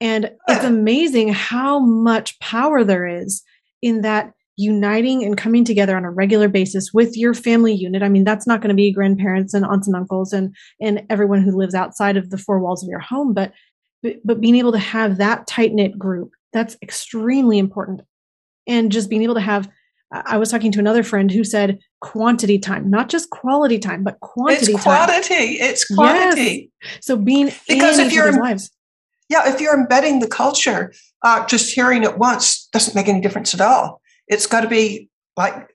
And 0.00 0.30
it's 0.48 0.64
amazing 0.64 1.32
how 1.32 1.78
much 1.78 2.38
power 2.40 2.84
there 2.84 3.06
is 3.06 3.42
in 3.80 4.02
that 4.02 4.32
uniting 4.56 5.24
and 5.24 5.36
coming 5.36 5.64
together 5.64 5.96
on 5.96 6.04
a 6.04 6.10
regular 6.10 6.48
basis 6.48 6.92
with 6.92 7.16
your 7.16 7.34
family 7.34 7.74
unit. 7.74 8.02
I 8.02 8.08
mean 8.08 8.22
that's 8.22 8.46
not 8.46 8.60
going 8.60 8.68
to 8.68 8.74
be 8.74 8.92
grandparents 8.92 9.52
and 9.52 9.64
aunts 9.64 9.88
and 9.88 9.96
uncles 9.96 10.32
and 10.32 10.54
and 10.80 11.02
everyone 11.10 11.42
who 11.42 11.56
lives 11.56 11.74
outside 11.74 12.16
of 12.16 12.30
the 12.30 12.38
four 12.38 12.60
walls 12.60 12.80
of 12.80 12.88
your 12.88 13.00
home 13.00 13.34
but 13.34 13.52
but, 14.00 14.16
but 14.24 14.40
being 14.40 14.54
able 14.54 14.70
to 14.70 14.78
have 14.78 15.16
that 15.16 15.48
tight 15.48 15.72
knit 15.72 15.98
group 15.98 16.30
that's 16.54 16.76
extremely 16.80 17.58
important. 17.58 18.00
And 18.66 18.90
just 18.90 19.10
being 19.10 19.22
able 19.22 19.34
to 19.34 19.40
have 19.40 19.68
i 20.26 20.36
was 20.36 20.50
talking 20.50 20.72
to 20.72 20.78
another 20.78 21.02
friend 21.02 21.30
who 21.30 21.44
said 21.44 21.78
quantity 22.00 22.58
time 22.58 22.88
not 22.90 23.08
just 23.08 23.30
quality 23.30 23.78
time 23.78 24.02
but 24.02 24.18
quantity 24.20 24.72
it's 24.72 24.82
quantity 24.82 25.58
time. 25.58 25.68
it's 25.68 25.84
quantity 25.84 26.70
yes. 26.82 26.98
so 27.00 27.16
being 27.16 27.50
because 27.68 27.98
if 27.98 28.12
you're 28.12 28.32
lives 28.32 28.70
yeah 29.28 29.52
if 29.52 29.60
you're 29.60 29.78
embedding 29.78 30.20
the 30.20 30.28
culture 30.28 30.92
uh, 31.22 31.46
just 31.46 31.74
hearing 31.74 32.02
it 32.02 32.18
once 32.18 32.68
doesn't 32.72 32.94
make 32.94 33.08
any 33.08 33.20
difference 33.20 33.54
at 33.54 33.60
all 33.60 34.00
it's 34.28 34.46
got 34.46 34.60
to 34.62 34.68
be 34.68 35.08
like, 35.36 35.68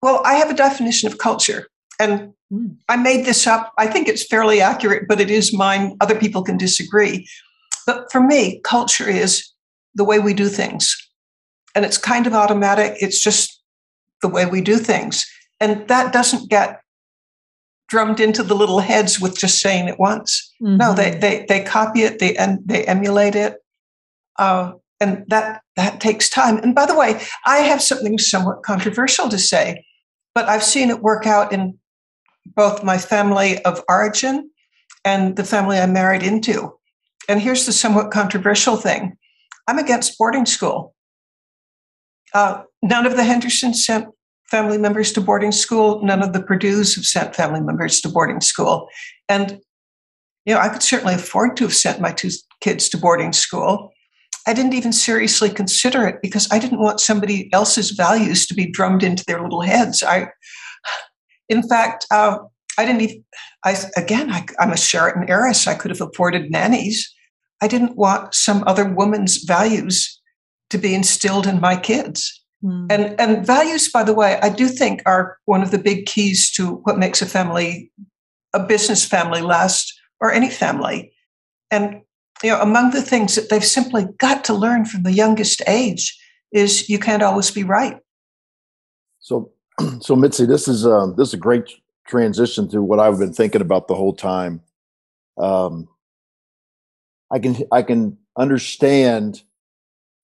well, 0.00 0.22
I 0.24 0.34
have 0.34 0.50
a 0.50 0.54
definition 0.54 1.10
of 1.10 1.18
culture, 1.18 1.68
and 2.00 2.32
mm. 2.52 2.76
I 2.88 2.96
made 2.96 3.24
this 3.24 3.46
up. 3.46 3.72
I 3.78 3.86
think 3.86 4.08
it's 4.08 4.26
fairly 4.26 4.60
accurate, 4.60 5.04
but 5.08 5.20
it 5.20 5.30
is 5.30 5.52
mine. 5.52 5.96
Other 6.00 6.18
people 6.18 6.42
can 6.42 6.56
disagree. 6.56 7.28
But 7.86 8.10
for 8.10 8.20
me, 8.20 8.60
culture 8.64 9.08
is 9.08 9.48
the 9.94 10.04
way 10.04 10.18
we 10.18 10.34
do 10.34 10.48
things. 10.48 10.96
And 11.74 11.84
it's 11.84 11.98
kind 11.98 12.26
of 12.26 12.34
automatic. 12.34 12.96
It's 13.00 13.22
just 13.22 13.51
the 14.22 14.28
way 14.28 14.46
we 14.46 14.60
do 14.60 14.78
things. 14.78 15.26
And 15.60 15.86
that 15.88 16.12
doesn't 16.12 16.48
get 16.48 16.80
drummed 17.88 18.20
into 18.20 18.42
the 18.42 18.54
little 18.54 18.78
heads 18.78 19.20
with 19.20 19.38
just 19.38 19.60
saying 19.60 19.88
it 19.88 19.98
once. 19.98 20.50
Mm-hmm. 20.62 20.78
No, 20.78 20.94
they, 20.94 21.10
they, 21.10 21.44
they 21.48 21.62
copy 21.62 22.02
it, 22.02 22.18
they, 22.20 22.34
and 22.36 22.58
they 22.64 22.84
emulate 22.84 23.34
it. 23.34 23.56
Uh, 24.38 24.72
and 24.98 25.24
that, 25.28 25.60
that 25.76 26.00
takes 26.00 26.30
time. 26.30 26.58
And 26.58 26.74
by 26.74 26.86
the 26.86 26.96
way, 26.96 27.20
I 27.44 27.58
have 27.58 27.82
something 27.82 28.18
somewhat 28.18 28.62
controversial 28.62 29.28
to 29.28 29.38
say, 29.38 29.84
but 30.34 30.48
I've 30.48 30.62
seen 30.62 30.88
it 30.88 31.02
work 31.02 31.26
out 31.26 31.52
in 31.52 31.78
both 32.46 32.82
my 32.82 32.98
family 32.98 33.62
of 33.64 33.82
origin 33.88 34.50
and 35.04 35.36
the 35.36 35.44
family 35.44 35.78
I 35.78 35.86
married 35.86 36.22
into. 36.22 36.72
And 37.28 37.40
here's 37.40 37.66
the 37.66 37.72
somewhat 37.72 38.10
controversial 38.10 38.76
thing 38.76 39.16
I'm 39.68 39.78
against 39.78 40.18
boarding 40.18 40.46
school. 40.46 40.94
Uh, 42.34 42.62
none 42.82 43.06
of 43.06 43.16
the 43.16 43.24
Hendersons 43.24 43.84
sent 43.84 44.08
family 44.50 44.76
members 44.76 45.12
to 45.12 45.20
boarding 45.20 45.52
school. 45.52 46.02
None 46.04 46.22
of 46.22 46.32
the 46.32 46.42
Perdues 46.42 46.94
have 46.94 47.06
sent 47.06 47.34
family 47.34 47.60
members 47.60 48.00
to 48.02 48.08
boarding 48.08 48.40
school. 48.40 48.88
And, 49.28 49.60
you 50.44 50.54
know, 50.54 50.60
I 50.60 50.68
could 50.68 50.82
certainly 50.82 51.14
afford 51.14 51.56
to 51.56 51.64
have 51.64 51.74
sent 51.74 52.00
my 52.00 52.12
two 52.12 52.30
kids 52.60 52.88
to 52.90 52.98
boarding 52.98 53.32
school. 53.32 53.92
I 54.46 54.52
didn't 54.52 54.74
even 54.74 54.92
seriously 54.92 55.48
consider 55.48 56.06
it 56.06 56.20
because 56.20 56.48
I 56.50 56.58
didn't 56.58 56.80
want 56.80 57.00
somebody 57.00 57.50
else's 57.52 57.92
values 57.92 58.46
to 58.46 58.54
be 58.54 58.70
drummed 58.70 59.04
into 59.04 59.24
their 59.24 59.40
little 59.40 59.62
heads. 59.62 60.02
I, 60.02 60.28
in 61.48 61.66
fact, 61.66 62.06
uh, 62.10 62.38
I 62.76 62.84
didn't 62.84 63.02
even, 63.02 63.24
I, 63.64 63.76
again, 63.96 64.30
I, 64.30 64.44
I'm 64.58 64.72
a 64.72 64.76
Sheraton 64.76 65.30
heiress. 65.30 65.66
I 65.66 65.74
could 65.74 65.90
have 65.90 66.00
afforded 66.00 66.50
nannies. 66.50 67.10
I 67.62 67.68
didn't 67.68 67.96
want 67.96 68.34
some 68.34 68.64
other 68.66 68.84
woman's 68.84 69.44
values 69.44 70.20
to 70.70 70.78
be 70.78 70.94
instilled 70.94 71.46
in 71.46 71.60
my 71.60 71.76
kids. 71.76 72.41
Mm. 72.64 72.86
And, 72.90 73.20
and 73.20 73.46
values, 73.46 73.90
by 73.90 74.04
the 74.04 74.14
way, 74.14 74.38
I 74.42 74.48
do 74.48 74.68
think 74.68 75.02
are 75.04 75.38
one 75.46 75.62
of 75.62 75.70
the 75.70 75.78
big 75.78 76.06
keys 76.06 76.50
to 76.52 76.76
what 76.84 76.98
makes 76.98 77.20
a 77.20 77.26
family, 77.26 77.90
a 78.54 78.60
business 78.60 79.04
family 79.04 79.40
last, 79.40 79.92
or 80.20 80.32
any 80.32 80.48
family. 80.48 81.12
And 81.70 82.02
you 82.42 82.50
know, 82.50 82.60
among 82.60 82.90
the 82.90 83.02
things 83.02 83.34
that 83.34 83.50
they've 83.50 83.64
simply 83.64 84.06
got 84.18 84.44
to 84.44 84.54
learn 84.54 84.84
from 84.84 85.02
the 85.02 85.12
youngest 85.12 85.62
age 85.66 86.18
is 86.52 86.88
you 86.88 86.98
can't 86.98 87.22
always 87.22 87.50
be 87.50 87.64
right. 87.64 87.98
So, 89.20 89.52
so 90.00 90.16
Mitzi, 90.16 90.46
this 90.46 90.68
is 90.68 90.86
um, 90.86 91.14
this 91.16 91.28
is 91.28 91.34
a 91.34 91.38
great 91.38 91.70
transition 92.06 92.68
to 92.68 92.82
what 92.82 93.00
I've 93.00 93.18
been 93.18 93.32
thinking 93.32 93.60
about 93.60 93.88
the 93.88 93.94
whole 93.94 94.14
time. 94.14 94.60
Um, 95.38 95.88
I 97.30 97.38
can 97.38 97.56
I 97.70 97.82
can 97.82 98.18
understand 98.36 99.42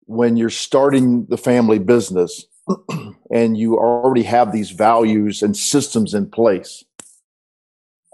when 0.09 0.39
you're 0.39 0.49
starting 0.49 1.27
the 1.27 1.37
family 1.37 1.79
business 1.79 2.47
and 3.31 3.59
you 3.59 3.77
already 3.77 4.23
have 4.23 4.53
these 4.53 4.71
values 4.71 5.43
and 5.43 5.55
systems 5.55 6.15
in 6.15 6.31
place. 6.31 6.83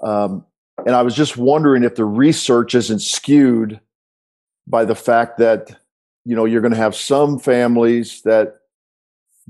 Um, 0.02 0.44
and 0.84 0.96
I 0.96 1.02
was 1.02 1.14
just 1.14 1.36
wondering 1.36 1.84
if 1.84 1.94
the 1.94 2.04
research 2.04 2.74
isn't 2.74 3.00
skewed 3.00 3.80
by 4.66 4.84
the 4.84 4.96
fact 4.96 5.38
that 5.38 5.70
you 6.24 6.34
know 6.34 6.46
you're 6.46 6.60
going 6.60 6.72
to 6.72 6.78
have 6.78 6.96
some 6.96 7.38
families 7.38 8.22
that 8.22 8.56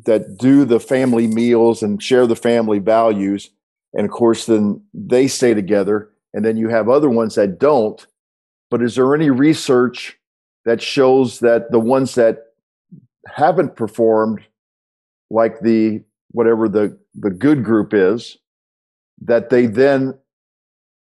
that 0.04 0.36
do 0.36 0.66
the 0.66 0.80
family 0.80 1.26
meals 1.26 1.82
and 1.82 2.02
share 2.02 2.26
the 2.26 2.36
family 2.36 2.78
values. 2.78 3.48
And 3.94 4.04
of 4.04 4.10
course 4.10 4.44
then 4.44 4.82
they 4.92 5.28
stay 5.28 5.54
together. 5.54 6.10
And 6.34 6.44
then 6.44 6.58
you 6.58 6.68
have 6.68 6.90
other 6.90 7.08
ones 7.08 7.36
that 7.36 7.58
don't. 7.58 8.06
But 8.70 8.82
is 8.82 8.96
there 8.96 9.14
any 9.14 9.30
research 9.30 10.18
that 10.64 10.82
shows 10.82 11.40
that 11.40 11.70
the 11.70 11.78
ones 11.78 12.14
that 12.14 12.38
haven't 13.26 13.76
performed 13.76 14.40
like 15.30 15.60
the 15.60 16.02
whatever 16.30 16.68
the 16.68 16.98
the 17.14 17.30
good 17.30 17.64
group 17.64 17.94
is 17.94 18.38
that 19.20 19.50
they 19.50 19.66
then 19.66 20.16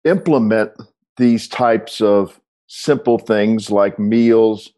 implement 0.05 0.71
these 1.17 1.47
types 1.47 2.01
of 2.01 2.39
simple 2.67 3.17
things 3.17 3.69
like 3.69 3.99
meals 3.99 4.71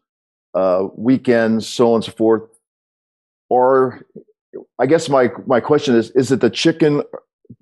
uh, 0.54 0.86
weekends 0.96 1.66
so 1.66 1.90
on 1.90 1.94
and 1.96 2.04
so 2.04 2.12
forth. 2.12 2.42
Or 3.48 4.06
i 4.78 4.86
guess 4.86 5.08
my 5.08 5.30
my 5.46 5.60
question 5.60 5.94
is 5.94 6.10
is 6.10 6.30
it 6.30 6.40
the 6.40 6.50
chicken 6.50 7.02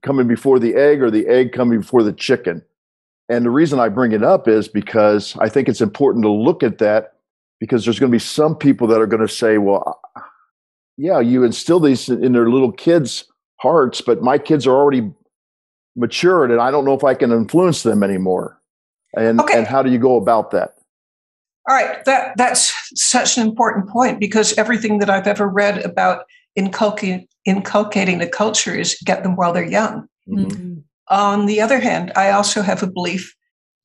coming 0.02 0.26
before 0.26 0.58
the 0.58 0.74
egg 0.74 1.02
or 1.02 1.10
the 1.10 1.26
egg 1.26 1.52
coming 1.52 1.80
before 1.80 2.02
the 2.02 2.12
chicken 2.12 2.62
and 3.30 3.44
the 3.44 3.50
reason 3.50 3.78
I 3.78 3.88
bring 3.88 4.10
it 4.10 4.24
up 4.24 4.48
is 4.48 4.66
because 4.66 5.36
I 5.38 5.48
think 5.48 5.68
it's 5.68 5.80
important 5.80 6.24
to 6.24 6.30
look 6.30 6.64
at 6.64 6.78
that 6.78 7.14
because 7.60 7.84
there's 7.84 8.00
going 8.00 8.10
to 8.10 8.14
be 8.14 8.18
some 8.18 8.56
people 8.56 8.88
that 8.88 9.00
are 9.00 9.06
going 9.06 9.26
to 9.26 9.32
say, 9.32 9.58
well, 9.58 10.00
yeah, 10.96 11.20
you 11.20 11.44
instill 11.44 11.78
these 11.78 12.08
in 12.08 12.32
their 12.32 12.50
little 12.50 12.72
kids' 12.72 13.24
hearts, 13.60 14.00
but 14.00 14.20
my 14.20 14.36
kids 14.36 14.66
are 14.66 14.74
already 14.74 15.12
matured 15.94 16.50
and 16.50 16.60
I 16.60 16.72
don't 16.72 16.84
know 16.84 16.94
if 16.94 17.04
I 17.04 17.14
can 17.14 17.30
influence 17.30 17.84
them 17.84 18.02
anymore. 18.02 18.60
And, 19.16 19.40
okay. 19.40 19.58
and 19.58 19.66
how 19.66 19.82
do 19.82 19.92
you 19.92 19.98
go 19.98 20.16
about 20.16 20.50
that? 20.50 20.74
All 21.68 21.76
right, 21.76 22.04
that 22.06 22.32
that's 22.36 22.74
such 22.94 23.36
an 23.36 23.46
important 23.46 23.88
point 23.88 24.18
because 24.18 24.56
everything 24.58 24.98
that 24.98 25.10
I've 25.10 25.26
ever 25.26 25.46
read 25.46 25.78
about 25.84 26.24
inculcating 26.56 27.28
inculcating 27.44 28.18
the 28.18 28.26
culture 28.26 28.74
is 28.74 28.96
get 29.04 29.22
them 29.22 29.36
while 29.36 29.52
they're 29.52 29.64
young. 29.64 30.08
Mm-hmm. 30.28 30.80
On 31.10 31.46
the 31.46 31.60
other 31.60 31.80
hand, 31.80 32.12
I 32.16 32.30
also 32.30 32.62
have 32.62 32.82
a 32.82 32.90
belief 32.90 33.34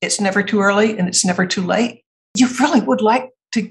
it's 0.00 0.20
never 0.20 0.42
too 0.42 0.60
early 0.60 0.96
and 0.98 1.08
it's 1.08 1.24
never 1.24 1.46
too 1.46 1.62
late. 1.62 2.02
You 2.36 2.48
really 2.60 2.80
would 2.80 3.00
like 3.00 3.30
to 3.52 3.68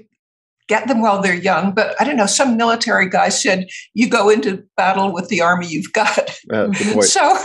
get 0.68 0.88
them 0.88 1.00
while 1.00 1.22
they're 1.22 1.34
young, 1.34 1.72
but 1.72 1.94
I 2.00 2.04
don't 2.04 2.16
know. 2.16 2.26
Some 2.26 2.56
military 2.56 3.08
guy 3.08 3.28
said 3.28 3.66
you 3.94 4.08
go 4.08 4.28
into 4.28 4.64
battle 4.76 5.12
with 5.12 5.28
the 5.28 5.40
army 5.40 5.66
you've 5.68 5.92
got. 5.92 6.30
Uh, 6.52 6.72
so, 7.02 7.38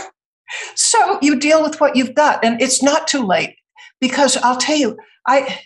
so 0.74 1.18
you 1.22 1.38
deal 1.38 1.62
with 1.62 1.80
what 1.80 1.96
you've 1.96 2.14
got, 2.14 2.44
and 2.44 2.60
it's 2.60 2.82
not 2.82 3.06
too 3.06 3.24
late 3.24 3.56
because 4.00 4.36
I'll 4.38 4.58
tell 4.58 4.76
you, 4.76 4.96
I 5.26 5.60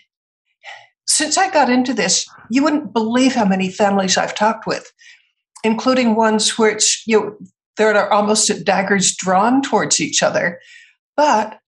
since 1.07 1.37
I 1.37 1.49
got 1.49 1.69
into 1.69 1.93
this, 1.93 2.27
you 2.51 2.63
wouldn't 2.63 2.93
believe 2.93 3.33
how 3.33 3.45
many 3.45 3.71
families 3.71 4.17
I've 4.17 4.35
talked 4.35 4.67
with, 4.67 4.91
including 5.63 6.15
ones 6.15 6.57
which 6.57 7.03
you 7.07 7.19
know, 7.19 7.37
that 7.77 7.95
are 7.95 8.11
almost 8.11 8.49
at 8.49 8.65
daggers 8.65 9.15
drawn 9.15 9.61
towards 9.61 9.99
each 9.99 10.21
other. 10.21 10.59
But 11.15 11.59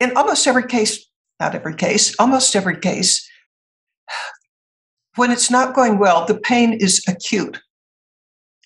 in 0.00 0.16
almost 0.16 0.46
every 0.46 0.66
case, 0.66 1.06
not 1.38 1.54
every 1.54 1.74
case, 1.74 2.14
almost 2.18 2.56
every 2.56 2.78
case, 2.78 3.28
when 5.16 5.30
it's 5.30 5.50
not 5.50 5.74
going 5.74 5.98
well, 5.98 6.24
the 6.24 6.38
pain 6.38 6.72
is 6.72 7.04
acute. 7.06 7.60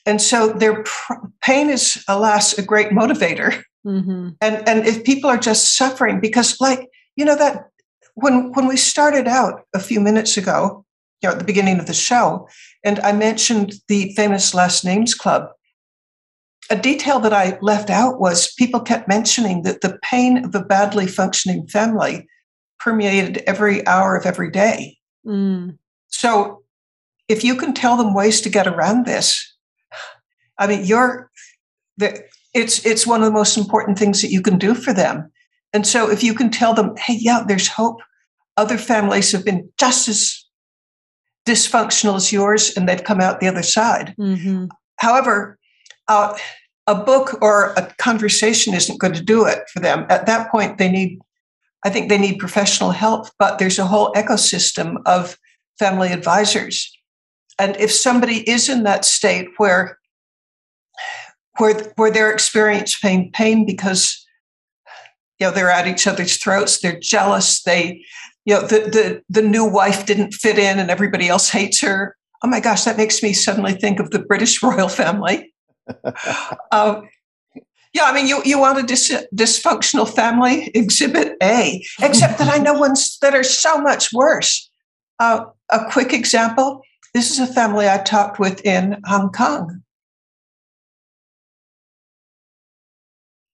And 0.06 0.22
so 0.22 0.52
their 0.52 0.84
pr- 0.84 1.14
pain 1.42 1.68
is, 1.68 2.02
alas, 2.06 2.56
a 2.56 2.62
great 2.62 2.90
motivator. 2.90 3.62
Mm-hmm. 3.84 4.28
And, 4.40 4.68
and 4.68 4.86
if 4.86 5.04
people 5.04 5.28
are 5.28 5.36
just 5.36 5.76
suffering, 5.76 6.20
because, 6.20 6.60
like, 6.60 6.88
you 7.16 7.24
know, 7.24 7.36
that 7.36 7.70
when, 8.14 8.52
when 8.52 8.68
we 8.68 8.76
started 8.76 9.26
out 9.26 9.62
a 9.74 9.80
few 9.80 10.00
minutes 10.00 10.36
ago, 10.36 10.85
you 11.26 11.32
know, 11.32 11.34
at 11.34 11.40
the 11.40 11.52
beginning 11.52 11.80
of 11.80 11.86
the 11.86 11.94
show, 11.94 12.48
and 12.84 13.00
I 13.00 13.12
mentioned 13.12 13.74
the 13.88 14.12
famous 14.14 14.54
Last 14.54 14.84
Names 14.84 15.12
Club. 15.12 15.48
A 16.70 16.76
detail 16.76 17.18
that 17.20 17.32
I 17.32 17.58
left 17.60 17.90
out 17.90 18.20
was 18.20 18.52
people 18.54 18.80
kept 18.80 19.08
mentioning 19.08 19.62
that 19.62 19.80
the 19.80 19.98
pain 20.02 20.44
of 20.44 20.54
a 20.54 20.64
badly 20.64 21.08
functioning 21.08 21.66
family 21.66 22.28
permeated 22.78 23.42
every 23.46 23.84
hour 23.86 24.16
of 24.16 24.24
every 24.24 24.50
day. 24.50 24.98
Mm. 25.26 25.78
So 26.08 26.62
if 27.28 27.42
you 27.42 27.56
can 27.56 27.74
tell 27.74 27.96
them 27.96 28.14
ways 28.14 28.40
to 28.42 28.48
get 28.48 28.68
around 28.68 29.04
this, 29.04 29.56
I 30.58 30.68
mean, 30.68 30.84
you're 30.84 31.30
the, 31.96 32.22
it's 32.54 32.86
it's 32.86 33.06
one 33.06 33.20
of 33.20 33.26
the 33.26 33.32
most 33.32 33.56
important 33.56 33.98
things 33.98 34.22
that 34.22 34.30
you 34.30 34.42
can 34.42 34.58
do 34.58 34.74
for 34.74 34.92
them. 34.92 35.30
And 35.72 35.86
so 35.86 36.08
if 36.08 36.22
you 36.22 36.34
can 36.34 36.50
tell 36.50 36.72
them, 36.72 36.94
hey, 36.96 37.16
yeah, 37.18 37.42
there's 37.46 37.68
hope. 37.68 37.98
Other 38.56 38.78
families 38.78 39.32
have 39.32 39.44
been 39.44 39.68
just 39.78 40.08
as 40.08 40.45
dysfunctional 41.46 42.16
as 42.16 42.32
yours 42.32 42.76
and 42.76 42.88
they've 42.88 43.04
come 43.04 43.20
out 43.20 43.40
the 43.40 43.48
other 43.48 43.62
side. 43.62 44.14
Mm-hmm. 44.18 44.66
However, 44.96 45.58
uh, 46.08 46.36
a 46.86 46.94
book 46.94 47.40
or 47.40 47.72
a 47.76 47.92
conversation 47.98 48.74
isn't 48.74 49.00
going 49.00 49.14
to 49.14 49.22
do 49.22 49.46
it 49.46 49.60
for 49.72 49.80
them. 49.80 50.06
At 50.08 50.26
that 50.26 50.50
point, 50.50 50.78
they 50.78 50.90
need, 50.90 51.18
I 51.84 51.90
think 51.90 52.08
they 52.08 52.18
need 52.18 52.38
professional 52.38 52.90
help, 52.90 53.28
but 53.38 53.58
there's 53.58 53.78
a 53.78 53.86
whole 53.86 54.12
ecosystem 54.12 54.96
of 55.06 55.38
family 55.78 56.12
advisors. 56.12 56.92
And 57.58 57.76
if 57.76 57.90
somebody 57.92 58.48
is 58.48 58.68
in 58.68 58.82
that 58.82 59.04
state 59.04 59.48
where 59.56 59.98
where, 61.58 61.74
where 61.96 62.10
they're 62.10 62.32
experiencing 62.32 63.30
pain 63.32 63.64
because 63.64 64.26
you 65.38 65.46
know 65.46 65.52
they're 65.52 65.70
at 65.70 65.86
each 65.86 66.06
other's 66.06 66.36
throats, 66.36 66.80
they're 66.80 67.00
jealous, 67.00 67.62
they 67.62 68.04
you 68.46 68.54
know 68.54 68.62
the 68.62 68.78
the 68.78 69.22
the 69.28 69.46
new 69.46 69.64
wife 69.64 70.06
didn't 70.06 70.32
fit 70.32 70.58
in 70.58 70.78
and 70.78 70.90
everybody 70.90 71.28
else 71.28 71.50
hates 71.50 71.80
her. 71.82 72.16
Oh 72.42 72.48
my 72.48 72.60
gosh 72.60 72.84
that 72.84 72.96
makes 72.96 73.22
me 73.22 73.32
suddenly 73.34 73.74
think 73.74 74.00
of 74.00 74.10
the 74.10 74.20
british 74.20 74.62
royal 74.62 74.88
family. 74.88 75.52
Uh, 76.72 77.02
yeah 77.92 78.04
i 78.04 78.12
mean 78.12 78.26
you, 78.26 78.40
you 78.44 78.58
want 78.58 78.78
a 78.78 78.82
dis- 78.82 79.26
dysfunctional 79.34 80.08
family? 80.08 80.70
Exhibit 80.74 81.36
a. 81.42 81.84
Except 82.00 82.38
that 82.38 82.48
i 82.48 82.56
know 82.56 82.74
ones 82.74 83.18
that 83.20 83.34
are 83.34 83.44
so 83.44 83.78
much 83.80 84.12
worse. 84.12 84.70
Uh, 85.18 85.44
a 85.70 85.84
quick 85.90 86.12
example 86.12 86.82
this 87.14 87.30
is 87.30 87.38
a 87.38 87.52
family 87.52 87.88
I 87.88 87.96
talked 87.96 88.38
with 88.38 88.62
in 88.66 89.00
Hong 89.06 89.32
Kong. 89.32 89.82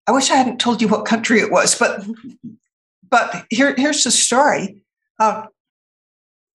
I 0.08 0.10
wish 0.10 0.32
I 0.32 0.34
hadn't 0.34 0.58
told 0.58 0.82
you 0.82 0.88
what 0.88 1.04
country 1.04 1.38
it 1.38 1.52
was, 1.52 1.78
but 1.78 2.04
but 3.12 3.46
here, 3.50 3.74
here's 3.76 4.02
the 4.04 4.10
story. 4.10 4.81
Uh, 5.18 5.46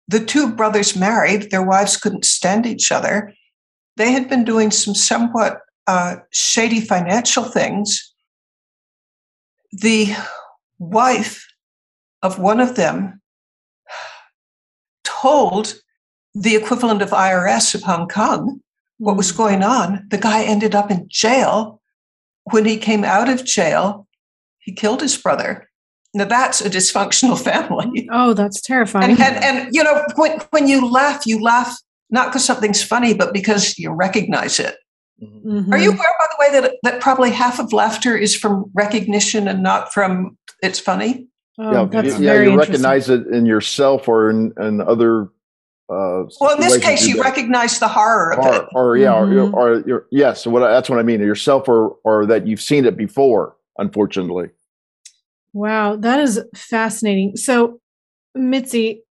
the 0.07 0.23
two 0.23 0.53
brothers 0.53 0.95
married, 0.95 1.49
their 1.49 1.63
wives 1.63 1.97
couldn't 1.97 2.25
stand 2.25 2.65
each 2.65 2.91
other. 2.91 3.33
They 3.97 4.11
had 4.11 4.29
been 4.29 4.43
doing 4.43 4.71
some 4.71 4.95
somewhat 4.95 5.59
uh, 5.87 6.17
shady 6.31 6.81
financial 6.81 7.43
things. 7.43 8.13
The 9.71 10.15
wife 10.79 11.47
of 12.21 12.39
one 12.39 12.59
of 12.59 12.75
them 12.75 13.21
told 15.03 15.75
the 16.33 16.55
equivalent 16.55 17.01
of 17.01 17.11
IRS 17.11 17.75
of 17.75 17.83
Hong 17.83 18.07
Kong 18.07 18.61
what 18.97 19.17
was 19.17 19.31
hmm. 19.31 19.37
going 19.37 19.63
on. 19.63 20.07
The 20.09 20.17
guy 20.17 20.43
ended 20.43 20.75
up 20.75 20.89
in 20.91 21.07
jail. 21.09 21.81
When 22.51 22.65
he 22.65 22.77
came 22.77 23.03
out 23.03 23.29
of 23.29 23.45
jail, 23.45 24.07
he 24.59 24.73
killed 24.73 25.01
his 25.01 25.17
brother. 25.17 25.69
Now 26.13 26.25
that's 26.25 26.61
a 26.61 26.69
dysfunctional 26.69 27.39
family. 27.43 28.07
Oh, 28.11 28.33
that's 28.33 28.61
terrifying. 28.61 29.11
And, 29.11 29.19
and, 29.19 29.43
and 29.43 29.75
you 29.75 29.83
know, 29.83 30.05
when, 30.15 30.39
when 30.51 30.67
you 30.67 30.89
laugh, 30.89 31.25
you 31.25 31.41
laugh 31.41 31.77
not 32.09 32.27
because 32.27 32.45
something's 32.45 32.83
funny, 32.83 33.13
but 33.13 33.33
because 33.33 33.77
you 33.79 33.91
recognize 33.91 34.59
it. 34.59 34.77
Mm-hmm. 35.21 35.73
Are 35.73 35.77
you 35.77 35.89
aware, 35.89 35.99
by 36.19 36.27
the 36.31 36.37
way, 36.39 36.61
that 36.61 36.75
that 36.83 37.01
probably 37.01 37.31
half 37.31 37.59
of 37.59 37.73
laughter 37.73 38.15
is 38.15 38.35
from 38.35 38.69
recognition 38.73 39.47
and 39.47 39.63
not 39.63 39.93
from 39.93 40.37
it's 40.61 40.79
funny? 40.79 41.27
Oh, 41.57 41.71
yeah, 41.71 41.85
that's 41.85 42.19
yeah, 42.19 42.41
you 42.41 42.57
recognize 42.57 43.09
it 43.09 43.27
in 43.27 43.45
yourself 43.45 44.07
or 44.07 44.29
in, 44.29 44.53
in 44.59 44.81
other. 44.81 45.29
Uh, 45.89 46.25
well, 46.39 46.55
in 46.55 46.59
this 46.59 46.77
case, 46.77 47.05
you 47.05 47.21
recognize 47.21 47.79
the 47.79 47.87
horror 47.87 48.33
of 48.33 48.39
or, 48.39 48.55
it, 48.55 48.65
or 48.73 48.97
yeah, 48.97 49.13
mm-hmm. 49.13 49.53
or, 49.53 49.79
or, 49.79 49.91
or 49.91 50.07
yes, 50.11 50.47
what 50.47 50.61
that's 50.61 50.89
what 50.89 50.99
I 50.99 51.03
mean. 51.03 51.19
Yourself, 51.21 51.67
or 51.67 51.97
or 52.03 52.25
that 52.25 52.47
you've 52.47 52.61
seen 52.61 52.85
it 52.85 52.97
before. 52.97 53.55
Unfortunately. 53.77 54.49
Wow, 55.53 55.95
that 55.97 56.19
is 56.19 56.41
fascinating. 56.55 57.35
So, 57.35 57.79
Mitzi, 58.35 59.03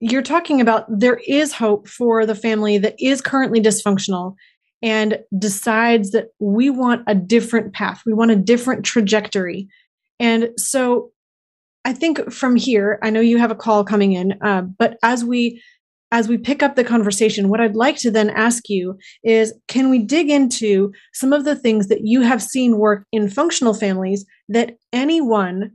you're 0.00 0.22
talking 0.22 0.60
about 0.60 0.84
there 0.88 1.20
is 1.26 1.52
hope 1.52 1.88
for 1.88 2.26
the 2.26 2.34
family 2.34 2.78
that 2.78 2.96
is 2.98 3.20
currently 3.20 3.60
dysfunctional 3.60 4.34
and 4.82 5.18
decides 5.38 6.10
that 6.10 6.26
we 6.38 6.70
want 6.70 7.02
a 7.06 7.14
different 7.14 7.72
path, 7.72 8.02
we 8.04 8.12
want 8.12 8.30
a 8.32 8.36
different 8.36 8.84
trajectory. 8.84 9.68
And 10.18 10.50
so, 10.56 11.10
I 11.84 11.92
think 11.92 12.32
from 12.32 12.56
here, 12.56 12.98
I 13.02 13.10
know 13.10 13.20
you 13.20 13.38
have 13.38 13.52
a 13.52 13.56
call 13.56 13.84
coming 13.84 14.12
in, 14.12 14.34
uh, 14.42 14.62
but 14.62 14.98
as 15.04 15.24
we 15.24 15.62
as 16.12 16.28
we 16.28 16.38
pick 16.38 16.62
up 16.62 16.76
the 16.76 16.84
conversation, 16.84 17.48
what 17.48 17.60
I'd 17.60 17.76
like 17.76 17.96
to 17.98 18.10
then 18.10 18.30
ask 18.30 18.68
you 18.68 18.96
is 19.24 19.52
can 19.68 19.90
we 19.90 19.98
dig 19.98 20.30
into 20.30 20.92
some 21.12 21.32
of 21.32 21.44
the 21.44 21.56
things 21.56 21.88
that 21.88 22.02
you 22.04 22.20
have 22.22 22.42
seen 22.42 22.78
work 22.78 23.04
in 23.12 23.28
functional 23.28 23.74
families 23.74 24.24
that 24.48 24.76
anyone 24.92 25.72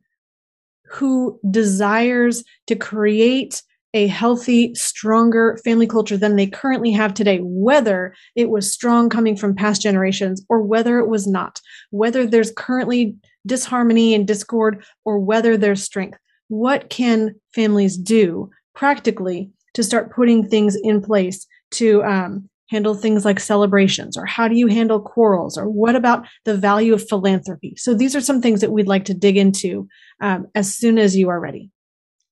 who 0.86 1.40
desires 1.50 2.44
to 2.68 2.76
create 2.76 3.62
a 3.94 4.08
healthy, 4.08 4.74
stronger 4.74 5.60
family 5.66 5.86
culture 5.86 6.18
than 6.18 6.38
they 6.38 6.48
currently 6.48 6.92
have 6.92 7.14
today, 7.14 7.40
whether 7.42 8.16
it 8.36 8.50
was 8.50 8.72
strong 8.72 9.10
coming 9.10 9.36
from 9.36 9.54
past 9.54 9.82
generations 9.82 10.46
or 10.48 10.62
whether 10.62 11.00
it 11.00 11.10
was 11.10 11.28
not, 11.28 11.60
whether 11.90 12.26
there's 12.26 12.54
currently 12.56 13.16
disharmony 13.46 14.14
and 14.14 14.28
discord 14.28 14.84
or 15.04 15.20
whether 15.20 15.58
there's 15.58 15.84
strength. 15.84 16.18
What 16.48 16.90
can 16.90 17.36
families 17.54 17.98
do 17.98 18.50
practically 18.74 19.52
to 19.74 19.84
start 19.84 20.12
putting 20.12 20.48
things 20.48 20.76
in 20.76 21.02
place 21.02 21.48
to 21.72 22.04
um, 22.04 22.50
handle 22.70 22.96
things 22.96 23.26
like 23.26 23.40
celebrations 23.40 24.18
or 24.18 24.26
how 24.26 24.48
do 24.48 24.56
you 24.56 24.68
handle 24.68 25.00
quarrels 25.00 25.58
or 25.58 25.70
what 25.70 25.96
about 25.96 26.26
the 26.46 26.56
value 26.56 26.94
of 26.94 27.08
philanthropy? 27.08 27.76
So 27.78 27.94
these 27.94 28.16
are 28.16 28.22
some 28.22 28.42
things 28.42 28.62
that 28.62 28.72
we'd 28.72 28.88
like 28.88 29.06
to 29.06 29.14
dig 29.14 29.38
into 29.38 29.88
um, 30.22 30.48
as 30.56 30.74
soon 30.74 30.98
as 30.98 31.16
you 31.16 31.30
are 31.30 31.40
ready. 31.40 31.70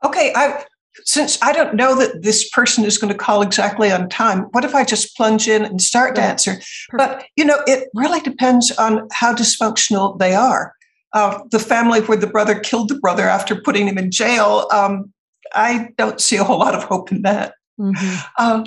Okay 0.03 0.31
i 0.35 0.63
since 1.05 1.37
i 1.41 1.51
don't 1.51 1.75
know 1.75 1.95
that 1.95 2.23
this 2.23 2.49
person 2.49 2.83
is 2.83 2.97
going 2.97 3.11
to 3.11 3.17
call 3.17 3.41
exactly 3.41 3.91
on 3.91 4.09
time 4.09 4.41
what 4.51 4.65
if 4.65 4.73
i 4.73 4.83
just 4.83 5.15
plunge 5.15 5.47
in 5.47 5.63
and 5.63 5.81
start 5.81 6.15
to 6.15 6.21
answer? 6.21 6.59
Perfect. 6.89 7.19
but 7.19 7.25
you 7.35 7.45
know 7.45 7.61
it 7.67 7.89
really 7.93 8.19
depends 8.21 8.71
on 8.71 9.07
how 9.11 9.33
dysfunctional 9.33 10.17
they 10.19 10.33
are. 10.33 10.73
Uh, 11.11 11.39
the 11.49 11.59
family 11.59 12.01
where 12.01 12.17
the 12.17 12.27
brother 12.27 12.59
killed 12.59 12.87
the 12.87 12.99
brother 12.99 13.27
after 13.27 13.59
putting 13.59 13.87
him 13.87 13.97
in 13.97 14.11
jail 14.11 14.67
um, 14.71 15.11
I 15.53 15.89
don't 15.97 16.21
see 16.21 16.37
a 16.37 16.43
whole 16.43 16.59
lot 16.59 16.75
of 16.75 16.83
hope 16.83 17.11
in 17.11 17.21
that. 17.23 17.53
Mm-hmm. 17.79 18.43
Um, 18.43 18.65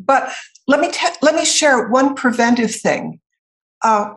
but 0.00 0.32
let 0.66 0.80
me 0.80 0.90
let 1.22 1.34
me 1.34 1.44
share 1.44 1.88
one 1.88 2.14
preventive 2.14 2.74
thing. 2.74 3.20
Uh, 3.82 4.14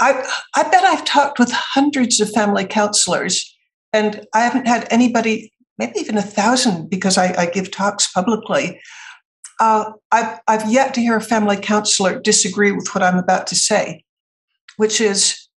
I 0.00 0.26
I 0.54 0.62
bet 0.64 0.84
I've 0.84 1.04
talked 1.04 1.38
with 1.38 1.50
hundreds 1.52 2.20
of 2.20 2.30
family 2.30 2.64
counselors, 2.64 3.54
and 3.92 4.26
I 4.34 4.40
haven't 4.40 4.66
had 4.66 4.86
anybody, 4.90 5.52
maybe 5.78 5.98
even 5.98 6.16
a 6.16 6.22
thousand, 6.22 6.88
because 6.88 7.18
I, 7.18 7.34
I 7.34 7.46
give 7.46 7.70
talks 7.70 8.10
publicly. 8.10 8.80
Uh, 9.60 9.92
I've 10.12 10.40
I've 10.48 10.70
yet 10.70 10.94
to 10.94 11.00
hear 11.00 11.16
a 11.16 11.22
family 11.22 11.56
counselor 11.56 12.20
disagree 12.20 12.72
with 12.72 12.94
what 12.94 13.02
I'm 13.02 13.18
about 13.18 13.46
to 13.48 13.54
say, 13.54 14.04
which 14.76 15.00
is, 15.00 15.48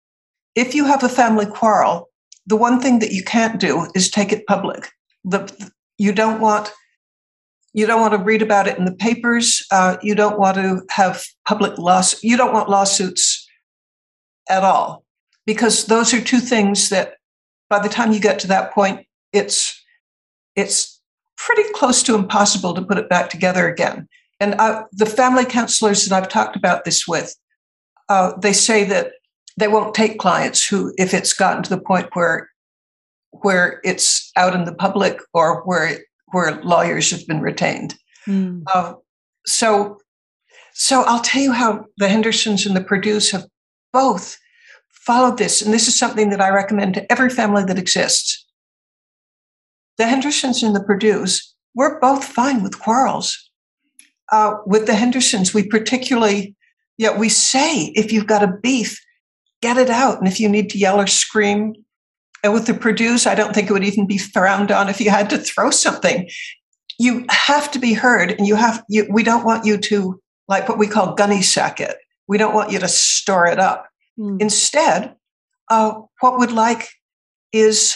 if 0.55 0.75
you 0.75 0.85
have 0.85 1.03
a 1.03 1.09
family 1.09 1.45
quarrel, 1.45 2.09
the 2.45 2.57
one 2.57 2.81
thing 2.81 2.99
that 2.99 3.11
you 3.11 3.23
can't 3.23 3.59
do 3.59 3.87
is 3.95 4.09
take 4.09 4.31
it 4.31 4.47
public 4.47 4.89
the 5.23 5.71
you 5.97 6.11
don't 6.11 6.39
want 6.39 6.71
you 7.73 7.85
don't 7.85 8.01
want 8.01 8.13
to 8.13 8.19
read 8.19 8.41
about 8.41 8.67
it 8.67 8.77
in 8.77 8.85
the 8.85 8.95
papers. 8.95 9.65
Uh, 9.71 9.97
you 10.01 10.15
don't 10.15 10.39
want 10.39 10.55
to 10.55 10.81
have 10.89 11.23
public 11.47 11.77
loss. 11.77 12.23
You 12.23 12.35
don't 12.35 12.53
want 12.53 12.69
lawsuits 12.69 13.47
at 14.49 14.63
all, 14.63 15.03
because 15.45 15.85
those 15.85 16.13
are 16.13 16.21
two 16.21 16.39
things 16.39 16.89
that, 16.89 17.15
by 17.69 17.79
the 17.79 17.89
time 17.89 18.11
you 18.11 18.19
get 18.19 18.39
to 18.39 18.47
that 18.47 18.73
point, 18.73 19.05
it's 19.31 19.79
it's 20.55 20.99
pretty 21.37 21.71
close 21.73 22.01
to 22.03 22.15
impossible 22.15 22.73
to 22.73 22.81
put 22.81 22.97
it 22.97 23.07
back 23.07 23.29
together 23.29 23.67
again. 23.67 24.07
And 24.39 24.55
I, 24.55 24.83
the 24.91 25.05
family 25.05 25.45
counselors 25.45 26.05
that 26.05 26.15
I've 26.15 26.29
talked 26.29 26.55
about 26.55 26.85
this 26.85 27.07
with, 27.07 27.35
uh, 28.09 28.33
they 28.41 28.53
say 28.53 28.83
that 28.85 29.11
they 29.57 29.67
won't 29.67 29.93
take 29.93 30.17
clients 30.17 30.65
who, 30.65 30.93
if 30.97 31.13
it's 31.13 31.33
gotten 31.33 31.61
to 31.63 31.69
the 31.69 31.81
point 31.81 32.07
where 32.13 32.48
where 33.31 33.79
it's 33.83 34.31
out 34.35 34.55
in 34.55 34.65
the 34.65 34.75
public 34.75 35.19
or 35.33 35.61
where 35.63 35.99
where 36.31 36.61
lawyers 36.63 37.11
have 37.11 37.25
been 37.27 37.41
retained. 37.41 37.95
Mm. 38.27 38.63
Uh, 38.73 38.93
so, 39.45 39.97
so 40.73 41.03
I'll 41.03 41.21
tell 41.21 41.41
you 41.41 41.51
how 41.51 41.85
the 41.97 42.07
Hendersons 42.07 42.65
and 42.65 42.75
the 42.75 42.83
Perdues 42.83 43.31
have 43.31 43.45
both 43.91 44.37
followed 44.91 45.37
this, 45.37 45.61
and 45.61 45.73
this 45.73 45.87
is 45.87 45.97
something 45.97 46.29
that 46.29 46.41
I 46.41 46.49
recommend 46.49 46.93
to 46.93 47.11
every 47.11 47.29
family 47.29 47.63
that 47.65 47.79
exists. 47.79 48.45
The 49.97 50.05
Hendersons 50.05 50.61
and 50.61 50.75
the 50.75 50.83
Perdues, 50.83 51.55
we're 51.73 51.99
both 51.99 52.23
fine 52.23 52.63
with 52.63 52.79
quarrels. 52.79 53.49
Uh, 54.31 54.57
with 54.67 54.85
the 54.85 54.93
Hendersons, 54.93 55.55
we 55.55 55.63
particularly, 55.63 56.55
yeah, 56.99 57.17
we 57.17 57.29
say 57.29 57.85
if 57.95 58.11
you've 58.13 58.27
got 58.27 58.43
a 58.43 58.57
beef, 58.61 59.03
get 59.63 59.77
it 59.77 59.89
out, 59.89 60.19
and 60.19 60.27
if 60.27 60.39
you 60.39 60.47
need 60.47 60.69
to 60.69 60.77
yell 60.77 60.99
or 60.99 61.07
scream, 61.07 61.73
and 62.43 62.53
with 62.53 62.67
the 62.67 62.73
Perdues, 62.73 63.27
I 63.27 63.35
don't 63.35 63.53
think 63.53 63.69
it 63.69 63.73
would 63.73 63.83
even 63.83 64.07
be 64.07 64.17
frowned 64.17 64.71
on 64.71 64.89
if 64.89 65.01
you 65.01 65.09
had 65.09 65.29
to 65.31 65.37
throw 65.37 65.71
something. 65.71 66.29
You 66.97 67.25
have 67.29 67.71
to 67.71 67.79
be 67.79 67.93
heard, 67.93 68.31
and 68.31 68.47
you 68.47 68.55
have. 68.55 68.83
You, 68.89 69.07
we 69.09 69.23
don't 69.23 69.45
want 69.45 69.65
you 69.65 69.77
to 69.77 70.19
like 70.47 70.67
what 70.67 70.77
we 70.77 70.87
call 70.87 71.13
gunny 71.13 71.41
sack 71.41 71.79
it. 71.79 71.97
We 72.27 72.37
don't 72.37 72.53
want 72.53 72.71
you 72.71 72.79
to 72.79 72.87
store 72.87 73.45
it 73.47 73.59
up. 73.59 73.87
Mm. 74.17 74.41
Instead, 74.41 75.15
uh, 75.69 75.93
what 76.19 76.39
we'd 76.39 76.51
like 76.51 76.89
is 77.51 77.95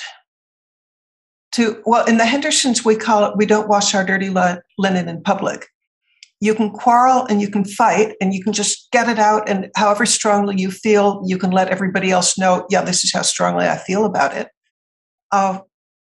to 1.51 1.81
well 1.85 2.05
in 2.05 2.17
the 2.17 2.25
hendersons 2.25 2.83
we 2.83 2.95
call 2.95 3.25
it 3.25 3.37
we 3.37 3.45
don't 3.45 3.69
wash 3.69 3.93
our 3.93 4.03
dirty 4.03 4.29
linen 4.77 5.07
in 5.07 5.21
public 5.21 5.67
you 6.43 6.53
can 6.53 6.69
quarrel 6.69 7.25
and 7.27 7.41
you 7.41 7.49
can 7.49 7.63
fight 7.63 8.15
and 8.19 8.33
you 8.33 8.43
can 8.43 8.51
just 8.51 8.91
get 8.91 9.07
it 9.07 9.17
out 9.17 9.47
and 9.47 9.69
however 9.77 10.05
strongly 10.05 10.55
you 10.57 10.69
feel 10.69 11.21
you 11.25 11.37
can 11.37 11.51
let 11.51 11.69
everybody 11.69 12.11
else 12.11 12.37
know 12.37 12.65
yeah 12.69 12.81
this 12.81 13.05
is 13.05 13.13
how 13.13 13.21
strongly 13.21 13.65
i 13.65 13.77
feel 13.77 14.03
about 14.03 14.35
it. 14.35 14.49
Uh, 15.31 15.59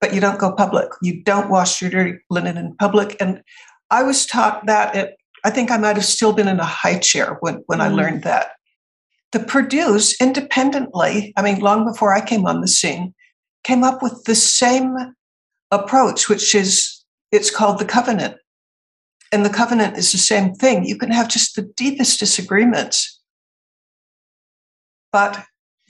but 0.02 0.13
you 0.13 0.19
don't 0.19 0.38
go 0.38 0.52
public. 0.52 0.89
You 1.02 1.24
don't 1.24 1.50
wash 1.50 1.82
your 1.82 1.89
dirty 1.89 2.19
linen 2.30 2.58
in 2.58 2.76
public. 2.76 3.15
And 3.21 3.41
i 3.89 4.04
was 4.04 4.26
taught 4.26 4.65
that 4.65 4.93
at, 4.93 5.13
i 5.45 5.50
think 5.50 5.71
i 5.71 5.78
might 5.78 5.95
have 5.95 6.06
still 6.06 6.34
been 6.34 6.50
in 6.50 6.60
a 6.60 6.65
high 6.65 7.00
chair 7.00 7.38
when, 7.39 7.63
when 7.67 7.80
mm. 7.80 7.84
i 7.84 7.88
learned 7.88 8.24
that. 8.24 8.48
The 9.32 9.39
perdue's 9.39 10.15
independently 10.19 11.34
i 11.38 11.41
mean 11.41 11.60
long 11.62 11.86
before 11.86 12.13
i 12.13 12.19
came 12.19 12.45
on 12.45 12.60
the 12.60 12.67
scene 12.67 13.13
came 13.63 13.86
up 13.86 14.04
with 14.04 14.24
the 14.26 14.36
same 14.36 14.95
approach 15.71 16.28
which 16.28 16.54
is 16.54 17.04
it's 17.32 17.50
called 17.50 17.80
the 17.80 17.86
covenant 17.86 18.36
and 19.36 19.45
the 19.45 19.50
covenant 19.50 19.98
is 19.98 20.13
the 20.13 20.17
same 20.17 20.54
thing. 20.54 20.86
You 20.86 20.98
can 20.98 21.12
have 21.12 21.28
just 21.28 21.58
the 21.58 21.63
deepest 21.76 22.21
disagreements, 22.21 23.19
but 25.12 25.43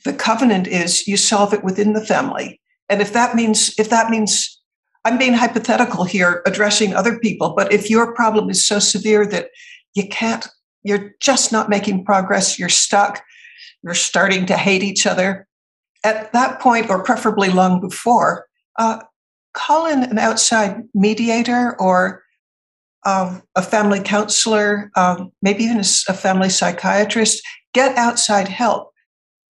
the 0.04 0.14
covenant 0.14 0.66
is 0.66 1.08
you 1.08 1.16
solve 1.16 1.54
it 1.54 1.64
within 1.64 1.94
the 1.94 2.04
family. 2.04 2.60
And 2.90 3.04
if 3.04 3.14
that 3.14 3.36
means 3.36 3.72
if 3.78 3.92
that 3.92 4.10
means 4.10 4.60
I'm 5.06 5.20
being 5.20 5.36
hypothetical 5.36 6.06
here, 6.06 6.42
addressing 6.48 6.96
other 6.96 7.20
people, 7.20 7.54
but 7.56 7.72
if 7.72 7.88
your 7.88 8.16
problem 8.16 8.50
is 8.50 8.66
so 8.66 8.80
severe 8.80 9.28
that 9.28 9.50
you 9.94 10.08
can't, 10.08 10.48
you're 10.82 11.12
just 11.20 11.52
not 11.52 11.70
making 11.70 12.04
progress, 12.04 12.58
you're 12.58 12.68
stuck, 12.68 13.24
you're 13.84 13.94
starting 13.94 14.48
to 14.48 14.58
hate 14.58 14.82
each 14.82 15.06
other, 15.06 15.48
at 16.04 16.34
that 16.34 16.60
point, 16.60 16.90
or 16.90 17.04
preferably 17.04 17.50
long 17.50 17.80
before, 17.80 18.48
uh, 18.80 19.02
call 19.54 19.86
in 19.86 20.02
an 20.02 20.18
outside 20.18 20.82
mediator 20.96 21.76
or 21.80 22.25
um, 23.06 23.44
a 23.56 23.62
family 23.62 24.00
counselor, 24.00 24.92
um, 24.96 25.32
maybe 25.42 25.64
even 25.64 25.78
a, 25.78 25.86
a, 26.10 26.14
family 26.14 26.50
psychiatrist. 26.50 27.42
Get 27.74 27.96
outside 27.98 28.48
help 28.48 28.92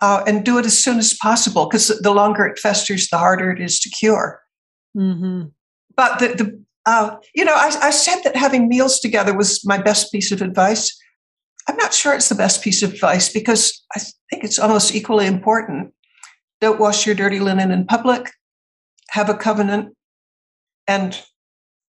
uh, 0.01 0.23
and 0.27 0.43
do 0.43 0.57
it 0.57 0.65
as 0.65 0.77
soon 0.77 0.99
as 0.99 1.13
possible 1.13 1.65
because 1.65 1.87
the 1.87 2.11
longer 2.11 2.45
it 2.45 2.59
festers, 2.59 3.07
the 3.07 3.17
harder 3.17 3.51
it 3.51 3.61
is 3.61 3.79
to 3.79 3.89
cure. 3.89 4.41
Mm-hmm. 4.95 5.47
But 5.95 6.19
the, 6.19 6.27
the 6.27 6.65
uh, 6.85 7.15
you 7.33 7.45
know, 7.45 7.55
I, 7.55 7.71
I 7.81 7.89
said 7.91 8.21
that 8.23 8.35
having 8.35 8.67
meals 8.67 8.99
together 8.99 9.35
was 9.35 9.65
my 9.65 9.77
best 9.81 10.11
piece 10.11 10.31
of 10.31 10.41
advice. 10.41 10.95
I'm 11.67 11.77
not 11.77 11.93
sure 11.93 12.13
it's 12.13 12.29
the 12.29 12.35
best 12.35 12.61
piece 12.63 12.83
of 12.83 12.93
advice 12.93 13.31
because 13.31 13.83
I 13.95 13.99
think 13.99 14.43
it's 14.43 14.59
almost 14.59 14.93
equally 14.93 15.25
important. 15.25 15.93
Don't 16.61 16.79
wash 16.79 17.05
your 17.05 17.15
dirty 17.15 17.39
linen 17.39 17.71
in 17.71 17.85
public. 17.85 18.31
Have 19.11 19.29
a 19.29 19.33
covenant, 19.35 19.95
and 20.87 21.19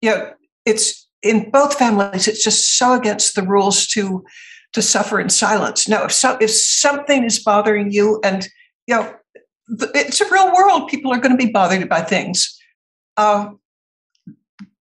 you 0.01 0.11
know, 0.11 0.33
it's 0.65 1.06
in 1.29 1.49
both 1.49 1.77
families. 1.77 2.27
It's 2.27 2.43
just 2.43 2.77
so 2.77 2.93
against 2.93 3.35
the 3.35 3.43
rules 3.43 3.87
to 3.87 4.23
to 4.73 4.81
suffer 4.81 5.19
in 5.19 5.29
silence. 5.29 5.87
Now, 5.87 6.03
if 6.05 6.11
so, 6.11 6.37
if 6.41 6.51
something 6.51 7.23
is 7.23 7.39
bothering 7.39 7.91
you, 7.91 8.19
and 8.23 8.47
you 8.85 8.95
know, 8.95 9.13
it's 9.69 10.21
a 10.21 10.29
real 10.31 10.53
world. 10.53 10.89
People 10.89 11.11
are 11.13 11.19
going 11.19 11.37
to 11.37 11.45
be 11.45 11.51
bothered 11.51 11.87
by 11.89 12.01
things. 12.01 12.57
Uh, 13.15 13.51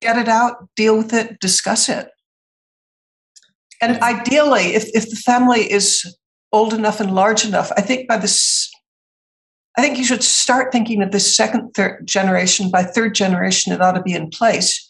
get 0.00 0.18
it 0.18 0.28
out, 0.28 0.68
deal 0.76 0.96
with 0.96 1.12
it, 1.12 1.40
discuss 1.40 1.88
it. 1.88 2.08
And 3.80 3.98
ideally, 4.00 4.74
if, 4.74 4.84
if 4.94 5.10
the 5.10 5.16
family 5.16 5.70
is 5.70 6.16
old 6.52 6.72
enough 6.72 7.00
and 7.00 7.14
large 7.14 7.44
enough, 7.44 7.70
I 7.76 7.82
think 7.82 8.08
by 8.08 8.16
this, 8.16 8.70
I 9.76 9.82
think 9.82 9.98
you 9.98 10.04
should 10.04 10.22
start 10.22 10.72
thinking 10.72 11.02
of 11.02 11.10
this 11.10 11.36
second, 11.36 11.72
third 11.74 12.06
generation. 12.06 12.70
By 12.70 12.84
third 12.84 13.14
generation, 13.14 13.72
it 13.72 13.82
ought 13.82 13.92
to 13.92 14.02
be 14.02 14.14
in 14.14 14.30
place. 14.30 14.85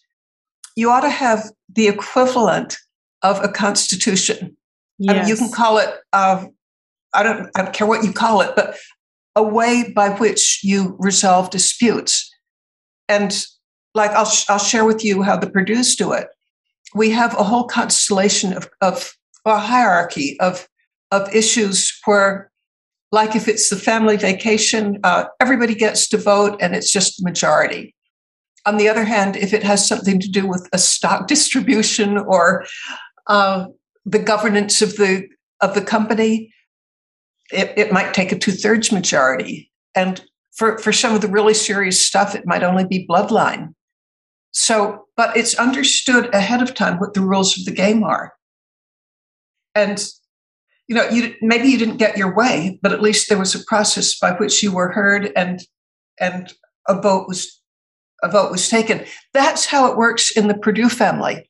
You 0.76 0.90
ought 0.90 1.00
to 1.00 1.10
have 1.10 1.50
the 1.74 1.88
equivalent 1.88 2.76
of 3.22 3.42
a 3.42 3.48
constitution. 3.48 4.56
Yes. 4.98 5.14
I 5.14 5.18
mean, 5.18 5.28
you 5.28 5.36
can 5.36 5.50
call 5.50 5.78
it, 5.78 5.88
uh, 6.12 6.46
I, 7.12 7.22
don't, 7.22 7.50
I 7.56 7.62
don't 7.62 7.74
care 7.74 7.86
what 7.86 8.04
you 8.04 8.12
call 8.12 8.42
it, 8.42 8.54
but 8.54 8.76
a 9.34 9.42
way 9.42 9.92
by 9.94 10.10
which 10.10 10.60
you 10.62 10.96
resolve 10.98 11.50
disputes. 11.50 12.32
And 13.08 13.44
like 13.94 14.10
I'll, 14.12 14.30
I'll 14.48 14.58
share 14.58 14.84
with 14.84 15.04
you 15.04 15.22
how 15.22 15.36
the 15.36 15.50
Perdues 15.50 15.96
do 15.96 16.12
it. 16.12 16.28
We 16.94 17.10
have 17.10 17.34
a 17.34 17.42
whole 17.42 17.64
constellation 17.64 18.52
of, 18.52 18.68
of 18.80 19.12
a 19.44 19.58
hierarchy 19.58 20.38
of, 20.40 20.68
of 21.10 21.34
issues 21.34 21.92
where, 22.04 22.50
like 23.12 23.34
if 23.34 23.48
it's 23.48 23.70
the 23.70 23.76
family 23.76 24.16
vacation, 24.16 24.98
uh, 25.04 25.24
everybody 25.40 25.74
gets 25.74 26.08
to 26.08 26.18
vote 26.18 26.58
and 26.60 26.74
it's 26.74 26.92
just 26.92 27.16
the 27.16 27.24
majority. 27.24 27.94
On 28.66 28.76
the 28.76 28.88
other 28.88 29.04
hand, 29.04 29.36
if 29.36 29.52
it 29.52 29.62
has 29.62 29.86
something 29.86 30.20
to 30.20 30.28
do 30.28 30.46
with 30.46 30.68
a 30.72 30.78
stock 30.78 31.26
distribution 31.28 32.18
or 32.18 32.66
uh, 33.28 33.66
the 34.04 34.18
governance 34.18 34.82
of 34.82 34.96
the 34.96 35.26
of 35.62 35.74
the 35.74 35.80
company, 35.80 36.52
it, 37.50 37.72
it 37.76 37.92
might 37.92 38.12
take 38.12 38.32
a 38.32 38.38
two 38.38 38.52
thirds 38.52 38.92
majority. 38.92 39.70
And 39.94 40.22
for, 40.54 40.78
for 40.78 40.92
some 40.92 41.14
of 41.14 41.22
the 41.22 41.28
really 41.28 41.54
serious 41.54 42.00
stuff, 42.00 42.34
it 42.34 42.46
might 42.46 42.62
only 42.62 42.84
be 42.84 43.06
bloodline. 43.08 43.74
So, 44.50 45.06
but 45.16 45.36
it's 45.36 45.54
understood 45.54 46.34
ahead 46.34 46.62
of 46.62 46.74
time 46.74 46.98
what 46.98 47.14
the 47.14 47.20
rules 47.20 47.58
of 47.58 47.64
the 47.64 47.72
game 47.72 48.02
are. 48.02 48.32
And 49.74 50.04
you 50.88 50.94
know, 50.94 51.08
you 51.08 51.34
maybe 51.42 51.68
you 51.68 51.78
didn't 51.78 51.96
get 51.96 52.16
your 52.16 52.34
way, 52.34 52.78
but 52.80 52.92
at 52.92 53.02
least 53.02 53.28
there 53.28 53.38
was 53.38 53.54
a 53.54 53.64
process 53.64 54.16
by 54.18 54.32
which 54.32 54.62
you 54.62 54.72
were 54.72 54.92
heard 54.92 55.32
and 55.34 55.60
and 56.18 56.52
a 56.88 57.00
vote 57.00 57.26
was 57.28 57.60
a 58.22 58.30
vote 58.30 58.50
was 58.50 58.68
taken. 58.68 59.04
That's 59.32 59.66
how 59.66 59.90
it 59.90 59.96
works 59.96 60.30
in 60.30 60.48
the 60.48 60.56
Perdue 60.56 60.88
family. 60.88 61.48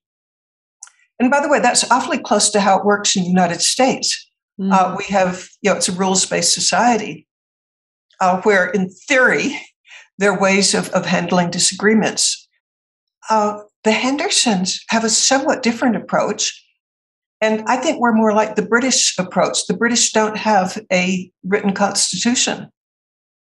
And 1.18 1.30
by 1.30 1.40
the 1.40 1.48
way, 1.48 1.60
that's 1.60 1.90
awfully 1.90 2.18
close 2.18 2.50
to 2.50 2.60
how 2.60 2.78
it 2.78 2.84
works 2.84 3.16
in 3.16 3.22
the 3.22 3.28
United 3.28 3.62
States. 3.62 4.28
Mm-hmm. 4.60 4.72
Uh, 4.72 4.96
we 4.96 5.04
have, 5.04 5.48
you 5.62 5.70
know, 5.70 5.76
it's 5.76 5.88
a 5.88 5.92
rules 5.92 6.26
based 6.26 6.52
society 6.52 7.26
uh, 8.20 8.40
where, 8.42 8.68
in 8.68 8.90
theory, 8.90 9.60
there 10.18 10.32
are 10.32 10.40
ways 10.40 10.74
of, 10.74 10.88
of 10.90 11.06
handling 11.06 11.50
disagreements 11.50 12.46
uh, 13.28 13.58
the 13.84 13.92
Hendersons 13.92 14.80
have 14.88 15.04
a 15.04 15.10
somewhat 15.10 15.62
different 15.62 15.96
approach. 15.96 16.62
And 17.40 17.62
I 17.66 17.76
think 17.76 18.00
we're 18.00 18.14
more 18.14 18.32
like 18.32 18.56
the 18.56 18.62
British 18.62 19.16
approach. 19.18 19.66
The 19.66 19.76
British 19.76 20.12
don't 20.12 20.36
have 20.36 20.78
a 20.92 21.30
written 21.44 21.72
constitution. 21.72 22.70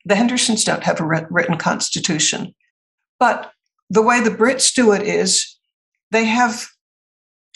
The 0.06 0.16
Hendersons 0.16 0.64
don't 0.64 0.84
have 0.84 1.00
a 1.00 1.26
written 1.30 1.58
constitution. 1.58 2.54
But 3.24 3.54
the 3.90 4.02
way 4.02 4.20
the 4.20 4.36
Brits 4.36 4.74
do 4.74 4.92
it 4.92 5.02
is 5.04 5.58
they 6.12 6.26
have, 6.26 6.68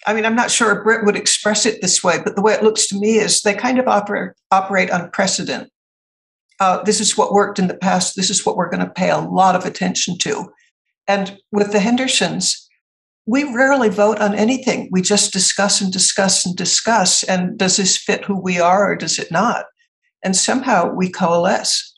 I 0.06 0.14
mean, 0.14 0.26
I'm 0.26 0.34
not 0.34 0.50
sure 0.50 0.72
a 0.72 0.82
Brit 0.82 1.06
would 1.06 1.18
express 1.18 1.66
it 1.66 1.82
this 1.82 2.02
way, 2.02 2.20
but 2.24 2.38
the 2.38 2.42
way 2.42 2.54
it 2.54 2.64
looks 2.64 2.88
to 2.88 2.98
me 2.98 3.18
is 3.18 3.42
they 3.42 3.54
kind 3.54 3.78
of 3.78 3.86
operate, 3.86 4.32
operate 4.50 4.90
on 4.92 5.12
precedent. 5.12 5.70
Uh, 6.62 6.82
this 6.84 7.02
is 7.02 7.18
what 7.18 7.34
worked 7.34 7.60
in 7.60 7.68
the 7.68 7.76
past. 7.76 8.16
This 8.16 8.30
is 8.30 8.46
what 8.46 8.56
we're 8.56 8.70
going 8.70 8.86
to 8.86 8.90
pay 8.90 9.10
a 9.10 9.18
lot 9.18 9.58
of 9.58 9.66
attention 9.66 10.18
to. 10.20 10.46
And 11.06 11.38
with 11.52 11.74
the 11.74 11.82
Hendersons, 11.82 12.66
we 13.26 13.44
rarely 13.54 13.90
vote 13.90 14.20
on 14.20 14.36
anything. 14.36 14.88
We 14.90 15.02
just 15.02 15.34
discuss 15.34 15.82
and 15.82 15.92
discuss 15.92 16.46
and 16.46 16.56
discuss. 16.56 17.24
And 17.24 17.58
does 17.58 17.76
this 17.76 17.98
fit 17.98 18.24
who 18.24 18.42
we 18.42 18.58
are 18.58 18.90
or 18.90 18.96
does 18.96 19.20
it 19.20 19.34
not? 19.34 19.66
And 20.24 20.34
somehow 20.34 20.94
we 20.94 21.10
coalesce. 21.10 21.94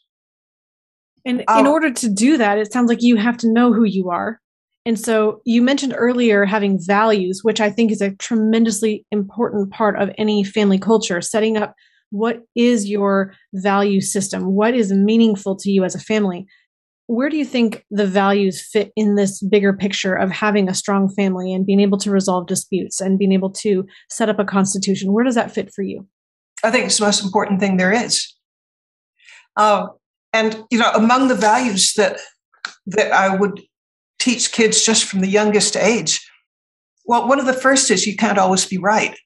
And 1.25 1.43
um, 1.47 1.59
in 1.59 1.67
order 1.67 1.91
to 1.91 2.09
do 2.09 2.37
that, 2.37 2.57
it 2.57 2.71
sounds 2.71 2.89
like 2.89 3.01
you 3.01 3.15
have 3.15 3.37
to 3.37 3.51
know 3.51 3.73
who 3.73 3.83
you 3.83 4.09
are. 4.09 4.39
And 4.85 4.99
so 4.99 5.41
you 5.45 5.61
mentioned 5.61 5.93
earlier 5.95 6.45
having 6.45 6.79
values, 6.81 7.41
which 7.43 7.59
I 7.59 7.69
think 7.69 7.91
is 7.91 8.01
a 8.01 8.15
tremendously 8.15 9.05
important 9.11 9.71
part 9.71 10.01
of 10.01 10.09
any 10.17 10.43
family 10.43 10.79
culture, 10.79 11.21
setting 11.21 11.57
up 11.57 11.75
what 12.11 12.39
is 12.55 12.89
your 12.89 13.35
value 13.53 14.01
system? 14.01 14.55
What 14.55 14.73
is 14.73 14.91
meaningful 14.91 15.55
to 15.57 15.69
you 15.69 15.83
as 15.83 15.93
a 15.93 15.99
family? 15.99 16.47
where 17.09 17.27
do 17.27 17.37
you 17.37 17.45
think 17.45 17.83
the 17.89 18.05
values 18.05 18.61
fit 18.61 18.93
in 18.95 19.15
this 19.15 19.41
bigger 19.41 19.73
picture 19.73 20.13
of 20.13 20.29
having 20.29 20.69
a 20.69 20.75
strong 20.75 21.09
family 21.09 21.51
and 21.51 21.65
being 21.65 21.79
able 21.79 21.97
to 21.97 22.11
resolve 22.11 22.45
disputes 22.45 23.01
and 23.01 23.17
being 23.17 23.31
able 23.31 23.49
to 23.49 23.83
set 24.11 24.29
up 24.29 24.37
a 24.37 24.45
constitution? 24.45 25.11
Where 25.11 25.25
does 25.25 25.33
that 25.33 25.51
fit 25.51 25.73
for 25.73 25.81
you? 25.81 26.05
I 26.63 26.69
think 26.69 26.85
it's 26.85 26.99
the 26.99 27.05
most 27.05 27.23
important 27.23 27.59
thing 27.59 27.77
there 27.77 27.91
is. 27.91 28.31
Uh, 29.57 29.87
and 30.33 30.63
you 30.69 30.79
know, 30.79 30.91
among 30.93 31.27
the 31.27 31.35
values 31.35 31.93
that 31.93 32.19
that 32.87 33.11
I 33.11 33.35
would 33.35 33.61
teach 34.19 34.51
kids 34.51 34.83
just 34.83 35.05
from 35.05 35.21
the 35.21 35.27
youngest 35.27 35.77
age, 35.77 36.27
well, 37.05 37.27
one 37.27 37.39
of 37.39 37.45
the 37.45 37.53
first 37.53 37.91
is 37.91 38.07
you 38.07 38.15
can't 38.15 38.37
always 38.37 38.65
be 38.65 38.77
right. 38.77 39.17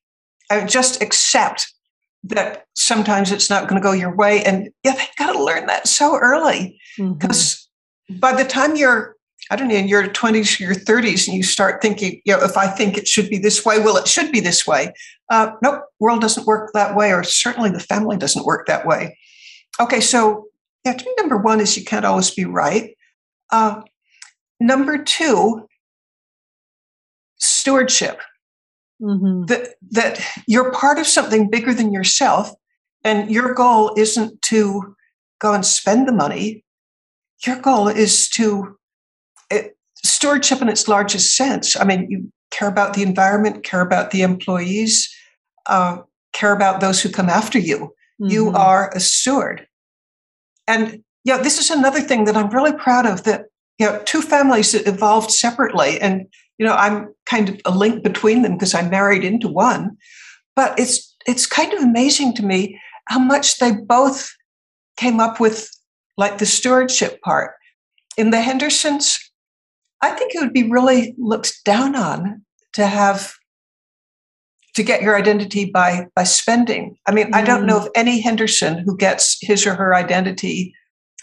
I 0.52 0.66
just 0.66 1.02
accept 1.02 1.72
that 2.26 2.66
sometimes 2.76 3.32
it's 3.32 3.50
not 3.50 3.68
going 3.68 3.82
to 3.82 3.86
go 3.86 3.92
your 3.92 4.16
way, 4.16 4.44
and 4.44 4.70
yeah, 4.84 4.94
they've 4.94 5.08
got 5.18 5.34
to 5.34 5.44
learn 5.44 5.66
that 5.68 5.88
so 5.88 6.18
early 6.18 6.80
because. 6.98 7.54
Mm-hmm 7.54 7.60
by 8.20 8.34
the 8.34 8.44
time 8.44 8.76
you're 8.76 9.16
I 9.52 9.58
don't 9.58 9.68
know, 9.68 9.76
in 9.76 9.90
your 9.90 10.08
20s, 10.08 10.58
your 10.58 10.74
30s, 10.74 11.28
and 11.28 11.36
you 11.36 11.44
start 11.44 11.82
thinking, 11.82 12.22
you 12.24 12.36
know, 12.36 12.42
if 12.44 12.56
I 12.56 12.68
think 12.68 12.98
it 12.98 13.10
should 13.10 13.30
be 13.30 13.38
this 13.38 13.66
way, 13.66 13.78
well, 13.78 13.98
it 13.98 14.08
should 14.08 14.32
be 14.32 14.40
this 14.40 14.66
way. 14.66 14.94
Uh, 15.30 15.52
nope, 15.62 15.82
world 16.00 16.22
doesn't 16.22 16.48
work 16.48 16.72
that 16.74 16.96
way, 16.96 17.12
or 17.12 17.24
certainly 17.24 17.70
the 17.70 17.82
family 17.82 18.16
doesn't 18.16 18.46
work 18.46 18.68
that 18.68 18.88
way. 18.88 19.18
Okay, 19.82 20.00
so 20.00 20.46
yeah, 20.86 20.94
to 20.94 21.06
me, 21.06 21.14
number 21.18 21.38
one 21.38 21.60
is 21.60 21.78
you 21.78 21.86
can't 21.86 22.06
always 22.06 22.32
be 22.32 22.46
right. 22.46 22.96
Uh, 23.52 23.82
number 24.60 24.98
two, 24.98 25.68
stewardship. 27.38 28.20
Mm-hmm. 29.02 29.46
That 29.46 29.76
that 29.92 30.22
you're 30.48 30.72
part 30.72 30.98
of 30.98 31.08
something 31.08 31.50
bigger 31.50 31.74
than 31.74 31.92
yourself, 31.92 32.52
and 33.04 33.30
your 33.30 33.54
goal 33.54 33.94
isn't 33.98 34.42
to 34.44 34.96
go 35.40 35.54
and 35.54 35.66
spend 35.66 36.08
the 36.08 36.14
money 36.14 36.64
your 37.46 37.60
goal 37.60 37.88
is 37.88 38.30
to 38.30 38.78
it, 39.50 39.78
stewardship 40.04 40.62
in 40.62 40.70
its 40.70 40.88
largest 40.88 41.36
sense. 41.36 41.76
I 41.76 41.84
mean, 41.84 42.08
you 42.10 42.32
care 42.52 42.68
about 42.68 42.94
the 42.94 43.04
environment, 43.04 43.64
care 43.64 43.82
about 43.82 44.12
the 44.12 44.22
employees, 44.22 45.14
uh, 45.66 45.98
care 46.34 46.54
about 46.54 46.82
those 46.82 47.02
who 47.02 47.10
come 47.10 47.30
after 47.30 47.60
you. 47.60 47.94
Mm-hmm. 48.22 48.32
You 48.32 48.50
are 48.52 48.92
a 48.96 49.00
steward. 49.00 49.68
And 50.68 51.04
yeah, 51.24 51.38
this 51.38 51.60
is 51.60 51.70
another 51.70 52.02
thing 52.02 52.26
that 52.26 52.36
I'm 52.36 52.50
really 52.50 52.74
proud 52.74 53.06
of 53.06 53.24
that, 53.24 53.46
you 53.80 53.86
know, 53.86 54.02
two 54.06 54.22
families 54.22 54.72
that 54.72 54.88
evolved 54.88 55.32
separately. 55.32 56.00
And, 56.00 56.26
you 56.58 56.66
know, 56.66 56.74
I'm 56.74 57.14
kind 57.26 57.50
of 57.50 57.62
a 57.66 57.72
link 57.72 58.04
between 58.04 58.42
them 58.42 58.54
because 58.54 58.74
I 58.74 58.88
married 58.88 59.24
into 59.24 59.48
one. 59.48 59.98
But 60.56 60.78
it's 60.80 61.16
it's 61.26 61.46
kind 61.46 61.74
of 61.74 61.82
amazing 61.82 62.36
to 62.36 62.46
me 62.46 62.80
how 63.08 63.20
much 63.20 63.58
they 63.58 63.72
both 63.72 64.30
came 64.98 65.20
up 65.20 65.40
with 65.40 65.70
like 66.18 66.38
the 66.38 66.46
stewardship 66.46 67.22
part. 67.22 67.54
In 68.18 68.30
the 68.30 68.42
Hendersons, 68.42 69.20
I 70.02 70.12
think 70.12 70.36
it 70.36 70.42
would 70.42 70.54
be 70.54 70.70
really 70.70 71.16
looked 71.18 71.64
down 71.66 71.96
on 71.96 72.44
to 72.74 72.86
have 72.86 73.34
to 74.76 74.84
get 74.84 75.02
your 75.02 75.18
identity 75.18 75.66
by 75.66 76.08
by 76.16 76.24
spending. 76.24 76.98
I 77.08 77.12
mean, 77.12 77.32
mm. 77.32 77.36
I 77.36 77.44
don't 77.44 77.66
know 77.66 77.80
mm. 77.80 77.86
of 77.86 77.92
any 77.96 78.22
Henderson 78.22 78.80
who 78.80 78.98
gets 78.98 79.38
his 79.42 79.66
or 79.66 79.76
her 79.76 79.94
identity. 79.96 80.74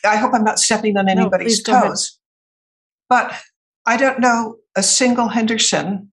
I 0.05 0.17
hope 0.17 0.33
I'm 0.35 0.45
not 0.45 0.59
stepping 0.59 0.97
on 0.97 1.09
anybody's 1.09 1.67
no, 1.67 1.83
toes. 1.83 2.19
But 3.09 3.35
I 3.87 3.97
don't 3.97 4.21
know 4.21 4.57
a 4.77 4.83
single 4.83 5.29
Henderson 5.29 6.11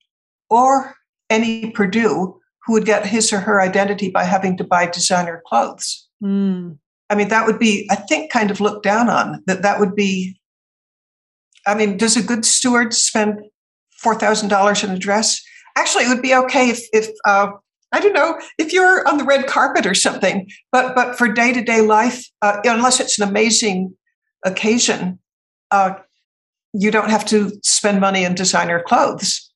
or 0.50 0.96
any 1.30 1.72
Perdue 1.72 2.40
who 2.66 2.74
would 2.74 2.86
get 2.86 3.06
his 3.06 3.32
or 3.32 3.40
her 3.40 3.62
identity 3.62 4.10
by 4.10 4.24
having 4.24 4.58
to 4.58 4.64
buy 4.64 4.88
designer 4.88 5.42
clothes. 5.48 6.08
Mm. 6.24 6.78
I 7.10 7.16
mean, 7.16 7.30
that 7.30 7.46
would 7.46 7.60
be, 7.60 7.88
I 7.90 7.96
think, 7.96 8.32
kind 8.32 8.52
of 8.52 8.60
looked 8.60 8.84
down 8.84 9.10
on. 9.10 9.44
That 9.48 9.62
that 9.62 9.80
would 9.80 9.96
be. 9.96 10.40
I 11.66 11.76
mean, 11.76 11.98
does 11.98 12.18
a 12.18 12.24
good 12.24 12.46
steward 12.46 12.94
spend 12.94 13.40
four 13.98 14.16
thousand 14.16 14.50
dollars 14.50 14.84
in 14.84 14.92
a 14.92 14.98
dress? 14.98 15.42
Actually, 15.78 16.06
it 16.06 16.10
would 16.10 16.22
be 16.22 16.36
okay 16.36 16.70
if, 16.70 16.82
if 16.92 17.08
uh, 17.26 17.50
I 17.92 18.00
don't 18.00 18.14
know 18.14 18.40
if 18.58 18.74
you're 18.74 19.08
on 19.08 19.18
the 19.18 19.24
red 19.24 19.48
carpet 19.48 19.86
or 19.86 19.94
something. 19.94 20.48
But 20.72 20.96
but 20.96 21.18
for 21.18 21.28
day 21.28 21.54
to 21.54 21.62
day 21.62 21.82
life, 21.82 22.26
uh, 22.42 22.58
unless 22.66 23.00
it's 23.00 23.20
an 23.20 23.28
amazing 23.28 23.96
occasion, 24.44 25.20
uh, 25.72 25.94
you 26.74 26.92
don't 26.92 27.10
have 27.10 27.26
to 27.26 27.52
spend 27.64 28.02
money 28.02 28.24
in 28.24 28.36
designer 28.36 28.84
clothes. 28.86 29.52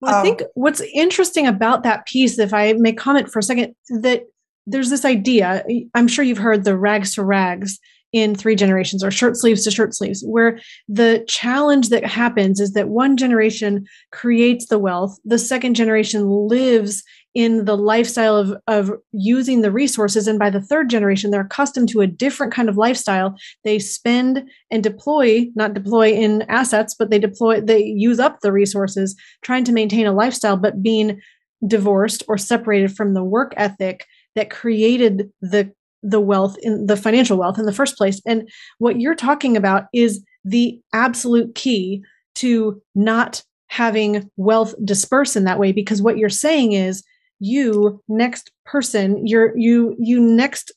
Well, 0.00 0.14
I 0.14 0.18
um, 0.18 0.24
think 0.24 0.42
what's 0.54 0.82
interesting 0.94 1.46
about 1.46 1.82
that 1.82 2.06
piece, 2.06 2.38
if 2.38 2.54
I 2.54 2.72
may 2.74 2.92
comment 2.92 3.30
for 3.30 3.40
a 3.40 3.42
second, 3.42 3.74
that 3.88 4.22
there's 4.66 4.90
this 4.90 5.04
idea. 5.04 5.64
I'm 5.94 6.08
sure 6.08 6.24
you've 6.24 6.38
heard 6.38 6.64
the 6.64 6.76
rags 6.76 7.14
to 7.14 7.24
rags 7.24 7.78
in 8.12 8.34
three 8.34 8.56
generations 8.56 9.04
or 9.04 9.10
shirt 9.10 9.36
sleeves 9.36 9.64
to 9.64 9.70
shirt 9.70 9.94
sleeves, 9.94 10.22
where 10.26 10.58
the 10.88 11.24
challenge 11.28 11.90
that 11.90 12.04
happens 12.04 12.60
is 12.60 12.72
that 12.72 12.88
one 12.88 13.16
generation 13.16 13.86
creates 14.12 14.66
the 14.66 14.78
wealth, 14.78 15.18
the 15.24 15.38
second 15.38 15.74
generation 15.74 16.26
lives 16.26 17.02
in 17.34 17.66
the 17.66 17.76
lifestyle 17.76 18.36
of, 18.36 18.54
of 18.66 18.90
using 19.12 19.60
the 19.60 19.70
resources. 19.70 20.26
And 20.26 20.38
by 20.38 20.50
the 20.50 20.62
third 20.62 20.88
generation, 20.88 21.30
they're 21.30 21.42
accustomed 21.42 21.88
to 21.90 22.00
a 22.00 22.06
different 22.06 22.52
kind 22.52 22.68
of 22.68 22.76
lifestyle. 22.76 23.36
They 23.64 23.78
spend 23.78 24.48
and 24.70 24.82
deploy, 24.82 25.46
not 25.54 25.74
deploy 25.74 26.12
in 26.12 26.42
assets, 26.48 26.96
but 26.98 27.10
they 27.10 27.18
deploy, 27.18 27.60
they 27.60 27.84
use 27.84 28.18
up 28.18 28.40
the 28.40 28.52
resources 28.52 29.14
trying 29.42 29.64
to 29.64 29.72
maintain 29.72 30.06
a 30.06 30.12
lifestyle, 30.12 30.56
but 30.56 30.82
being 30.82 31.20
divorced 31.66 32.22
or 32.28 32.38
separated 32.38 32.96
from 32.96 33.14
the 33.14 33.24
work 33.24 33.52
ethic 33.56 34.06
that 34.34 34.50
created 34.50 35.30
the 35.40 35.72
the 36.02 36.20
wealth 36.20 36.56
in 36.62 36.86
the 36.86 36.96
financial 36.96 37.36
wealth 37.36 37.58
in 37.58 37.66
the 37.66 37.72
first 37.72 37.96
place. 37.96 38.20
And 38.26 38.48
what 38.78 39.00
you're 39.00 39.14
talking 39.14 39.56
about 39.56 39.86
is 39.92 40.22
the 40.44 40.80
absolute 40.92 41.54
key 41.54 42.02
to 42.36 42.80
not 42.94 43.42
having 43.66 44.30
wealth 44.36 44.74
disperse 44.84 45.36
in 45.36 45.44
that 45.44 45.58
way 45.58 45.72
because 45.72 46.00
what 46.00 46.18
you're 46.18 46.28
saying 46.28 46.72
is 46.72 47.02
you 47.40 48.02
next 48.08 48.50
person 48.64 49.26
you're 49.26 49.56
you 49.56 49.94
you 49.98 50.18
next 50.18 50.72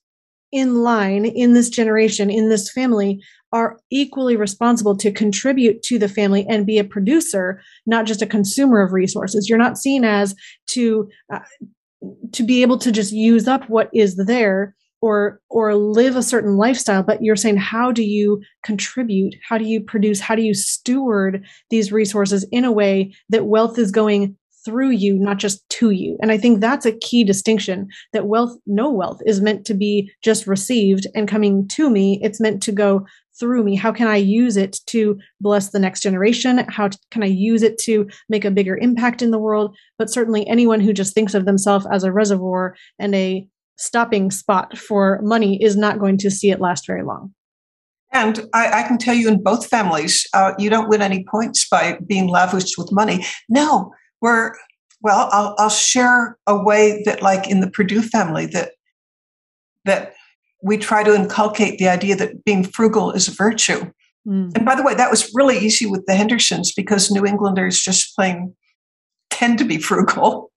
in 0.52 0.84
line 0.84 1.26
in 1.26 1.54
this 1.54 1.70
generation 1.70 2.30
in 2.30 2.50
this 2.50 2.70
family 2.72 3.20
are 3.54 3.78
equally 3.90 4.36
responsible 4.36 4.96
to 4.96 5.12
contribute 5.12 5.82
to 5.84 5.98
the 5.98 6.10
family 6.10 6.46
and 6.50 6.66
be 6.66 6.78
a 6.78 6.84
producer 6.84 7.62
not 7.86 8.06
just 8.06 8.22
a 8.22 8.28
consumer 8.28 8.82
of 8.82 8.94
resources. 8.94 9.48
You're 9.50 9.58
not 9.58 9.78
seen 9.78 10.04
as 10.04 10.36
to 10.68 11.10
uh, 11.34 11.40
to 12.32 12.44
be 12.44 12.62
able 12.62 12.78
to 12.80 12.92
just 12.92 13.12
use 13.12 13.48
up 13.48 13.70
what 13.70 13.90
is 13.94 14.16
there 14.16 14.76
or 15.02 15.42
or 15.50 15.76
live 15.76 16.16
a 16.16 16.24
certain 16.24 16.58
lifestyle 16.58 17.04
but 17.04 17.22
you're 17.24 17.36
saying 17.36 17.58
how 17.58 17.92
do 17.92 18.04
you 18.04 18.42
contribute? 18.64 19.36
How 19.48 19.58
do 19.58 19.66
you 19.66 19.82
produce? 19.82 20.20
How 20.20 20.36
do 20.36 20.44
you 20.44 20.54
steward 20.54 21.46
these 21.70 21.92
resources 21.92 22.46
in 22.52 22.64
a 22.64 22.72
way 22.72 23.14
that 23.30 23.48
wealth 23.48 23.78
is 23.78 23.92
going 23.92 24.38
through 24.64 24.92
you 24.92 25.18
not 25.18 25.38
just 25.38 25.68
to 25.70 25.90
you? 25.90 26.18
And 26.22 26.32
i 26.32 26.38
think 26.38 26.60
that's 26.60 26.86
a 26.86 26.98
key 26.98 27.24
distinction 27.24 27.88
that 28.14 28.28
wealth 28.28 28.56
no 28.68 28.92
wealth 28.92 29.20
is 29.26 29.42
meant 29.42 29.66
to 29.66 29.74
be 29.74 30.12
just 30.24 30.48
received 30.48 31.08
and 31.16 31.28
coming 31.28 31.68
to 31.70 31.90
me. 31.90 32.20
It's 32.22 32.40
meant 32.40 32.62
to 32.64 32.72
go 32.72 33.06
through 33.40 33.64
me. 33.64 33.76
How 33.76 33.92
can 33.92 34.08
i 34.08 34.18
use 34.18 34.56
it 34.56 34.80
to 34.88 35.18
bless 35.40 35.72
the 35.72 35.80
next 35.80 36.02
generation? 36.02 36.60
How 36.70 36.90
can 37.10 37.24
i 37.24 37.28
use 37.28 37.64
it 37.64 37.80
to 37.80 38.08
make 38.30 38.46
a 38.46 38.52
bigger 38.52 38.78
impact 38.78 39.24
in 39.24 39.32
the 39.32 39.40
world? 39.40 39.76
But 39.98 40.12
certainly 40.12 40.48
anyone 40.48 40.80
who 40.80 40.94
just 40.94 41.16
thinks 41.16 41.34
of 41.34 41.46
themselves 41.46 41.88
as 41.92 42.04
a 42.04 42.12
reservoir 42.12 42.76
and 43.00 43.16
a 43.16 43.48
stopping 43.82 44.30
spot 44.30 44.78
for 44.78 45.20
money 45.24 45.62
is 45.62 45.76
not 45.76 46.00
going 46.00 46.18
to 46.20 46.30
see 46.30 46.52
it 46.52 46.62
last 46.62 46.86
very 46.86 47.04
long. 47.04 47.34
And 48.14 48.48
I, 48.54 48.82
I 48.82 48.88
can 48.88 48.98
tell 48.98 49.16
you 49.16 49.28
in 49.28 49.42
both 49.42 49.68
families, 49.68 50.28
uh, 50.34 50.54
you 50.60 50.70
don't 50.70 50.90
win 50.90 51.02
any 51.02 51.26
points 51.30 51.68
by 51.68 51.98
being 52.06 52.28
lavished 52.28 52.78
with 52.78 52.92
money. 52.92 53.26
No, 53.50 53.92
we're, 54.22 54.54
well, 55.02 55.30
I'll, 55.32 55.56
I'll 55.58 55.70
share 55.70 56.38
a 56.46 56.62
way 56.62 57.02
that, 57.06 57.22
like 57.22 57.50
in 57.50 57.62
the 57.62 57.72
Perdue 57.72 58.02
family, 58.02 58.46
that, 58.48 58.74
that 59.86 60.14
we 60.62 60.78
try 60.78 61.04
to 61.04 61.16
inculcate 61.16 61.80
the 61.80 61.88
idea 61.88 62.16
that 62.18 62.44
being 62.44 62.64
frugal 62.64 63.12
is 63.12 63.28
a 63.28 63.32
virtue. 63.32 63.92
Mm. 64.28 64.56
And 64.56 64.66
by 64.66 64.76
the 64.76 64.84
way, 64.84 64.94
that 64.94 65.10
was 65.10 65.32
really 65.34 65.58
easy 65.58 65.88
with 65.88 66.06
the 66.06 66.14
Hendersons 66.14 66.74
because 66.76 67.10
New 67.10 67.26
Englanders 67.26 67.82
just 67.82 68.16
plain 68.16 68.54
tend 69.32 69.58
to 69.58 69.66
be 69.66 69.80
frugal. 69.80 70.52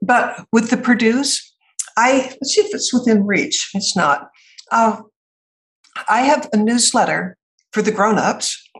But 0.00 0.46
with 0.52 0.70
the 0.70 0.76
Perdues, 0.76 1.51
I 1.96 2.28
let's 2.40 2.54
see 2.54 2.62
if 2.62 2.74
it's 2.74 2.92
within 2.92 3.26
reach. 3.26 3.70
It's 3.74 3.96
not. 3.96 4.28
Uh, 4.70 5.02
I 6.08 6.22
have 6.22 6.48
a 6.52 6.56
newsletter 6.56 7.36
for 7.72 7.82
the 7.82 7.92
grown-ups, 7.92 8.70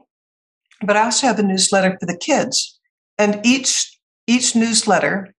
but 0.82 0.96
I 0.96 1.04
also 1.04 1.26
have 1.26 1.38
a 1.38 1.42
newsletter 1.42 1.96
for 1.98 2.06
the 2.06 2.16
kids. 2.16 2.78
And 3.18 3.44
each 3.44 3.98
each 4.26 4.56
newsletter 4.56 5.34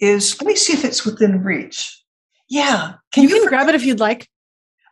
is 0.00 0.40
let 0.40 0.48
me 0.48 0.56
see 0.56 0.72
if 0.72 0.84
it's 0.84 1.04
within 1.04 1.42
reach. 1.42 2.02
Yeah. 2.48 2.94
Can 3.12 3.24
you, 3.24 3.28
you 3.30 3.40
can 3.40 3.48
grab 3.48 3.68
it 3.68 3.74
if 3.74 3.84
you'd 3.84 4.00
like. 4.00 4.28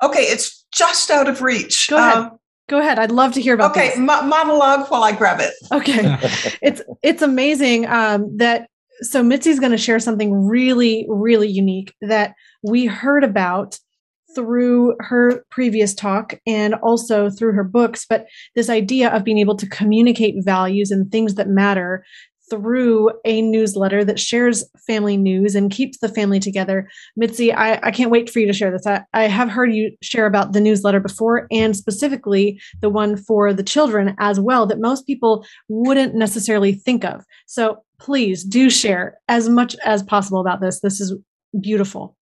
Okay, 0.02 0.22
it's 0.22 0.64
just 0.74 1.10
out 1.10 1.28
of 1.28 1.42
reach. 1.42 1.88
Go 1.88 1.96
ahead. 1.96 2.16
Um, 2.16 2.38
Go 2.68 2.78
ahead. 2.78 2.98
I'd 2.98 3.10
love 3.10 3.34
to 3.34 3.40
hear 3.40 3.54
about. 3.54 3.72
Okay, 3.72 3.92
monologue 3.98 4.88
while 4.88 5.04
I 5.04 5.12
grab 5.12 5.40
it. 5.40 5.52
Okay, 5.72 6.00
it's 6.62 6.80
it's 7.02 7.20
amazing 7.20 7.86
um, 7.86 8.36
that 8.38 8.68
so 9.00 9.22
Mitzi's 9.22 9.60
going 9.60 9.72
to 9.72 9.78
share 9.78 9.98
something 9.98 10.32
really, 10.32 11.06
really 11.08 11.48
unique 11.48 11.94
that 12.00 12.34
we 12.62 12.86
heard 12.86 13.24
about 13.24 13.78
through 14.34 14.94
her 15.00 15.44
previous 15.50 15.94
talk 15.94 16.34
and 16.46 16.74
also 16.76 17.28
through 17.28 17.52
her 17.52 17.64
books. 17.64 18.06
But 18.08 18.26
this 18.54 18.70
idea 18.70 19.10
of 19.10 19.24
being 19.24 19.38
able 19.38 19.56
to 19.56 19.68
communicate 19.68 20.36
values 20.44 20.90
and 20.90 21.10
things 21.10 21.34
that 21.34 21.48
matter 21.48 22.04
through 22.50 23.10
a 23.24 23.40
newsletter 23.40 24.04
that 24.04 24.20
shares 24.20 24.64
family 24.86 25.16
news 25.16 25.54
and 25.54 25.70
keeps 25.70 25.98
the 25.98 26.08
family 26.08 26.38
together. 26.38 26.86
Mitzi, 27.16 27.50
I, 27.50 27.80
I 27.82 27.90
can't 27.90 28.10
wait 28.10 28.28
for 28.28 28.40
you 28.40 28.46
to 28.46 28.52
share 28.52 28.70
this. 28.70 28.86
I, 28.86 29.02
I 29.14 29.22
have 29.22 29.48
heard 29.48 29.72
you 29.72 29.92
share 30.02 30.26
about 30.26 30.52
the 30.52 30.60
newsletter 30.60 31.00
before 31.00 31.46
and 31.50 31.74
specifically 31.74 32.60
the 32.82 32.90
one 32.90 33.16
for 33.16 33.54
the 33.54 33.62
children 33.62 34.14
as 34.18 34.38
well 34.38 34.66
that 34.66 34.80
most 34.80 35.06
people 35.06 35.46
wouldn't 35.68 36.14
necessarily 36.14 36.74
think 36.74 37.04
of. 37.04 37.24
So 37.46 37.78
please 38.02 38.42
do 38.42 38.68
share 38.68 39.16
as 39.28 39.48
much 39.48 39.76
as 39.84 40.02
possible 40.02 40.40
about 40.40 40.60
this. 40.60 40.80
This 40.80 41.00
is 41.00 41.14
beautiful. 41.60 42.16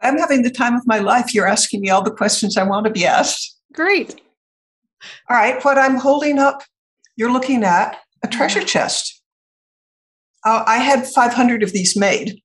I'm 0.00 0.16
having 0.16 0.42
the 0.42 0.50
time 0.50 0.76
of 0.76 0.86
my 0.86 0.98
life. 0.98 1.34
You're 1.34 1.46
asking 1.46 1.80
me 1.80 1.90
all 1.90 2.02
the 2.02 2.12
questions 2.12 2.56
I 2.56 2.62
want 2.62 2.86
to 2.86 2.92
be 2.92 3.04
asked. 3.04 3.58
Great. 3.72 4.20
All 5.28 5.36
right. 5.36 5.62
What 5.64 5.76
I'm 5.76 5.96
holding 5.96 6.38
up, 6.38 6.62
you're 7.16 7.32
looking 7.32 7.64
at 7.64 7.98
a 8.22 8.28
treasure 8.28 8.62
chest. 8.62 9.20
Uh, 10.44 10.62
I 10.66 10.78
had 10.78 11.06
500 11.06 11.64
of 11.64 11.72
these 11.72 11.96
made. 11.96 12.40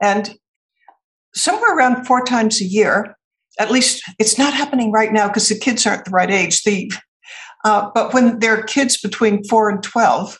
And 0.00 0.34
somewhere 1.34 1.76
around 1.76 2.06
four 2.06 2.24
times 2.24 2.62
a 2.62 2.64
year, 2.64 3.14
at 3.58 3.70
least 3.70 4.02
it's 4.18 4.38
not 4.38 4.54
happening 4.54 4.90
right 4.90 5.12
now 5.12 5.28
because 5.28 5.48
the 5.50 5.58
kids 5.58 5.86
aren't 5.86 6.06
the 6.06 6.10
right 6.12 6.30
age. 6.30 6.62
The, 6.62 6.90
uh, 7.64 7.90
but 7.94 8.14
when 8.14 8.38
there 8.38 8.58
are 8.58 8.62
kids 8.62 8.98
between 8.98 9.44
four 9.44 9.68
and 9.68 9.82
12, 9.82 10.38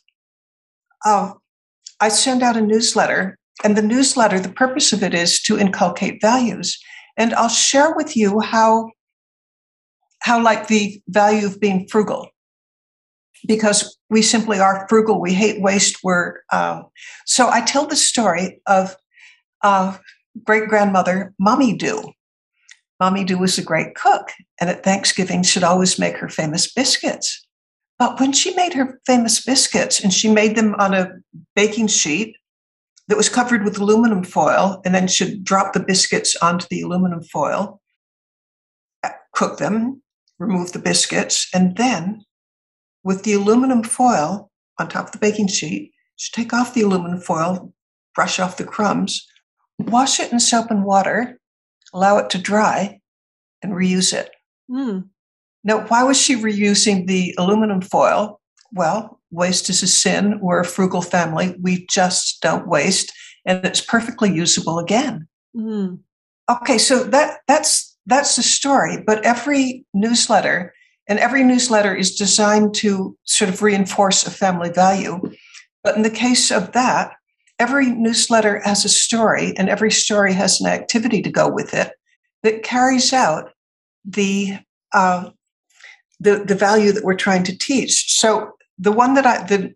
uh, 1.05 1.33
I 2.01 2.09
send 2.09 2.43
out 2.43 2.57
a 2.57 2.61
newsletter, 2.61 3.39
and 3.65 3.77
the 3.77 3.83
newsletter, 3.83 4.41
the 4.41 4.53
purpose 4.53 4.93
of 4.93 5.03
it 5.03 5.15
is 5.15 5.41
to 5.43 5.59
inculcate 5.59 6.21
values. 6.21 6.79
And 7.17 7.35
I'll 7.35 7.49
share 7.49 7.95
with 7.95 8.17
you 8.17 8.41
how, 8.41 8.91
how 10.21 10.43
like 10.43 10.69
the 10.69 11.01
value 11.09 11.47
of 11.47 11.61
being 11.61 11.87
frugal, 11.89 12.29
because 13.47 13.99
we 14.09 14.23
simply 14.23 14.59
are 14.59 14.87
frugal. 14.89 15.21
We 15.21 15.35
hate 15.35 15.61
waste. 15.61 15.99
We're 16.03 16.41
um, 16.53 16.87
so 17.27 17.49
I 17.51 17.61
tell 17.61 17.87
the 17.87 17.97
story 17.97 18.61
of 18.67 18.97
uh, 19.63 19.97
great 20.45 20.69
grandmother 20.69 21.35
Mommy 21.39 21.77
Do. 21.77 22.13
Mommy 22.99 23.25
Do 23.25 23.39
was 23.39 23.59
a 23.59 23.63
great 23.63 23.95
cook, 23.95 24.31
and 24.61 24.71
at 24.71 24.85
Thanksgiving 24.85 25.43
she'd 25.43 25.65
always 25.65 25.99
make 25.99 26.17
her 26.17 26.29
famous 26.29 26.73
biscuits. 26.73 27.47
But 28.03 28.19
when 28.19 28.33
she 28.33 28.53
made 28.57 28.75
her 28.75 28.99
famous 29.07 29.45
biscuits 29.45 30.01
and 30.03 30.13
she 30.13 30.29
made 30.29 30.57
them 30.57 30.75
on 30.81 30.93
a 30.93 31.13
baking 31.55 31.87
sheet 31.87 32.35
that 33.07 33.17
was 33.17 33.29
covered 33.29 33.63
with 33.63 33.79
aluminum 33.79 34.25
foil, 34.25 34.83
and 34.85 34.93
then 34.93 35.07
she'd 35.07 35.45
drop 35.45 35.73
the 35.73 35.79
biscuits 35.79 36.35
onto 36.43 36.67
the 36.69 36.81
aluminum 36.81 37.23
foil, 37.23 37.81
cook 39.33 39.59
them, 39.59 40.03
remove 40.41 40.73
the 40.73 40.81
biscuits, 40.81 41.47
and 41.55 41.77
then 41.77 42.25
with 43.05 43.23
the 43.23 43.35
aluminum 43.35 43.85
foil 43.85 44.51
on 44.81 44.89
top 44.89 45.07
of 45.07 45.13
the 45.13 45.19
baking 45.19 45.47
sheet. 45.47 45.93
she'd 46.17 46.35
take 46.35 46.53
off 46.53 46.75
the 46.75 46.83
aluminum 46.83 47.21
foil, 47.21 47.73
brush 48.17 48.41
off 48.41 48.57
the 48.57 48.65
crumbs, 48.65 49.25
wash 49.79 50.19
it 50.19 50.33
in 50.33 50.41
soap 50.41 50.73
and 50.73 50.85
water, 50.85 51.39
allow 51.95 52.19
it 52.19 52.31
to 52.31 52.39
dry, 52.39 52.99
and 53.63 53.75
reuse 53.75 54.13
it. 54.13 54.33
Mm. 54.69 55.11
Now, 55.65 55.87
why 55.87 56.03
was 56.03 56.21
she 56.21 56.37
reusing 56.37 57.07
the 57.07 57.35
aluminum 57.39 57.81
foil? 57.81 58.41
Well, 58.73 59.21
waste 59.31 59.71
is 59.71 59.83
a 59.83 59.87
sin. 59.87 60.39
We're 60.41 60.61
a 60.61 60.65
frugal 60.65 61.03
family. 61.03 61.57
We 61.61 61.87
just 61.87 62.41
don't 62.41 62.67
waste, 62.67 63.13
and 63.45 63.65
it's 63.65 63.81
perfectly 63.81 64.33
usable 64.33 64.79
again. 64.79 65.29
Mm. 65.57 66.01
Okay, 66.51 66.79
so 66.79 67.05
that 67.05 67.41
that's 67.47 67.97
that's 68.07 68.37
the 68.37 68.43
story. 68.43 69.03
But 69.07 69.25
every 69.25 69.85
newsletter 69.95 70.75
and 71.09 71.19
every 71.19 71.45
newsletter 71.45 71.95
is 71.95 72.15
designed 72.15 72.75
to 72.77 73.17
sort 73.25 73.51
of 73.51 73.63
reinforce 73.63 74.27
a 74.27 74.31
family 74.31 74.71
value. 74.71 75.21
But 75.85 75.97
in 75.97 76.03
the 76.03 76.11
case 76.11 76.51
of 76.51 76.73
that, 76.73 77.13
every 77.59 77.91
newsletter 77.91 78.61
has 78.61 78.85
a 78.85 78.89
story, 78.89 79.57
and 79.57 79.69
every 79.69 79.91
story 79.91 80.33
has 80.33 80.61
an 80.61 80.67
activity 80.67 81.23
to 81.23 81.31
go 81.31 81.49
with 81.49 81.75
it 81.75 81.93
that 82.43 82.63
carries 82.63 83.13
out 83.13 83.51
the 84.05 84.59
uh, 84.93 85.31
the 86.23 86.45
the 86.45 86.55
value 86.55 86.93
that 86.93 87.05
we're 87.05 87.15
trying 87.15 87.43
to 87.45 87.59
teach. 87.59 88.19
So 88.19 88.53
the 88.79 88.93
one 88.93 89.15
that 89.15 89.27
I 89.27 89.43
the 89.45 89.75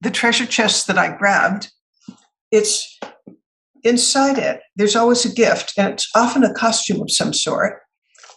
the 0.00 0.10
treasure 0.10 0.46
chest 0.46 0.86
that 0.86 0.98
I 0.98 1.16
grabbed, 1.16 1.70
it's 2.50 2.98
inside 3.82 4.38
it. 4.38 4.60
There's 4.76 4.96
always 4.96 5.24
a 5.24 5.34
gift, 5.34 5.72
and 5.78 5.94
it's 5.94 6.08
often 6.14 6.44
a 6.44 6.52
costume 6.52 7.00
of 7.00 7.10
some 7.10 7.32
sort. 7.32 7.80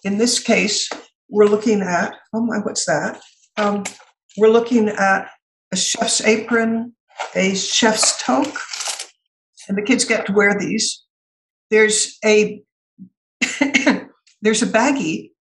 In 0.04 0.18
this 0.18 0.40
case, 0.40 0.90
we're 1.30 1.48
looking 1.48 1.82
at 1.82 2.16
oh 2.34 2.46
my, 2.46 2.60
what's 2.60 2.86
that? 2.86 3.22
Um, 3.58 3.84
we're 4.38 4.50
looking 4.50 4.88
at 4.88 5.30
a 5.74 5.76
chef's 5.76 6.22
apron, 6.22 6.94
a 7.36 7.56
chef's 7.56 8.24
toque, 8.24 8.62
and 9.68 9.78
the 9.78 9.82
kids 9.82 10.06
get 10.06 10.26
to 10.28 10.34
wear 10.34 10.58
these. 10.58 11.04
There's 11.70 12.18
a 12.24 12.64
there's 14.42 14.64
a 14.64 14.68
baggie. 14.68 15.32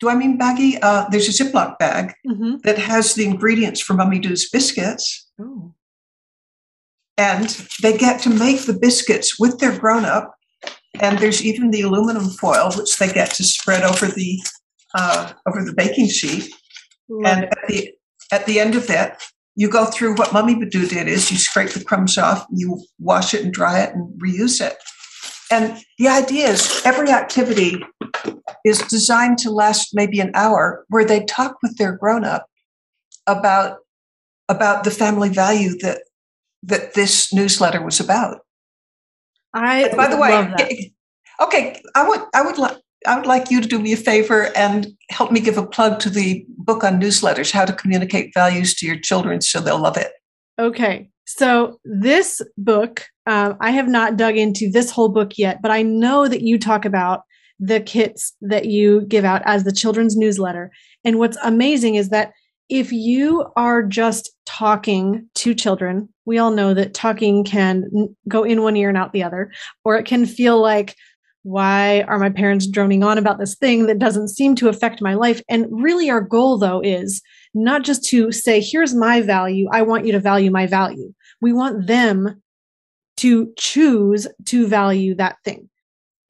Do 0.00 0.08
I 0.08 0.14
mean 0.14 0.38
baggie? 0.38 0.78
Uh, 0.82 1.08
there's 1.10 1.28
a 1.28 1.32
Ziploc 1.44 1.78
bag 1.78 2.14
hmm 2.26 2.56
that 2.64 2.78
has 2.78 3.14
the 3.14 3.24
ingredients 3.24 3.80
for 3.80 3.94
Mummy 3.94 4.18
Doo's 4.18 4.48
biscuits, 4.50 5.26
Oh. 5.40 5.74
and 7.16 7.48
they 7.82 7.96
get 7.96 8.20
to 8.22 8.30
make 8.30 8.62
the 8.66 8.78
biscuits 8.78 9.38
with 9.38 9.58
their 9.58 9.76
grown 9.78 10.04
up. 10.04 10.34
And 11.00 11.18
there's 11.18 11.44
even 11.44 11.70
the 11.70 11.82
aluminum 11.82 12.28
foil, 12.30 12.72
which 12.76 12.96
they 12.98 13.12
get 13.12 13.30
to 13.34 13.44
spread 13.44 13.82
over 13.84 14.06
the 14.06 14.40
uh, 14.94 15.32
over 15.46 15.64
the 15.64 15.74
baking 15.74 16.08
sheet. 16.08 16.52
Love 17.08 17.26
And 17.32 17.44
it. 17.44 17.50
at 17.52 17.68
the 17.68 17.92
at 18.32 18.46
the 18.46 18.60
end 18.60 18.74
of 18.74 18.88
it, 18.90 19.12
you 19.54 19.68
go 19.70 19.84
through 19.86 20.14
what 20.16 20.32
Mummy 20.32 20.54
Badoo 20.54 20.88
did 20.88 21.08
is 21.08 21.30
you 21.30 21.38
scrape 21.38 21.70
the 21.70 21.84
crumbs 21.84 22.18
off, 22.18 22.46
you 22.52 22.80
wash 22.98 23.34
it 23.34 23.42
and 23.44 23.52
dry 23.52 23.80
it 23.80 23.94
and 23.94 24.08
reuse 24.20 24.60
it. 24.64 24.76
And 25.50 25.78
the 25.98 26.08
idea 26.08 26.48
is 26.48 26.82
every 26.84 27.10
activity 27.10 27.82
is 28.64 28.78
designed 28.80 29.38
to 29.38 29.50
last 29.50 29.90
maybe 29.94 30.20
an 30.20 30.30
hour 30.34 30.84
where 30.88 31.04
they 31.04 31.24
talk 31.24 31.56
with 31.62 31.76
their 31.76 31.92
grown 31.92 32.24
up 32.24 32.46
about 33.26 33.78
about 34.48 34.84
the 34.84 34.90
family 34.90 35.28
value 35.28 35.78
that 35.78 36.02
that 36.62 36.94
this 36.94 37.32
newsletter 37.32 37.82
was 37.82 38.00
about. 38.00 38.40
I 39.54 39.90
by 39.96 40.08
the 40.08 40.16
way, 40.16 40.92
okay, 41.40 41.80
I 41.94 42.08
would 42.08 42.20
I 42.34 42.42
would 42.42 42.58
like 42.58 42.76
I 43.06 43.16
would 43.16 43.26
like 43.26 43.50
you 43.50 43.60
to 43.60 43.68
do 43.68 43.78
me 43.78 43.92
a 43.92 43.96
favor 43.96 44.50
and 44.56 44.88
help 45.10 45.30
me 45.30 45.40
give 45.40 45.56
a 45.56 45.66
plug 45.66 46.00
to 46.00 46.10
the 46.10 46.44
book 46.48 46.82
on 46.82 47.00
newsletters, 47.00 47.52
how 47.52 47.64
to 47.64 47.72
communicate 47.72 48.34
values 48.34 48.74
to 48.76 48.86
your 48.86 48.98
children 48.98 49.40
so 49.40 49.60
they'll 49.60 49.78
love 49.78 49.96
it. 49.96 50.12
Okay. 50.58 51.08
So 51.26 51.78
this 51.84 52.40
book, 52.56 53.04
um, 53.26 53.56
I 53.60 53.70
have 53.70 53.86
not 53.86 54.16
dug 54.16 54.36
into 54.36 54.70
this 54.70 54.90
whole 54.90 55.10
book 55.10 55.32
yet, 55.36 55.60
but 55.62 55.70
I 55.70 55.82
know 55.82 56.26
that 56.26 56.42
you 56.42 56.58
talk 56.58 56.84
about 56.84 57.22
the 57.60 57.80
kits 57.80 58.34
that 58.40 58.66
you 58.66 59.02
give 59.02 59.24
out 59.24 59.42
as 59.44 59.64
the 59.64 59.72
children's 59.72 60.16
newsletter. 60.16 60.70
And 61.04 61.18
what's 61.18 61.38
amazing 61.42 61.96
is 61.96 62.10
that 62.10 62.32
if 62.68 62.92
you 62.92 63.46
are 63.56 63.82
just 63.82 64.30
talking 64.44 65.28
to 65.36 65.54
children, 65.54 66.08
we 66.26 66.38
all 66.38 66.50
know 66.50 66.74
that 66.74 66.94
talking 66.94 67.44
can 67.44 67.84
go 68.28 68.44
in 68.44 68.62
one 68.62 68.76
ear 68.76 68.90
and 68.90 68.98
out 68.98 69.12
the 69.12 69.22
other, 69.22 69.50
or 69.84 69.96
it 69.96 70.04
can 70.04 70.26
feel 70.26 70.60
like, 70.60 70.94
why 71.44 72.02
are 72.02 72.18
my 72.18 72.28
parents 72.28 72.66
droning 72.66 73.02
on 73.02 73.16
about 73.16 73.38
this 73.38 73.56
thing 73.56 73.86
that 73.86 73.98
doesn't 73.98 74.28
seem 74.28 74.54
to 74.56 74.68
affect 74.68 75.00
my 75.00 75.14
life? 75.14 75.40
And 75.48 75.66
really, 75.70 76.10
our 76.10 76.20
goal, 76.20 76.58
though, 76.58 76.80
is 76.80 77.22
not 77.54 77.84
just 77.84 78.04
to 78.08 78.30
say, 78.32 78.60
here's 78.60 78.94
my 78.94 79.22
value, 79.22 79.66
I 79.72 79.82
want 79.82 80.04
you 80.04 80.12
to 80.12 80.20
value 80.20 80.50
my 80.50 80.66
value. 80.66 81.14
We 81.40 81.54
want 81.54 81.86
them 81.86 82.42
to 83.18 83.52
choose 83.56 84.28
to 84.46 84.66
value 84.66 85.14
that 85.14 85.36
thing. 85.44 85.70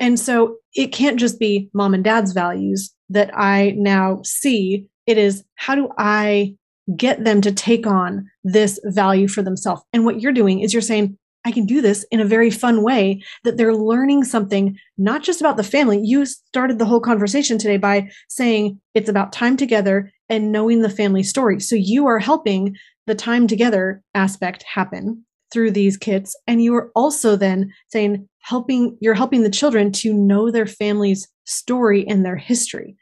And 0.01 0.19
so 0.19 0.57
it 0.75 0.89
can't 0.89 1.19
just 1.19 1.39
be 1.39 1.71
mom 1.75 1.95
and 1.95 2.05
dad's 2.05 2.33
values 2.33 2.95
that 3.11 3.31
I 3.37 3.75
now 3.77 4.21
see. 4.23 4.87
It 5.07 5.19
is 5.19 5.45
how 5.57 5.75
do 5.75 5.89
I 5.99 6.55
get 6.97 7.25
them 7.25 7.41
to 7.43 7.53
take 7.53 7.87
on 7.87 8.29
this 8.45 8.81
value 8.85 9.29
for 9.29 9.43
themselves? 9.43 9.83
And 9.93 10.05
what 10.05 10.21
you're 10.21 10.33
doing 10.33 10.61
is 10.61 10.73
you're 10.73 10.83
saying, 10.83 11.19
I 11.45 11.53
can 11.53 11.67
do 11.67 11.81
this 11.81 12.05
in 12.11 12.21
a 12.21 12.27
very 12.27 12.51
fun 12.51 12.83
way 12.83 13.23
that 13.45 13.57
they're 13.57 13.75
learning 13.75 14.25
something, 14.25 14.77
not 14.99 15.23
just 15.23 15.41
about 15.41 15.57
the 15.57 15.63
family. 15.63 16.01
You 16.03 16.27
started 16.27 16.79
the 16.79 16.85
whole 16.85 17.01
conversation 17.01 17.59
today 17.59 17.77
by 17.77 18.11
saying 18.29 18.81
it's 18.95 19.09
about 19.09 19.33
time 19.33 19.57
together 19.57 20.13
and 20.29 20.53
knowing 20.53 20.83
the 20.83 20.91
family 20.91 21.23
story. 21.23 21.61
So 21.61 21.75
you 21.75 22.07
are 22.07 22.19
helping 22.19 22.77
the 23.07 23.15
time 23.15 23.47
together 23.47 24.03
aspect 24.15 24.65
happen 24.65 25.25
through 25.51 25.71
these 25.71 25.97
kits. 25.97 26.37
And 26.47 26.63
you 26.63 26.75
are 26.75 26.91
also 26.95 27.37
then 27.37 27.73
saying, 27.89 28.29
helping, 28.49 28.97
you're 29.01 29.15
helping 29.15 29.43
the 29.43 29.51
children 29.51 29.93
to 29.93 30.13
know 30.13 30.51
their 30.51 30.67
family's 30.67 31.29
story 31.45 32.07
and 32.09 32.25
their 32.25 32.37
history. 32.37 32.97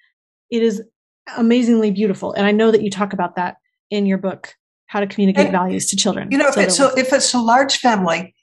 It 0.50 0.62
is 0.62 0.82
amazingly 1.36 1.90
beautiful. 1.90 2.32
And 2.32 2.46
I 2.46 2.52
know 2.52 2.70
that 2.72 2.82
you 2.82 2.90
talk 2.90 3.12
about 3.12 3.36
that 3.36 3.56
in 3.90 4.06
your 4.06 4.18
book, 4.18 4.54
How 4.86 5.00
to 5.00 5.06
Communicate 5.06 5.46
And, 5.46 5.52
Values 5.52 5.86
to 5.86 5.96
Children. 5.96 6.28
You 6.32 6.38
know, 6.38 6.48
if 6.48 6.54
So 6.54 6.60
it's 6.60 6.78
they'll- 6.78 6.94
a, 6.94 6.98
if 6.98 7.12
it's 7.12 7.32
a 7.34 7.38
large 7.38 7.76
family 7.78 8.34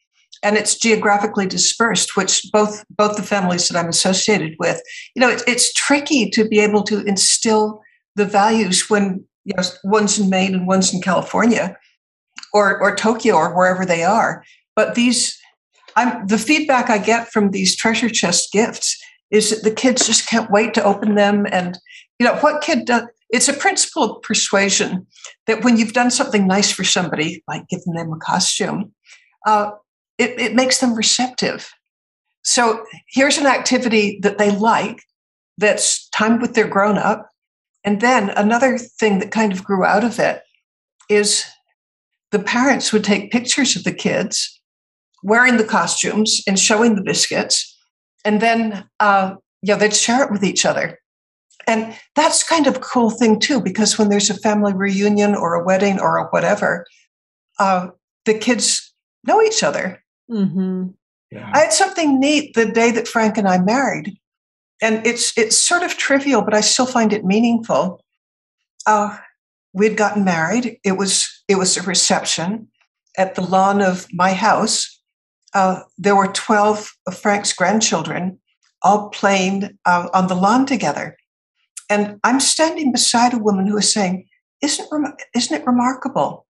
and 0.44 0.58
it's 0.58 0.76
geographically 0.78 1.46
dispersed, 1.46 2.16
which 2.16 2.46
both 2.54 2.84
both 2.90 3.16
the 3.18 3.24
families 3.24 3.68
that 3.68 3.78
I'm 3.78 3.90
associated 3.90 4.56
with, 4.60 4.82
you 5.16 5.20
know, 5.22 5.30
it's 5.30 5.44
it's 5.48 5.74
tricky 5.74 6.30
to 6.32 6.48
be 6.48 6.60
able 6.60 6.84
to 6.84 7.02
instill 7.06 7.82
the 8.16 8.26
values 8.26 8.90
when 8.90 9.26
you 9.46 9.54
know 9.58 9.64
one's 9.84 10.18
in 10.20 10.30
Maine 10.30 10.54
and 10.56 10.68
one's 10.68 10.94
in 10.94 11.02
California, 11.02 11.78
or 12.54 12.80
or 12.82 12.96
Tokyo 12.96 13.36
or 13.36 13.56
wherever 13.56 13.86
they 13.86 14.04
are. 14.04 14.44
But 14.76 14.96
these, 14.96 15.38
I'm 15.96 16.28
the 16.28 16.38
feedback 16.38 16.90
I 16.90 16.98
get 16.98 17.32
from 17.32 17.52
these 17.52 17.76
treasure 17.76 18.10
chest 18.10 18.52
gifts 18.52 19.02
is 19.32 19.50
that 19.50 19.64
the 19.64 19.76
kids 19.76 20.06
just 20.06 20.28
can't 20.28 20.52
wait 20.52 20.74
to 20.76 20.84
open 20.84 21.16
them. 21.16 21.46
And 21.52 21.78
you 22.20 22.26
know, 22.26 22.36
what 22.36 22.62
kid 22.62 22.86
does? 22.86 23.04
It's 23.30 23.48
a 23.48 23.54
principle 23.54 24.04
of 24.04 24.22
persuasion 24.22 25.08
that 25.48 25.64
when 25.64 25.78
you've 25.78 25.94
done 25.94 26.12
something 26.12 26.46
nice 26.46 26.72
for 26.72 26.84
somebody, 26.84 27.44
like 27.48 27.68
giving 27.68 27.94
them 27.94 28.14
a 28.14 28.18
costume, 28.18 28.94
uh, 29.48 29.72
it, 30.20 30.40
it 30.40 30.56
makes 30.56 30.80
them 30.80 30.94
receptive. 30.94 31.72
So 32.44 32.86
here's 33.08 33.38
an 33.38 33.48
activity 33.48 34.20
that 34.22 34.38
they 34.38 34.52
like 34.52 35.02
that's 35.58 36.08
timed 36.10 36.42
with 36.42 36.54
their 36.54 36.68
grown 36.68 36.98
up. 36.98 37.30
And 37.84 38.02
then 38.02 38.30
another 38.32 38.78
thing 38.78 39.20
that 39.20 39.32
kind 39.32 39.52
of 39.52 39.64
grew 39.64 39.84
out 39.84 40.04
of 40.04 40.20
it 40.20 40.44
is 41.10 41.46
the 42.32 42.40
parents 42.40 42.94
would 42.94 43.04
take 43.04 43.32
pictures 43.32 43.76
of 43.76 43.84
the 43.84 43.94
kids 43.94 44.62
wearing 45.24 45.58
the 45.58 45.64
costumes 45.64 46.42
and 46.48 46.60
showing 46.60 46.96
the 46.96 47.02
biscuits. 47.02 47.76
And 48.24 48.42
then, 48.42 48.88
uh, 49.00 49.36
yeah, 49.62 49.76
they'd 49.76 49.96
share 49.96 50.24
it 50.24 50.32
with 50.32 50.44
each 50.44 50.66
other. 50.66 51.00
And 51.66 51.98
that's 52.16 52.44
kind 52.44 52.68
of 52.68 52.76
a 52.76 52.80
cool 52.80 53.10
thing 53.10 53.40
too, 53.40 53.62
because 53.62 53.98
when 53.98 54.10
there's 54.10 54.30
a 54.30 54.38
family 54.38 54.74
reunion 54.74 55.34
or 55.34 55.56
a 55.56 55.64
wedding 55.64 56.00
or 56.00 56.18
a 56.18 56.28
whatever, 56.28 56.86
uh, 57.58 57.88
the 58.26 58.34
kids 58.34 58.94
know 59.26 59.42
each 59.42 59.64
other. 59.64 60.04
Mhm. 60.30 60.94
I 61.54 61.60
had 61.60 61.74
something 61.74 62.20
neat 62.20 62.54
the 62.54 62.66
day 62.66 62.92
that 62.92 63.08
Frank 63.08 63.38
and 63.38 63.48
I 63.48 63.58
married, 63.58 64.18
and 64.82 65.06
it's 65.06 65.36
it's 65.38 65.58
sort 65.58 65.84
of 65.84 65.98
trivial, 65.98 66.42
but 66.44 66.54
I 66.54 66.62
still 66.62 66.86
find 66.86 67.12
it 67.12 67.26
meaningful. 67.26 68.04
Uh, 68.86 69.18
we'd 69.74 69.98
gotten 69.98 70.24
married. 70.24 70.80
It 70.84 70.94
was 70.94 71.44
it 71.48 71.56
was 71.56 71.78
a 71.78 71.82
reception 71.82 72.68
at 73.18 73.36
the 73.36 73.42
lawn 73.42 73.82
of 73.82 74.08
my 74.14 74.34
house. 74.34 75.02
Uh, 75.54 75.82
there 75.98 76.16
were 76.16 76.28
twelve 76.28 76.92
of 77.08 77.18
Frank's 77.18 77.54
grandchildren 77.54 78.40
all 78.82 79.10
playing 79.10 79.78
uh, 79.86 80.10
on 80.14 80.28
the 80.28 80.36
lawn 80.36 80.66
together, 80.66 81.18
and 81.90 82.20
I'm 82.24 82.40
standing 82.40 82.92
beside 82.92 83.34
a 83.34 83.38
woman 83.40 83.68
who 83.68 83.78
is 83.78 83.92
saying, 83.92 84.26
"Isn't 84.62 84.88
rem- 84.92 85.16
isn't 85.36 85.62
it 85.62 85.66
remarkable? 85.66 86.46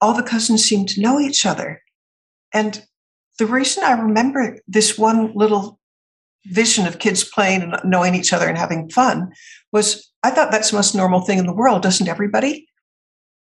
All 0.00 0.14
the 0.14 0.22
cousins 0.22 0.64
seem 0.64 0.86
to 0.86 1.00
know 1.00 1.20
each 1.20 1.44
other." 1.44 1.82
And 2.52 2.84
the 3.38 3.46
reason 3.46 3.82
I 3.82 3.92
remember 3.92 4.58
this 4.68 4.96
one 4.96 5.32
little 5.34 5.80
vision 6.46 6.86
of 6.86 6.98
kids 6.98 7.24
playing 7.24 7.62
and 7.62 7.76
knowing 7.84 8.14
each 8.14 8.32
other 8.32 8.48
and 8.48 8.58
having 8.58 8.90
fun 8.90 9.32
was 9.72 10.10
I 10.22 10.30
thought 10.30 10.50
that's 10.50 10.70
the 10.70 10.76
most 10.76 10.94
normal 10.94 11.20
thing 11.20 11.38
in 11.38 11.46
the 11.46 11.54
world. 11.54 11.82
Doesn't 11.82 12.08
everybody? 12.08 12.68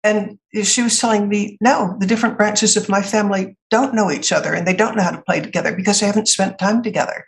And 0.04 0.38
she 0.64 0.82
was 0.82 0.98
telling 0.98 1.28
me, 1.28 1.56
no, 1.60 1.96
the 2.00 2.06
different 2.06 2.36
branches 2.36 2.76
of 2.76 2.88
my 2.88 3.02
family 3.02 3.56
don't 3.70 3.94
know 3.94 4.10
each 4.10 4.32
other 4.32 4.52
and 4.52 4.66
they 4.66 4.74
don't 4.74 4.96
know 4.96 5.02
how 5.02 5.12
to 5.12 5.22
play 5.22 5.40
together 5.40 5.74
because 5.74 6.00
they 6.00 6.06
haven't 6.06 6.28
spent 6.28 6.58
time 6.58 6.82
together. 6.82 7.26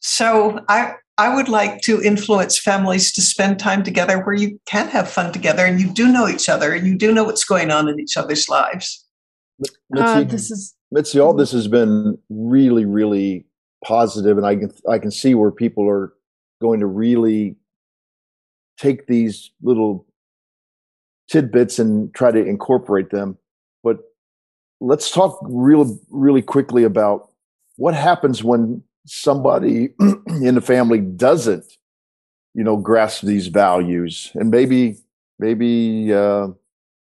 So 0.00 0.60
I, 0.68 0.94
I 1.16 1.34
would 1.34 1.48
like 1.48 1.80
to 1.82 2.02
influence 2.02 2.58
families 2.58 3.12
to 3.14 3.22
spend 3.22 3.58
time 3.58 3.82
together 3.82 4.22
where 4.22 4.34
you 4.34 4.60
can 4.66 4.88
have 4.88 5.08
fun 5.08 5.32
together 5.32 5.64
and 5.64 5.80
you 5.80 5.90
do 5.92 6.12
know 6.12 6.28
each 6.28 6.48
other 6.48 6.72
and 6.74 6.86
you 6.86 6.96
do 6.96 7.12
know 7.12 7.24
what's 7.24 7.44
going 7.44 7.70
on 7.70 7.88
in 7.88 7.98
each 7.98 8.16
other's 8.16 8.48
lives. 8.48 9.06
Mitzi, 9.90 10.04
uh, 10.04 10.24
this 10.24 10.50
is 10.50 10.74
Mitzi, 10.90 11.20
all 11.20 11.32
this 11.32 11.52
has 11.52 11.68
been 11.68 12.18
really, 12.28 12.84
really 12.84 13.46
positive, 13.84 14.36
and 14.36 14.46
I 14.46 14.56
can 14.56 14.72
I 14.88 14.98
can 14.98 15.10
see 15.10 15.34
where 15.34 15.50
people 15.50 15.88
are 15.88 16.12
going 16.60 16.80
to 16.80 16.86
really 16.86 17.56
take 18.78 19.06
these 19.06 19.50
little 19.62 20.06
tidbits 21.28 21.78
and 21.78 22.12
try 22.14 22.30
to 22.30 22.44
incorporate 22.44 23.10
them. 23.10 23.38
But 23.82 23.98
let's 24.80 25.10
talk 25.10 25.38
real, 25.42 25.98
really 26.10 26.42
quickly 26.42 26.84
about 26.84 27.30
what 27.76 27.94
happens 27.94 28.44
when 28.44 28.82
somebody 29.06 29.90
in 30.00 30.54
the 30.54 30.60
family 30.60 31.00
doesn't, 31.00 31.64
you 32.54 32.62
know, 32.62 32.76
grasp 32.76 33.24
these 33.24 33.48
values, 33.48 34.30
and 34.34 34.50
maybe, 34.50 34.96
maybe 35.38 36.12
uh, 36.12 36.48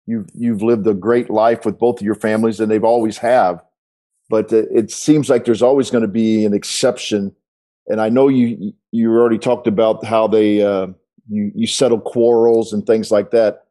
you've 0.07 0.27
you've 0.33 0.63
lived 0.63 0.87
a 0.87 0.93
great 0.93 1.29
life 1.29 1.65
with 1.65 1.77
both 1.77 1.99
of 1.99 2.05
your 2.05 2.15
families, 2.15 2.59
and 2.59 2.71
they've 2.71 2.83
always 2.83 3.17
have. 3.19 3.61
But 4.27 4.51
it 4.51 4.89
seems 4.89 5.29
like 5.29 5.45
there's 5.45 5.61
always 5.61 5.91
going 5.91 6.01
to 6.01 6.07
be 6.07 6.45
an 6.45 6.53
exception. 6.53 7.35
And 7.87 8.01
I 8.01 8.09
know 8.09 8.27
you 8.27 8.73
you 8.91 9.11
already 9.11 9.37
talked 9.37 9.67
about 9.67 10.03
how 10.03 10.27
they 10.27 10.63
uh, 10.63 10.87
you 11.29 11.51
you 11.53 11.67
settle 11.67 11.99
quarrels 11.99 12.73
and 12.73 12.85
things 12.87 13.11
like 13.11 13.29
that 13.31 13.64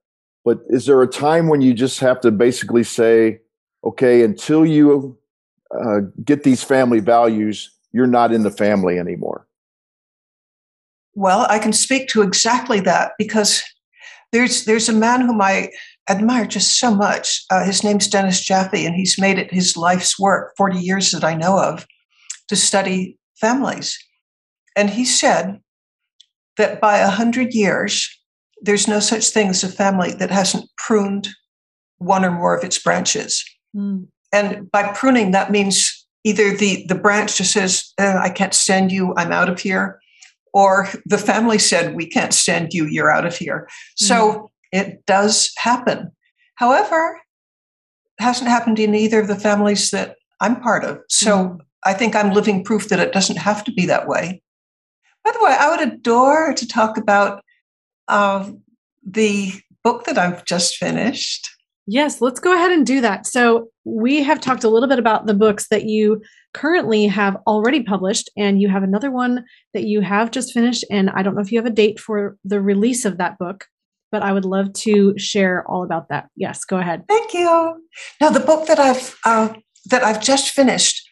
but 0.44 0.60
is 0.68 0.86
there 0.86 1.00
a 1.02 1.06
time 1.06 1.48
when 1.48 1.60
you 1.60 1.72
just 1.72 2.00
have 2.00 2.20
to 2.20 2.30
basically 2.30 2.84
say, 2.84 3.40
okay, 3.82 4.22
until 4.22 4.66
you 4.66 5.18
uh, 5.74 6.00
get 6.24 6.42
these 6.42 6.62
family 6.62 7.00
values, 7.00 7.70
you're 7.92 8.06
not 8.06 8.32
in 8.32 8.42
the 8.42 8.50
family 8.50 8.98
anymore? 8.98 9.46
Well, 11.14 11.46
I 11.48 11.58
can 11.58 11.72
speak 11.72 12.08
to 12.08 12.22
exactly 12.22 12.80
that 12.80 13.12
because 13.18 13.62
there's 14.32 14.64
there's 14.64 14.88
a 14.88 14.92
man 14.92 15.20
whom 15.20 15.40
I 15.40 15.70
admire 16.10 16.44
just 16.44 16.78
so 16.78 16.94
much. 16.94 17.44
Uh, 17.50 17.64
his 17.64 17.84
name's 17.84 18.08
Dennis 18.08 18.44
Jaffe, 18.44 18.84
and 18.84 18.94
he's 18.94 19.18
made 19.18 19.38
it 19.38 19.52
his 19.52 19.76
life's 19.76 20.18
work, 20.18 20.52
40 20.56 20.78
years 20.78 21.12
that 21.12 21.24
I 21.24 21.34
know 21.34 21.58
of, 21.58 21.86
to 22.48 22.56
study 22.56 23.16
families. 23.40 23.96
And 24.76 24.90
he 24.90 25.04
said 25.04 25.60
that 26.56 26.80
by 26.80 27.00
100 27.00 27.54
years, 27.54 28.08
there's 28.64 28.88
no 28.88 29.00
such 29.00 29.28
thing 29.28 29.48
as 29.48 29.62
a 29.62 29.68
family 29.68 30.12
that 30.14 30.30
hasn't 30.30 30.68
pruned 30.76 31.28
one 31.98 32.24
or 32.24 32.30
more 32.30 32.56
of 32.56 32.64
its 32.64 32.78
branches. 32.78 33.44
Mm. 33.76 34.08
And 34.32 34.70
by 34.70 34.92
pruning, 34.94 35.30
that 35.30 35.52
means 35.52 36.06
either 36.24 36.56
the, 36.56 36.84
the 36.88 36.94
branch 36.94 37.36
just 37.36 37.52
says, 37.52 37.92
uh, 38.00 38.18
I 38.20 38.30
can't 38.30 38.54
stand 38.54 38.90
you, 38.90 39.14
I'm 39.16 39.32
out 39.32 39.48
of 39.48 39.60
here, 39.60 40.00
or 40.52 40.88
the 41.04 41.18
family 41.18 41.58
said, 41.58 41.94
We 41.94 42.06
can't 42.06 42.32
stand 42.32 42.72
you, 42.72 42.86
you're 42.86 43.10
out 43.10 43.26
of 43.26 43.36
here. 43.36 43.68
Mm. 43.68 44.06
So 44.06 44.50
it 44.72 45.04
does 45.06 45.52
happen. 45.58 46.10
However, 46.56 47.20
it 48.18 48.22
hasn't 48.22 48.48
happened 48.48 48.78
in 48.78 48.94
either 48.94 49.20
of 49.20 49.28
the 49.28 49.38
families 49.38 49.90
that 49.90 50.16
I'm 50.40 50.60
part 50.60 50.84
of. 50.84 51.00
So 51.08 51.36
mm. 51.36 51.58
I 51.84 51.92
think 51.92 52.16
I'm 52.16 52.32
living 52.32 52.64
proof 52.64 52.88
that 52.88 53.00
it 53.00 53.12
doesn't 53.12 53.36
have 53.36 53.62
to 53.64 53.72
be 53.72 53.86
that 53.86 54.08
way. 54.08 54.42
By 55.24 55.32
the 55.32 55.44
way, 55.44 55.56
I 55.58 55.70
would 55.70 55.88
adore 55.92 56.54
to 56.54 56.68
talk 56.68 56.96
about 56.96 57.43
of 58.08 58.56
the 59.06 59.52
book 59.82 60.04
that 60.04 60.18
I've 60.18 60.44
just 60.44 60.76
finished. 60.76 61.48
Yes, 61.86 62.20
let's 62.20 62.40
go 62.40 62.54
ahead 62.54 62.72
and 62.72 62.86
do 62.86 63.00
that. 63.02 63.26
So, 63.26 63.68
we 63.84 64.22
have 64.22 64.40
talked 64.40 64.64
a 64.64 64.70
little 64.70 64.88
bit 64.88 64.98
about 64.98 65.26
the 65.26 65.34
books 65.34 65.68
that 65.68 65.84
you 65.84 66.22
currently 66.54 67.06
have 67.06 67.36
already 67.46 67.82
published, 67.82 68.30
and 68.36 68.62
you 68.62 68.68
have 68.70 68.82
another 68.82 69.10
one 69.10 69.44
that 69.74 69.84
you 69.84 70.00
have 70.00 70.30
just 70.30 70.54
finished. 70.54 70.84
And 70.90 71.10
I 71.10 71.22
don't 71.22 71.34
know 71.34 71.42
if 71.42 71.52
you 71.52 71.58
have 71.58 71.66
a 71.66 71.70
date 71.70 72.00
for 72.00 72.38
the 72.44 72.62
release 72.62 73.04
of 73.04 73.18
that 73.18 73.38
book, 73.38 73.66
but 74.10 74.22
I 74.22 74.32
would 74.32 74.46
love 74.46 74.72
to 74.72 75.12
share 75.18 75.68
all 75.70 75.84
about 75.84 76.08
that. 76.08 76.28
Yes, 76.36 76.64
go 76.64 76.78
ahead. 76.78 77.04
Thank 77.08 77.34
you. 77.34 77.84
Now, 78.20 78.30
the 78.30 78.40
book 78.40 78.66
that 78.68 78.78
I've 78.78 79.18
uh, 79.24 79.52
that 79.86 80.02
I've 80.02 80.22
just 80.22 80.50
finished, 80.50 81.06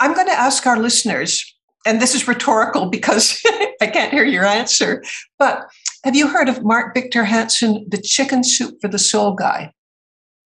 I'm 0.00 0.12
going 0.12 0.26
to 0.26 0.38
ask 0.38 0.66
our 0.66 0.78
listeners, 0.78 1.42
and 1.86 2.00
this 2.00 2.14
is 2.14 2.28
rhetorical 2.28 2.86
because 2.86 3.40
I 3.80 3.86
can't 3.86 4.12
hear 4.12 4.24
your 4.24 4.44
answer, 4.44 5.02
but 5.38 5.66
have 6.04 6.16
you 6.16 6.28
heard 6.28 6.48
of 6.48 6.64
Mark 6.64 6.94
Victor 6.94 7.24
Hansen, 7.24 7.86
the 7.88 8.00
chicken 8.00 8.42
soup 8.42 8.80
for 8.80 8.88
the 8.88 8.98
soul 8.98 9.34
guy? 9.34 9.72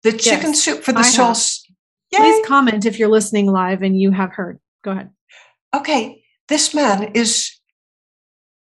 The 0.03 0.13
chicken 0.13 0.51
yes, 0.51 0.63
soup 0.63 0.83
for 0.83 0.93
the 0.93 1.01
I 1.01 1.03
soul. 1.03 1.35
Please 2.15 2.47
comment 2.47 2.85
if 2.85 2.99
you're 2.99 3.09
listening 3.09 3.47
live 3.47 3.83
and 3.83 3.99
you 4.01 4.11
have 4.11 4.33
heard. 4.33 4.59
Go 4.83 4.93
ahead. 4.93 5.11
Okay, 5.75 6.23
this 6.49 6.75
man 6.75 7.11
is 7.15 7.51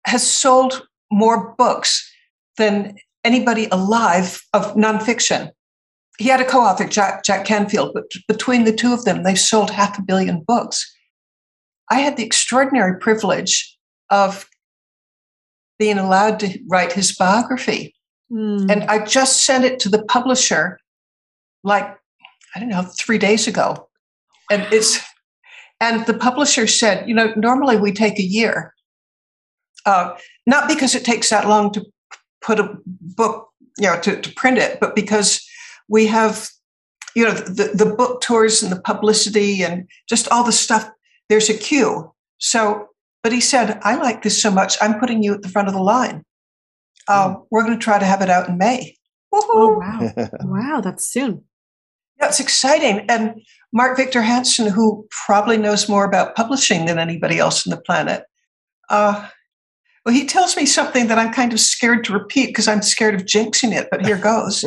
has 0.07 0.29
sold 0.29 0.87
more 1.11 1.55
books 1.57 2.09
than 2.57 2.97
anybody 3.25 3.69
alive 3.71 4.41
of 4.53 4.75
nonfiction. 4.75 5.51
He 6.19 6.29
had 6.29 6.41
a 6.41 6.45
co-author, 6.45 6.87
Jack, 6.87 7.25
Jack 7.25 7.45
Canfield, 7.45 7.91
but 7.93 8.05
between 8.29 8.65
the 8.65 8.73
two 8.73 8.95
of 8.95 9.05
them, 9.05 9.25
they 9.25 9.35
sold 9.35 9.71
half 9.71 9.99
a 9.99 10.03
billion 10.03 10.43
books. 10.47 10.91
I 11.91 11.97
had 11.97 12.17
the 12.17 12.25
extraordinary 12.25 12.99
privilege 12.99 13.77
of 14.11 14.49
being 15.79 15.99
allowed 15.99 16.41
to 16.41 16.59
write 16.69 16.93
his 16.93 17.15
biography. 17.15 17.95
Mm. 18.31 18.71
And 18.71 18.85
I 18.85 19.05
just 19.05 19.45
sent 19.45 19.65
it 19.65 19.79
to 19.81 19.89
the 19.89 20.03
publisher 20.05 20.79
like, 21.63 21.97
I 22.55 22.61
don't 22.61 22.69
know, 22.69 22.83
three 22.83 23.19
days 23.19 23.47
ago. 23.47 23.89
And 24.51 24.67
it's, 24.73 25.01
and 25.81 26.07
the 26.07 26.15
publisher 26.15 26.67
said, 26.67 27.09
you 27.09 27.15
know, 27.15 27.33
normally 27.37 27.77
we 27.77 27.93
take 27.93 28.19
a 28.19 28.23
year. 28.23 28.73
Uh, 29.85 30.17
not 30.47 30.69
because 30.69 30.95
it 30.95 31.05
takes 31.05 31.31
that 31.31 31.47
long 31.47 31.73
to 31.73 31.85
put 32.41 32.59
a 32.59 32.77
book, 32.85 33.49
you 33.79 33.87
know, 33.87 34.01
to, 34.01 34.21
to 34.21 34.33
print 34.35 34.59
it, 34.59 34.81
but 34.81 34.97
because 34.97 35.47
we 35.89 36.07
have, 36.07 36.49
you 37.15 37.25
know, 37.25 37.33
the, 37.33 37.71
the 37.75 37.95
book 37.95 38.21
tours 38.21 38.63
and 38.63 38.73
the 38.73 38.81
publicity 38.81 39.63
and 39.63 39.89
just 40.09 40.29
all 40.31 40.45
the 40.45 40.53
stuff. 40.53 40.89
There's 41.29 41.49
a 41.49 41.55
queue. 41.55 42.13
So 42.39 42.89
but 43.27 43.33
he 43.33 43.41
said, 43.41 43.81
I 43.83 43.97
like 43.97 44.23
this 44.23 44.41
so 44.41 44.53
much, 44.53 44.77
I'm 44.81 45.01
putting 45.01 45.21
you 45.21 45.35
at 45.35 45.43
the 45.43 45.49
front 45.49 45.67
of 45.67 45.75
the 45.75 45.83
line. 45.83 46.23
Uh, 47.09 47.31
mm. 47.31 47.47
We're 47.51 47.65
going 47.65 47.77
to 47.77 47.85
try 47.85 47.99
to 47.99 48.05
have 48.05 48.23
it 48.23 48.31
out 48.31 48.49
in 48.49 48.57
May. 48.57 48.97
Woo-hoo. 49.33 49.53
Oh, 49.53 49.79
wow. 49.81 50.29
wow, 50.45 50.81
that's 50.81 51.11
soon. 51.11 51.43
Yeah, 52.21 52.29
it's 52.29 52.39
exciting. 52.39 53.05
And 53.09 53.43
Mark 53.73 53.97
Victor 53.97 54.23
Hansen, 54.23 54.69
who 54.69 55.09
probably 55.27 55.57
knows 55.57 55.89
more 55.89 56.05
about 56.05 56.37
publishing 56.37 56.87
than 56.87 57.01
anybody 57.01 57.41
else 57.41 57.67
on 57.67 57.73
the 57.73 57.83
planet, 57.83 58.23
uh, 58.91 59.29
well, 60.05 60.15
he 60.15 60.25
tells 60.25 60.57
me 60.57 60.65
something 60.65 61.09
that 61.09 61.19
I'm 61.19 61.33
kind 61.33 61.53
of 61.53 61.59
scared 61.59 62.05
to 62.05 62.13
repeat 62.13 62.47
because 62.47 62.69
I'm 62.69 62.81
scared 62.81 63.17
of 63.17 63.23
jinxing 63.23 63.77
it, 63.77 63.89
but 63.91 64.07
here 64.07 64.19
goes. 64.19 64.65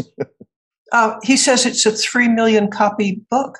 uh, 0.91 1.15
he 1.23 1.37
says 1.37 1.65
it's 1.65 1.85
a 1.85 1.93
3 1.93 2.27
million 2.27 2.69
copy 2.69 3.21
book. 3.31 3.57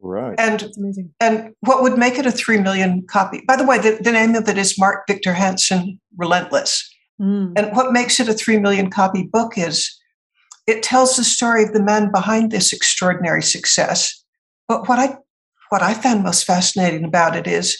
Right. 0.00 0.38
And 0.38 0.70
amazing. 0.76 1.12
and 1.20 1.54
what 1.60 1.82
would 1.82 1.98
make 1.98 2.18
it 2.18 2.26
a 2.26 2.30
three 2.30 2.58
million 2.58 3.06
copy? 3.06 3.42
By 3.46 3.56
the 3.56 3.66
way, 3.66 3.78
the, 3.78 3.98
the 4.00 4.12
name 4.12 4.34
of 4.34 4.48
it 4.48 4.58
is 4.58 4.78
Mark 4.78 5.04
Victor 5.08 5.32
Hansen 5.32 6.00
Relentless. 6.16 6.88
Mm. 7.20 7.54
And 7.56 7.76
what 7.76 7.92
makes 7.92 8.20
it 8.20 8.28
a 8.28 8.34
three 8.34 8.58
million 8.58 8.90
copy 8.90 9.24
book 9.24 9.58
is 9.58 9.98
it 10.66 10.82
tells 10.82 11.16
the 11.16 11.24
story 11.24 11.64
of 11.64 11.72
the 11.72 11.82
man 11.82 12.10
behind 12.12 12.50
this 12.50 12.72
extraordinary 12.72 13.42
success. 13.42 14.22
But 14.68 14.88
what 14.88 14.98
I 14.98 15.16
what 15.70 15.82
I 15.82 15.94
found 15.94 16.22
most 16.22 16.44
fascinating 16.44 17.04
about 17.04 17.36
it 17.36 17.46
is 17.46 17.78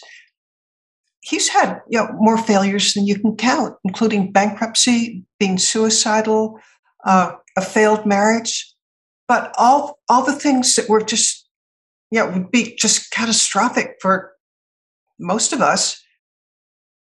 he's 1.21 1.49
had 1.49 1.81
you 1.89 1.99
know, 1.99 2.09
more 2.19 2.39
failures 2.39 2.95
than 2.95 3.07
you 3.07 3.19
can 3.19 3.37
count, 3.37 3.77
including 3.85 4.33
bankruptcy, 4.33 5.23
being 5.39 5.59
suicidal, 5.59 6.59
uh, 7.05 7.33
a 7.57 7.61
failed 7.61 8.07
marriage, 8.07 8.75
but 9.27 9.55
all 9.59 9.99
all 10.09 10.25
the 10.25 10.33
things 10.33 10.75
that 10.75 10.89
were 10.89 11.03
just 11.03 11.38
know, 12.13 12.31
would 12.31 12.51
be 12.51 12.75
just 12.77 13.11
catastrophic 13.11 13.97
for 14.01 14.33
most 15.19 15.53
of 15.53 15.61
us. 15.61 16.03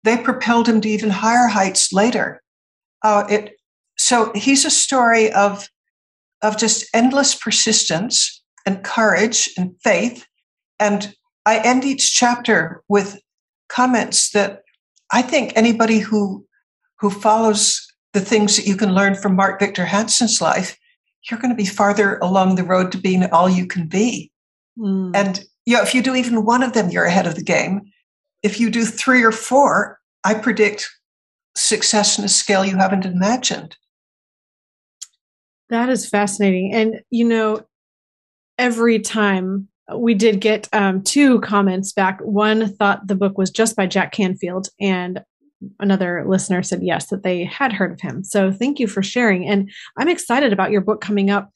They 0.04 0.18
propelled 0.18 0.68
him 0.68 0.82
to 0.82 0.90
even 0.90 1.10
higher 1.10 1.48
heights 1.48 1.94
later. 1.94 2.42
Uh, 3.04 3.26
it 3.30 3.56
so 3.98 4.32
he's 4.34 4.66
a 4.66 4.70
story 4.70 5.32
of 5.34 5.68
of 6.42 6.58
just 6.58 6.88
endless 6.94 7.36
persistence 7.36 8.42
and 8.66 8.84
courage 8.84 9.50
and 9.58 9.76
faith. 9.84 10.26
And 10.80 11.14
I 11.46 11.60
end 11.60 11.84
each 11.84 12.14
chapter 12.14 12.82
with 12.88 13.20
comments 13.68 14.32
that 14.32 14.62
I 15.12 15.22
think 15.22 15.54
anybody 15.56 16.00
who 16.00 16.46
who 17.00 17.10
follows 17.10 17.86
the 18.14 18.22
things 18.22 18.56
that 18.56 18.68
you 18.68 18.76
can 18.76 18.94
learn 18.94 19.16
from 19.16 19.36
Mark 19.36 19.60
Victor 19.60 19.86
Hansen's 19.86 20.42
life, 20.42 20.78
you're 21.30 21.40
going 21.40 21.52
to 21.52 21.64
be 21.64 21.66
farther 21.66 22.18
along 22.20 22.56
the 22.56 22.64
road 22.64 22.92
to 22.92 22.98
being 22.98 23.24
all 23.26 23.50
you 23.50 23.66
can 23.68 23.88
be. 23.88 24.29
Mm. 24.80 25.12
And 25.16 25.46
you 25.66 25.76
know, 25.76 25.84
if 25.84 25.94
you 25.94 26.02
do 26.02 26.16
even 26.16 26.46
one 26.46 26.64
of 26.64 26.74
them, 26.74 26.90
you're 26.90 27.06
ahead 27.06 27.28
of 27.28 27.36
the 27.36 27.44
game. 27.44 27.82
If 28.42 28.60
you 28.60 28.70
do 28.70 28.86
three 28.86 29.24
or 29.24 29.32
four, 29.32 30.00
I 30.24 30.34
predict 30.34 30.90
success 31.56 32.18
in 32.18 32.26
a 32.26 32.30
scale 32.30 32.66
you 32.66 32.78
haven't 32.78 33.06
imagined. 33.06 33.76
That 35.70 35.90
is 35.90 36.10
fascinating. 36.10 36.74
And, 36.74 37.02
you 37.12 37.26
know, 37.26 37.66
every 38.58 39.00
time 39.00 39.68
we 39.96 40.14
did 40.14 40.42
get 40.42 40.68
um, 40.74 41.02
two 41.04 41.40
comments 41.42 41.94
back. 41.94 42.20
One 42.22 42.74
thought 42.76 43.08
the 43.08 43.16
book 43.16 43.38
was 43.38 43.50
just 43.50 43.76
by 43.76 43.88
Jack 43.88 44.12
Canfield, 44.12 44.70
and 44.80 45.22
another 45.80 46.24
listener 46.28 46.64
said 46.64 46.84
yes, 46.84 47.08
that 47.08 47.24
they 47.24 47.44
had 47.44 47.74
heard 47.74 47.92
of 47.92 48.02
him. 48.02 48.24
So 48.24 48.52
thank 48.52 48.80
you 48.80 48.88
for 48.88 49.04
sharing. 49.04 49.48
And 49.48 49.70
I'm 49.98 50.08
excited 50.08 50.54
about 50.54 50.72
your 50.72 50.82
book 50.82 51.02
coming 51.02 51.30
up. 51.30 51.52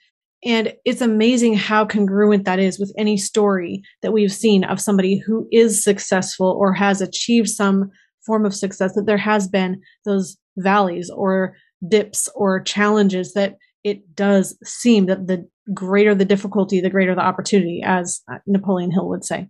And 0.46 0.74
it's 0.84 1.02
amazing 1.02 1.56
how 1.56 1.86
congruent 1.86 2.46
that 2.46 2.60
is 2.60 2.80
with 2.80 2.94
any 2.98 3.18
story 3.18 3.82
that 4.02 4.12
we've 4.12 4.32
seen 4.34 4.64
of 4.64 4.82
somebody 4.82 5.18
who 5.18 5.48
is 5.52 5.84
successful 5.84 6.48
or 6.48 6.74
has 6.74 7.02
achieved 7.02 7.50
some 7.50 7.92
form 8.26 8.46
of 8.46 8.56
success, 8.56 8.94
that 8.96 9.06
there 9.06 9.18
has 9.18 9.48
been 9.48 9.82
those 10.06 10.38
valleys 10.58 11.10
or 11.10 11.56
dips 11.88 12.30
or 12.36 12.62
challenges 12.62 13.34
that 13.34 13.58
it 13.84 14.16
does 14.16 14.58
seem 14.64 15.06
that 15.08 15.28
the 15.28 15.48
greater 15.74 16.16
the 16.16 16.26
difficulty, 16.26 16.82
the 16.82 16.90
greater 16.90 17.16
the 17.16 17.22
opportunity, 17.22 17.82
as 17.84 18.22
uh, 18.32 18.38
Napoleon 18.48 18.92
Hill 18.92 19.10
would 19.10 19.24
say. 19.24 19.48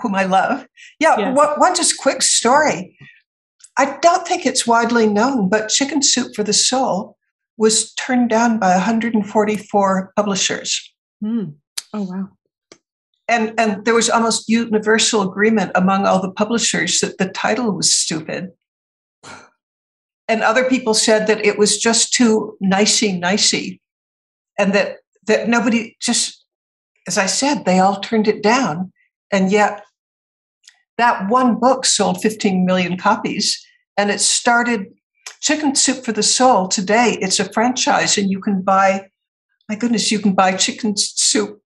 Whom 0.00 0.14
I 0.14 0.24
love. 0.24 0.66
Yeah, 0.98 1.32
one, 1.32 1.48
one 1.58 1.74
just 1.74 1.98
quick 1.98 2.22
story. 2.22 2.96
I 3.78 3.96
don't 4.00 4.26
think 4.26 4.46
it's 4.46 4.66
widely 4.66 5.06
known, 5.06 5.48
but 5.48 5.68
Chicken 5.68 6.02
Soup 6.02 6.34
for 6.34 6.42
the 6.42 6.52
Soul 6.52 7.16
was 7.56 7.92
turned 7.94 8.30
down 8.30 8.58
by 8.58 8.72
144 8.72 10.12
publishers. 10.16 10.92
Mm. 11.22 11.54
Oh, 11.92 12.02
wow. 12.02 12.28
And, 13.28 13.58
and 13.58 13.84
there 13.84 13.94
was 13.94 14.10
almost 14.10 14.48
universal 14.48 15.22
agreement 15.22 15.72
among 15.74 16.06
all 16.06 16.20
the 16.20 16.30
publishers 16.30 17.00
that 17.00 17.18
the 17.18 17.28
title 17.28 17.72
was 17.72 17.94
stupid. 17.94 18.50
And 20.28 20.42
other 20.42 20.64
people 20.64 20.94
said 20.94 21.26
that 21.26 21.44
it 21.44 21.58
was 21.58 21.78
just 21.78 22.12
too 22.14 22.56
nicey 22.60 23.12
nicey 23.12 23.80
and 24.58 24.72
that 24.72 24.96
that 25.26 25.48
nobody 25.48 25.96
just 26.00 26.44
as 27.06 27.18
I 27.18 27.26
said, 27.26 27.64
they 27.64 27.78
all 27.78 28.00
turned 28.00 28.28
it 28.28 28.42
down. 28.42 28.92
And 29.30 29.50
yet 29.52 29.84
that 30.96 31.28
one 31.28 31.58
book 31.58 31.84
sold 31.84 32.22
15 32.22 32.64
million 32.64 32.96
copies 32.96 33.62
and 33.96 34.10
it 34.10 34.20
started 34.20 34.86
Chicken 35.44 35.74
Soup 35.74 36.02
for 36.02 36.12
the 36.12 36.22
Soul. 36.22 36.68
Today 36.68 37.18
it's 37.20 37.38
a 37.38 37.52
franchise 37.52 38.16
and 38.16 38.30
you 38.30 38.40
can 38.40 38.62
buy, 38.62 39.08
my 39.68 39.76
goodness, 39.76 40.10
you 40.10 40.18
can 40.18 40.34
buy 40.34 40.56
chicken 40.56 40.96
soup, 40.96 41.60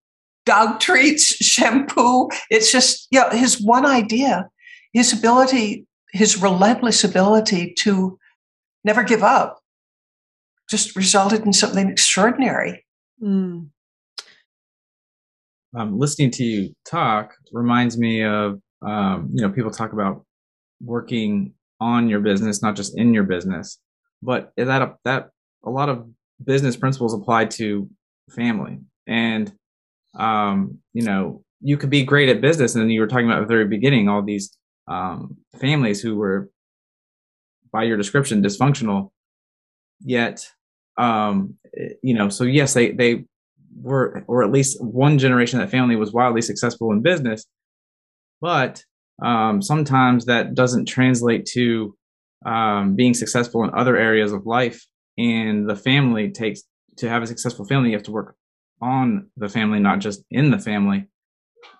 dog 0.44 0.80
treats, 0.80 1.36
shampoo. 1.36 2.28
It's 2.50 2.72
just, 2.72 3.06
yeah, 3.12 3.32
his 3.32 3.62
one 3.62 3.86
idea, 3.86 4.50
his 4.92 5.12
ability, 5.12 5.86
his 6.12 6.42
relentless 6.42 7.04
ability 7.04 7.74
to 7.78 8.18
never 8.82 9.04
give 9.04 9.22
up 9.22 9.60
just 10.68 10.96
resulted 10.96 11.46
in 11.46 11.52
something 11.52 11.88
extraordinary. 11.88 12.84
Mm. 13.22 13.68
Um, 15.76 15.98
listening 15.98 16.32
to 16.32 16.44
you 16.44 16.74
talk 16.84 17.34
reminds 17.52 17.96
me 17.96 18.24
of 18.24 18.60
um, 18.82 19.30
you 19.32 19.42
know 19.42 19.50
people 19.50 19.70
talk 19.70 19.92
about 19.92 20.24
working 20.80 21.52
on 21.80 22.08
your 22.08 22.20
business, 22.20 22.62
not 22.62 22.76
just 22.76 22.96
in 22.96 23.14
your 23.14 23.24
business, 23.24 23.78
but 24.22 24.52
that 24.56 24.96
that 25.04 25.30
a 25.64 25.70
lot 25.70 25.88
of 25.88 26.08
business 26.44 26.76
principles 26.76 27.14
apply 27.14 27.46
to 27.46 27.88
family, 28.30 28.78
and 29.06 29.52
um, 30.18 30.78
you 30.92 31.02
know 31.02 31.42
you 31.60 31.76
could 31.76 31.90
be 31.90 32.04
great 32.04 32.28
at 32.28 32.40
business, 32.40 32.74
and 32.74 32.92
you 32.92 33.00
were 33.00 33.06
talking 33.06 33.26
about 33.26 33.42
at 33.42 33.48
the 33.48 33.54
very 33.54 33.66
beginning 33.66 34.08
all 34.08 34.22
these 34.22 34.56
um, 34.86 35.36
families 35.60 36.00
who 36.00 36.16
were, 36.16 36.50
by 37.72 37.84
your 37.84 37.96
description, 37.96 38.42
dysfunctional, 38.42 39.10
yet 40.00 40.48
um, 40.98 41.54
you 42.02 42.12
know, 42.12 42.28
so 42.28 42.44
yes, 42.44 42.74
they 42.74 42.90
they 42.90 43.24
were, 43.80 44.24
or 44.26 44.42
at 44.42 44.50
least 44.50 44.82
one 44.82 45.18
generation 45.18 45.60
of 45.60 45.66
that 45.66 45.70
family 45.70 45.96
was 45.96 46.12
wildly 46.12 46.42
successful 46.42 46.92
in 46.92 47.00
business, 47.00 47.46
but 48.40 48.84
um, 49.22 49.62
sometimes 49.62 50.26
that 50.26 50.54
doesn't 50.54 50.86
translate 50.86 51.46
to 51.46 51.96
um, 52.46 52.94
being 52.94 53.14
successful 53.14 53.64
in 53.64 53.70
other 53.74 53.96
areas 53.96 54.32
of 54.32 54.46
life. 54.46 54.84
And 55.16 55.68
the 55.68 55.76
family 55.76 56.30
takes 56.30 56.62
to 56.98 57.08
have 57.08 57.22
a 57.22 57.26
successful 57.26 57.64
family, 57.64 57.90
you 57.90 57.96
have 57.96 58.04
to 58.04 58.12
work 58.12 58.36
on 58.80 59.30
the 59.36 59.48
family, 59.48 59.80
not 59.80 59.98
just 59.98 60.22
in 60.30 60.50
the 60.50 60.58
family. 60.58 61.06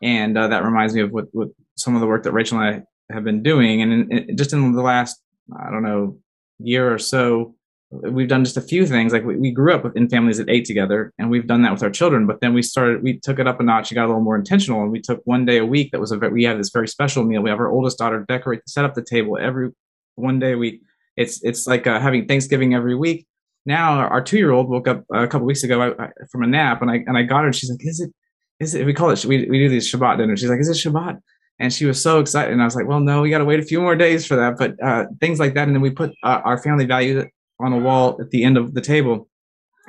And 0.02 0.36
uh, 0.36 0.48
that 0.48 0.64
reminds 0.64 0.94
me 0.94 1.02
of 1.02 1.10
what, 1.10 1.26
what 1.32 1.48
some 1.76 1.94
of 1.94 2.00
the 2.00 2.06
work 2.06 2.24
that 2.24 2.32
Rachel 2.32 2.58
and 2.60 2.84
I 3.10 3.14
have 3.14 3.24
been 3.24 3.42
doing. 3.42 3.82
And 3.82 3.92
in, 3.92 4.12
in, 4.12 4.36
just 4.36 4.52
in 4.52 4.72
the 4.72 4.82
last, 4.82 5.20
I 5.56 5.70
don't 5.70 5.82
know, 5.82 6.18
year 6.58 6.92
or 6.92 6.98
so, 6.98 7.54
we've 7.90 8.28
done 8.28 8.44
just 8.44 8.56
a 8.56 8.62
few 8.62 8.86
things 8.86 9.12
like 9.12 9.24
we, 9.24 9.36
we 9.36 9.50
grew 9.50 9.74
up 9.74 9.96
in 9.96 10.08
families 10.08 10.36
that 10.36 10.48
ate 10.50 10.66
together 10.66 11.12
and 11.18 11.30
we've 11.30 11.46
done 11.46 11.62
that 11.62 11.72
with 11.72 11.82
our 11.82 11.90
children 11.90 12.26
but 12.26 12.40
then 12.40 12.52
we 12.52 12.60
started 12.60 13.02
we 13.02 13.18
took 13.18 13.38
it 13.38 13.46
up 13.46 13.60
a 13.60 13.62
notch 13.62 13.90
and 13.90 13.96
got 13.96 14.04
a 14.04 14.08
little 14.08 14.20
more 14.20 14.36
intentional 14.36 14.82
and 14.82 14.92
we 14.92 15.00
took 15.00 15.20
one 15.24 15.46
day 15.46 15.58
a 15.58 15.64
week 15.64 15.90
that 15.90 16.00
was 16.00 16.12
a 16.12 16.18
we 16.18 16.44
have 16.44 16.58
this 16.58 16.70
very 16.70 16.88
special 16.88 17.24
meal. 17.24 17.42
We 17.42 17.50
have 17.50 17.60
our 17.60 17.70
oldest 17.70 17.98
daughter 17.98 18.24
decorate 18.28 18.60
set 18.66 18.84
up 18.84 18.94
the 18.94 19.02
table 19.02 19.38
every 19.40 19.70
one 20.16 20.38
day 20.38 20.52
a 20.52 20.58
week. 20.58 20.82
It's 21.16 21.42
it's 21.42 21.66
like 21.66 21.86
uh, 21.86 21.98
having 21.98 22.26
thanksgiving 22.26 22.74
every 22.74 22.94
week. 22.94 23.26
Now 23.64 23.98
our, 23.98 24.08
our 24.08 24.22
two-year-old 24.22 24.68
woke 24.68 24.88
up 24.88 25.04
a 25.12 25.26
couple 25.26 25.46
weeks 25.46 25.62
ago 25.62 25.80
I, 25.80 26.04
I, 26.04 26.08
from 26.30 26.42
a 26.42 26.46
nap 26.46 26.82
and 26.82 26.90
i 26.90 26.96
and 27.06 27.16
i 27.16 27.22
got 27.22 27.40
her 27.40 27.46
and 27.46 27.54
she's 27.54 27.70
like 27.70 27.84
is 27.84 28.00
it 28.00 28.12
is 28.60 28.74
it 28.74 28.84
we 28.84 28.94
call 28.94 29.10
it 29.10 29.24
we, 29.24 29.46
we 29.48 29.58
do 29.58 29.68
these 29.68 29.90
shabbat 29.90 30.18
dinners. 30.18 30.40
She's 30.40 30.50
like 30.50 30.60
is 30.60 30.68
it 30.68 30.76
shabbat? 30.76 31.20
And 31.60 31.72
she 31.72 31.86
was 31.86 32.00
so 32.00 32.20
excited 32.20 32.52
and 32.52 32.62
i 32.62 32.64
was 32.64 32.76
like 32.76 32.86
well 32.86 33.00
no 33.00 33.22
we 33.22 33.30
got 33.30 33.38
to 33.38 33.44
wait 33.44 33.58
a 33.60 33.64
few 33.64 33.80
more 33.80 33.96
days 33.96 34.24
for 34.26 34.36
that 34.36 34.58
but 34.58 34.80
uh, 34.82 35.06
things 35.20 35.40
like 35.40 35.54
that 35.54 35.66
and 35.66 35.74
then 35.74 35.82
we 35.82 35.90
put 35.90 36.12
uh, 36.22 36.40
our 36.44 36.62
family 36.62 36.84
values 36.84 37.24
on 37.60 37.72
a 37.72 37.78
wall 37.78 38.16
at 38.20 38.30
the 38.30 38.44
end 38.44 38.56
of 38.56 38.74
the 38.74 38.80
table. 38.80 39.28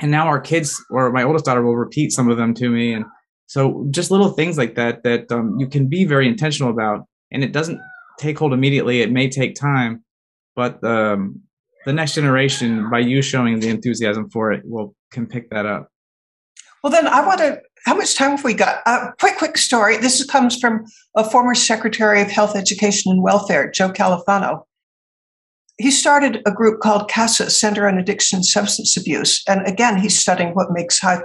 And 0.01 0.11
now 0.11 0.28
our 0.28 0.39
kids, 0.39 0.82
or 0.89 1.11
my 1.11 1.24
oldest 1.24 1.45
daughter, 1.45 1.61
will 1.61 1.76
repeat 1.76 2.11
some 2.11 2.30
of 2.30 2.38
them 2.38 2.53
to 2.55 2.70
me. 2.70 2.93
And 2.93 3.05
so 3.47 3.86
just 3.91 4.11
little 4.11 4.30
things 4.30 4.57
like 4.57 4.76
that 4.76 5.03
that 5.03 5.32
um, 5.32 5.57
you 5.59 5.67
can 5.67 5.88
be 5.88 6.05
very 6.05 6.28
intentional 6.28 6.72
about, 6.72 7.05
and 7.32 7.43
it 7.43 7.51
doesn't 7.51 7.80
take 8.17 8.38
hold 8.39 8.53
immediately. 8.53 9.01
It 9.01 9.11
may 9.11 9.30
take 9.30 9.55
time, 9.55 10.03
but 10.55 10.84
um, 10.84 11.41
the 11.86 11.93
next 11.93 12.13
generation, 12.13 12.89
by 12.89 12.99
you 12.99 13.22
showing 13.22 13.59
the 13.59 13.70
enthusiasm 13.70 14.30
for 14.30 14.51
it, 14.51 14.61
will 14.65 14.95
can 15.11 15.26
pick 15.26 15.49
that 15.49 15.65
up. 15.65 15.89
Well, 16.84 16.91
then 16.91 17.07
I 17.07 17.26
want 17.26 17.39
to. 17.39 17.59
How 17.86 17.95
much 17.95 18.15
time 18.15 18.32
have 18.32 18.43
we 18.43 18.53
got? 18.53 18.82
A 18.86 18.89
uh, 18.89 19.11
quick, 19.20 19.38
quick 19.38 19.57
story. 19.57 19.97
This 19.97 20.24
comes 20.26 20.57
from 20.59 20.86
a 21.15 21.28
former 21.30 21.55
Secretary 21.55 22.22
of 22.22 22.30
Health, 22.30 22.55
Education, 22.55 23.11
and 23.11 23.24
Welfare, 23.24 23.72
Joe 23.72 23.89
Califano 23.89 24.63
he 25.80 25.91
started 25.91 26.41
a 26.45 26.51
group 26.51 26.82
called 26.82 27.09
CASA, 27.09 27.49
Center 27.49 27.88
on 27.88 27.97
Addiction 27.97 28.38
and 28.38 28.45
Substance 28.45 28.97
Abuse. 28.97 29.41
And 29.47 29.65
again, 29.65 29.97
he's 29.97 30.19
studying 30.19 30.49
what 30.49 30.71
makes 30.71 30.99
high, 30.99 31.21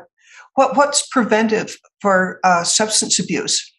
what, 0.55 0.77
what's 0.77 1.07
preventive 1.09 1.77
for 2.01 2.39
uh, 2.45 2.63
substance 2.63 3.19
abuse. 3.19 3.73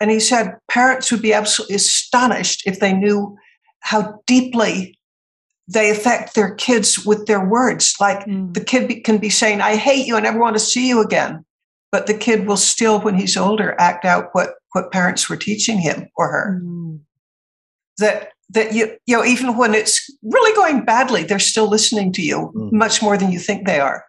And 0.00 0.10
he 0.10 0.18
said 0.18 0.58
parents 0.68 1.12
would 1.12 1.22
be 1.22 1.32
absolutely 1.32 1.76
astonished 1.76 2.66
if 2.66 2.80
they 2.80 2.92
knew 2.92 3.36
how 3.80 4.20
deeply 4.26 4.98
they 5.68 5.90
affect 5.90 6.34
their 6.34 6.56
kids 6.56 7.06
with 7.06 7.26
their 7.26 7.44
words. 7.46 7.94
Like 8.00 8.26
mm. 8.26 8.52
the 8.52 8.64
kid 8.64 8.88
be, 8.88 9.00
can 9.00 9.18
be 9.18 9.30
saying, 9.30 9.60
I 9.60 9.76
hate 9.76 10.06
you, 10.08 10.16
I 10.16 10.20
never 10.20 10.40
want 10.40 10.56
to 10.56 10.60
see 10.60 10.88
you 10.88 11.00
again. 11.00 11.44
But 11.92 12.08
the 12.08 12.14
kid 12.14 12.48
will 12.48 12.56
still, 12.56 13.00
when 13.00 13.14
he's 13.14 13.36
older, 13.36 13.76
act 13.78 14.04
out 14.04 14.30
what, 14.32 14.54
what 14.72 14.90
parents 14.90 15.28
were 15.28 15.36
teaching 15.36 15.78
him 15.78 16.08
or 16.16 16.28
her. 16.28 16.60
Mm. 16.60 17.00
That 17.98 18.30
that 18.50 18.74
you 18.74 18.96
you 19.06 19.16
know 19.16 19.24
even 19.24 19.56
when 19.56 19.74
it's 19.74 20.10
really 20.22 20.54
going 20.56 20.84
badly 20.84 21.22
they're 21.22 21.38
still 21.38 21.68
listening 21.68 22.12
to 22.12 22.22
you 22.22 22.52
mm. 22.54 22.72
much 22.72 23.02
more 23.02 23.16
than 23.16 23.30
you 23.32 23.38
think 23.38 23.66
they 23.66 23.80
are 23.80 24.04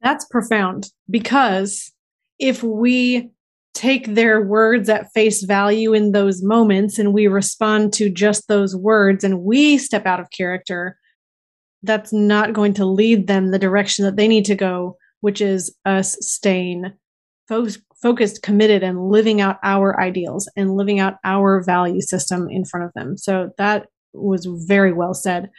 that's 0.00 0.24
profound 0.26 0.90
because 1.10 1.92
if 2.38 2.62
we 2.62 3.30
take 3.74 4.14
their 4.14 4.40
words 4.40 4.88
at 4.88 5.12
face 5.12 5.42
value 5.42 5.92
in 5.92 6.12
those 6.12 6.42
moments 6.42 6.98
and 6.98 7.12
we 7.12 7.26
respond 7.26 7.92
to 7.92 8.08
just 8.08 8.46
those 8.46 8.76
words 8.76 9.24
and 9.24 9.42
we 9.42 9.78
step 9.78 10.06
out 10.06 10.20
of 10.20 10.30
character 10.30 10.96
that's 11.82 12.12
not 12.12 12.52
going 12.52 12.72
to 12.72 12.84
lead 12.84 13.26
them 13.26 13.50
the 13.50 13.58
direction 13.58 14.04
that 14.04 14.16
they 14.16 14.28
need 14.28 14.44
to 14.44 14.54
go 14.54 14.96
which 15.20 15.40
is 15.40 15.74
us 15.84 16.16
staying 16.20 16.92
fo- 17.48 17.66
focused, 18.04 18.42
committed, 18.42 18.82
and 18.82 19.08
living 19.08 19.40
out 19.40 19.56
our 19.64 19.98
ideals 19.98 20.46
and 20.56 20.76
living 20.76 21.00
out 21.00 21.14
our 21.24 21.64
value 21.64 22.02
system 22.02 22.48
in 22.50 22.62
front 22.62 22.84
of 22.84 22.92
them. 22.94 23.16
So 23.16 23.50
that 23.56 23.86
was 24.12 24.46
very 24.68 24.92
well 24.92 25.14
said. 25.14 25.50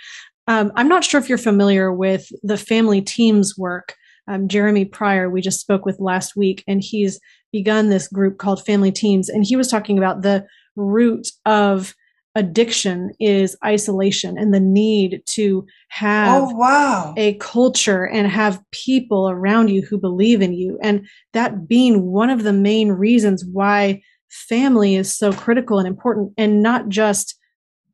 Um, 0.48 0.72
I'm 0.76 0.88
not 0.88 1.04
sure 1.04 1.20
if 1.20 1.28
you're 1.28 1.40
familiar 1.40 1.92
with 1.92 2.30
the 2.44 2.56
family 2.56 3.02
teams 3.02 3.58
work. 3.58 3.96
Um, 4.28 4.48
Jeremy 4.48 4.86
Pryor, 4.86 5.28
we 5.28 5.42
just 5.42 5.60
spoke 5.60 5.86
with 5.86 6.00
last 6.00 6.36
week, 6.36 6.64
and 6.68 6.84
he's 6.84 7.20
begun 7.52 7.90
this 7.90 8.08
group 8.08 8.38
called 8.38 8.64
Family 8.64 8.92
Teams. 8.92 9.28
And 9.28 9.44
he 9.44 9.56
was 9.56 9.68
talking 9.68 9.98
about 9.98 10.22
the 10.22 10.46
root 10.76 11.28
of 11.48 11.96
addiction 12.36 13.12
is 13.20 13.58
isolation 13.64 14.38
and 14.38 14.54
the 14.54 14.60
need 14.60 15.24
to 15.26 15.66
have 15.88 16.44
oh, 16.44 16.56
wow. 16.56 17.14
a 17.16 17.36
culture 17.36 18.06
and 18.06 18.28
have 18.28 18.62
people 18.72 19.30
around 19.30 19.70
you 19.70 19.82
who 19.82 19.98
believe 19.98 20.42
in 20.42 20.54
you. 20.54 20.78
And 20.84 21.08
that 21.34 21.68
being 21.68 22.08
one 22.08 22.30
of 22.30 22.44
the 22.44 22.54
main 22.54 22.92
reasons 22.92 23.46
why 23.46 24.02
family 24.30 24.96
is 24.96 25.16
so 25.16 25.32
critical 25.32 25.80
and 25.80 25.88
important, 25.88 26.34
and 26.38 26.62
not 26.62 26.90
just 26.90 27.40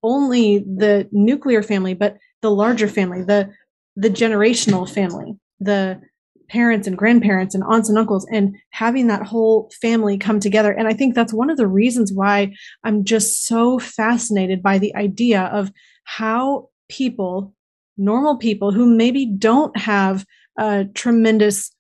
only 0.02 0.60
the 0.60 1.08
nuclear 1.12 1.62
family, 1.62 1.94
but 1.94 2.18
the 2.42 2.52
larger 2.52 2.88
family, 2.88 3.22
the 3.22 3.52
the 3.96 4.10
generational 4.10 4.89
family. 4.89 5.36
the 5.60 6.02
parents 6.52 6.86
and 6.86 6.97
grandparents 6.97 7.56
and 7.56 7.64
aunts 7.64 7.88
and 7.88 7.97
uncles 7.97 8.28
and 8.30 8.56
having 8.72 9.08
that 9.08 9.26
whole 9.26 9.72
family 9.82 10.18
come 10.18 10.39
together. 10.39 10.72
And 10.72 10.86
I 10.88 10.93
think 10.93 11.16
that's 11.16 11.34
one 11.34 11.49
of 11.49 11.56
the 11.56 11.68
reasons 11.68 12.12
why 12.14 12.54
I'm 12.84 13.06
just 13.06 13.45
so 13.45 13.80
fascinated 13.80 14.62
by 14.62 14.78
the 14.78 14.93
idea 14.95 15.43
of 15.43 15.72
how 16.04 16.68
people, 16.89 17.54
normal 17.97 18.38
people 18.38 18.74
who 18.74 18.86
maybe 18.86 19.26
don't 19.26 19.76
have 19.78 20.26
a 20.60 20.86
tremendous, 20.93 21.74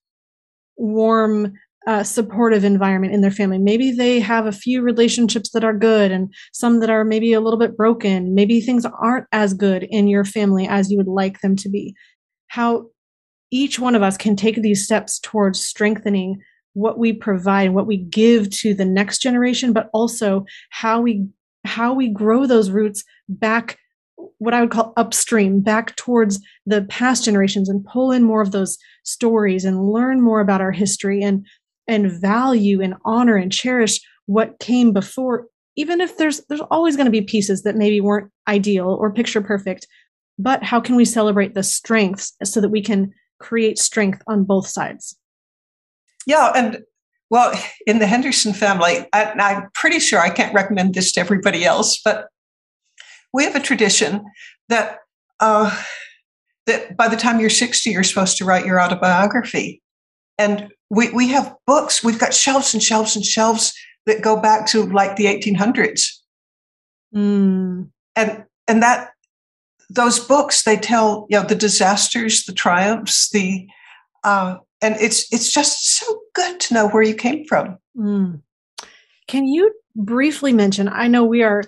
warm, 0.77 1.51
uh, 1.85 2.03
supportive 2.03 2.63
environment 2.63 3.13
in 3.13 3.19
their 3.19 3.31
family. 3.31 3.57
Maybe 3.57 3.91
they 3.91 4.21
have 4.21 4.45
a 4.45 4.53
few 4.53 4.81
relationships 4.81 5.49
that 5.51 5.65
are 5.65 5.77
good 5.77 6.11
and 6.11 6.33
some 6.53 6.79
that 6.79 6.89
are 6.89 7.03
maybe 7.03 7.33
a 7.33 7.41
little 7.41 7.59
bit 7.59 7.75
broken. 7.75 8.33
Maybe 8.33 8.61
things 8.61 8.85
aren't 8.85 9.27
as 9.33 9.53
good 9.53 9.83
in 9.83 10.07
your 10.07 10.23
family 10.23 10.65
as 10.65 10.89
you 10.89 10.97
would 10.97 11.07
like 11.07 11.41
them 11.41 11.57
to 11.57 11.69
be. 11.69 11.93
How 12.47 12.85
each 13.51 13.79
one 13.79 13.95
of 13.95 14.01
us 14.01 14.17
can 14.17 14.35
take 14.35 14.61
these 14.61 14.83
steps 14.83 15.19
towards 15.19 15.61
strengthening 15.61 16.41
what 16.73 16.97
we 16.97 17.11
provide, 17.11 17.71
what 17.71 17.87
we 17.87 17.97
give 17.97 18.49
to 18.49 18.73
the 18.73 18.85
next 18.85 19.21
generation, 19.21 19.73
but 19.73 19.89
also 19.93 20.45
how 20.69 21.01
we 21.01 21.27
how 21.63 21.93
we 21.93 22.09
grow 22.09 22.47
those 22.47 22.71
roots 22.71 23.03
back 23.29 23.77
what 24.37 24.53
I 24.53 24.61
would 24.61 24.71
call 24.71 24.93
upstream, 24.97 25.61
back 25.61 25.95
towards 25.95 26.39
the 26.65 26.83
past 26.83 27.25
generations 27.25 27.69
and 27.69 27.85
pull 27.85 28.11
in 28.11 28.23
more 28.23 28.41
of 28.41 28.51
those 28.51 28.77
stories 29.03 29.65
and 29.65 29.91
learn 29.91 30.21
more 30.21 30.41
about 30.41 30.61
our 30.61 30.71
history 30.71 31.21
and 31.21 31.45
and 31.87 32.11
value 32.11 32.81
and 32.81 32.95
honor 33.05 33.35
and 33.35 33.51
cherish 33.51 33.99
what 34.27 34.59
came 34.59 34.93
before 34.93 35.47
even 35.75 35.99
if 36.01 36.17
there's 36.17 36.41
there's 36.47 36.61
always 36.69 36.95
going 36.95 37.05
to 37.05 37.11
be 37.11 37.21
pieces 37.21 37.63
that 37.63 37.75
maybe 37.75 37.99
weren't 37.99 38.31
ideal 38.47 38.97
or 38.99 39.11
picture 39.11 39.41
perfect 39.41 39.87
but 40.37 40.63
how 40.63 40.79
can 40.79 40.95
we 40.95 41.05
celebrate 41.05 41.53
the 41.53 41.63
strengths 41.63 42.33
so 42.43 42.61
that 42.61 42.69
we 42.69 42.81
can 42.81 43.11
create 43.41 43.77
strength 43.77 44.21
on 44.27 44.43
both 44.43 44.67
sides. 44.67 45.17
Yeah 46.25 46.51
and 46.55 46.79
well 47.29 47.53
in 47.87 47.99
the 47.99 48.05
henderson 48.05 48.53
family 48.53 49.07
I, 49.13 49.31
i'm 49.39 49.69
pretty 49.73 49.99
sure 49.99 50.19
i 50.19 50.29
can't 50.29 50.53
recommend 50.53 50.93
this 50.93 51.11
to 51.13 51.19
everybody 51.19 51.65
else 51.65 51.99
but 52.03 52.27
we 53.33 53.43
have 53.43 53.55
a 53.55 53.59
tradition 53.59 54.25
that 54.69 54.99
uh, 55.39 55.75
that 56.67 56.95
by 56.95 57.07
the 57.07 57.15
time 57.15 57.39
you're 57.39 57.49
60 57.49 57.89
you're 57.89 58.03
supposed 58.03 58.37
to 58.37 58.45
write 58.45 58.65
your 58.65 58.79
autobiography. 58.79 59.81
And 60.37 60.69
we, 60.89 61.09
we 61.11 61.27
have 61.29 61.53
books 61.67 62.03
we've 62.03 62.19
got 62.19 62.33
shelves 62.33 62.73
and 62.73 62.81
shelves 62.81 63.15
and 63.15 63.25
shelves 63.25 63.73
that 64.05 64.21
go 64.21 64.39
back 64.39 64.65
to 64.67 64.83
like 64.87 65.15
the 65.15 65.25
1800s 65.25 66.07
mm. 67.15 67.87
and 68.15 68.43
and 68.67 68.83
that 68.83 69.10
those 69.93 70.19
books 70.19 70.63
they 70.63 70.77
tell 70.77 71.27
you 71.29 71.39
know 71.39 71.45
the 71.45 71.55
disasters 71.55 72.45
the 72.45 72.53
triumphs 72.53 73.29
the 73.31 73.67
uh, 74.23 74.57
and 74.81 74.95
it's 74.99 75.31
it's 75.33 75.51
just 75.51 75.97
so 75.97 76.21
good 76.33 76.59
to 76.59 76.73
know 76.73 76.89
where 76.89 77.03
you 77.03 77.15
came 77.15 77.45
from. 77.45 77.77
Mm. 77.97 78.41
can 79.27 79.45
you 79.45 79.71
briefly 79.95 80.53
mention 80.53 80.87
i 80.87 81.07
know 81.07 81.25
we 81.25 81.43
are 81.43 81.63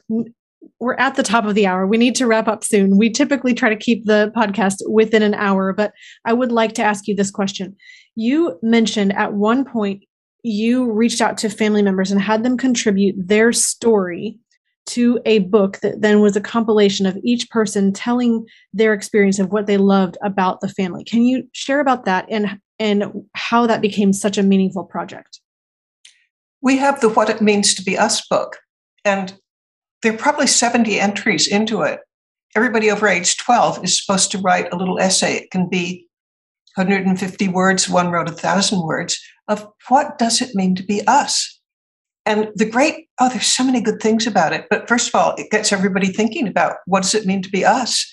we're 0.79 0.95
at 0.95 1.15
the 1.15 1.23
top 1.23 1.45
of 1.45 1.55
the 1.55 1.67
hour. 1.67 1.87
We 1.87 1.97
need 1.97 2.15
to 2.15 2.27
wrap 2.27 2.47
up 2.47 2.63
soon. 2.63 2.97
We 2.97 3.09
typically 3.09 3.53
try 3.53 3.69
to 3.69 3.75
keep 3.75 4.05
the 4.05 4.31
podcast 4.35 4.75
within 4.89 5.21
an 5.21 5.33
hour 5.33 5.73
but 5.73 5.91
i 6.25 6.33
would 6.33 6.51
like 6.51 6.73
to 6.73 6.83
ask 6.83 7.07
you 7.07 7.15
this 7.15 7.31
question. 7.31 7.75
You 8.15 8.57
mentioned 8.61 9.13
at 9.13 9.33
one 9.33 9.65
point 9.65 10.03
you 10.43 10.91
reached 10.91 11.21
out 11.21 11.37
to 11.39 11.49
family 11.49 11.81
members 11.81 12.11
and 12.11 12.21
had 12.21 12.43
them 12.43 12.57
contribute 12.57 13.15
their 13.17 13.53
story 13.53 14.37
to 14.85 15.19
a 15.25 15.39
book 15.39 15.79
that 15.79 16.01
then 16.01 16.19
was 16.21 16.35
a 16.35 16.41
compilation 16.41 17.05
of 17.05 17.17
each 17.23 17.49
person 17.49 17.93
telling 17.93 18.45
their 18.73 18.93
experience 18.93 19.39
of 19.39 19.51
what 19.51 19.65
they 19.65 19.77
loved 19.77 20.17
about 20.23 20.61
the 20.61 20.69
family. 20.69 21.03
Can 21.03 21.23
you 21.23 21.47
share 21.53 21.79
about 21.79 22.05
that 22.05 22.25
and 22.29 22.59
and 22.79 23.05
how 23.35 23.65
that 23.67 23.81
became 23.81 24.11
such 24.11 24.37
a 24.37 24.43
meaningful 24.43 24.83
project? 24.83 25.39
We 26.61 26.77
have 26.77 27.01
the 27.01 27.09
What 27.09 27.29
It 27.29 27.41
Means 27.41 27.73
to 27.75 27.83
Be 27.83 27.97
Us 27.97 28.25
book, 28.27 28.57
and 29.05 29.33
there 30.01 30.13
are 30.13 30.17
probably 30.17 30.47
70 30.47 30.99
entries 30.99 31.47
into 31.47 31.81
it. 31.81 31.99
Everybody 32.55 32.91
over 32.91 33.07
age 33.07 33.37
12 33.37 33.83
is 33.83 34.03
supposed 34.03 34.31
to 34.31 34.37
write 34.39 34.71
a 34.71 34.75
little 34.75 34.99
essay. 34.99 35.37
It 35.37 35.51
can 35.51 35.69
be 35.69 36.07
150 36.75 37.47
words, 37.49 37.87
one 37.87 38.11
wrote 38.11 38.29
a 38.29 38.33
thousand 38.33 38.81
words 38.83 39.19
of 39.47 39.67
what 39.89 40.17
does 40.17 40.41
it 40.41 40.55
mean 40.55 40.75
to 40.75 40.83
be 40.83 41.01
us? 41.07 41.52
And 42.25 42.49
the 42.55 42.69
great, 42.69 43.07
oh, 43.19 43.29
there's 43.29 43.47
so 43.47 43.63
many 43.63 43.81
good 43.81 44.01
things 44.01 44.25
about 44.25 44.53
it. 44.53 44.67
But 44.69 44.87
first 44.87 45.09
of 45.09 45.15
all, 45.15 45.35
it 45.37 45.51
gets 45.51 45.73
everybody 45.73 46.07
thinking 46.07 46.47
about 46.47 46.77
what 46.85 47.03
does 47.03 47.15
it 47.15 47.25
mean 47.25 47.41
to 47.41 47.49
be 47.49 47.65
us? 47.65 48.09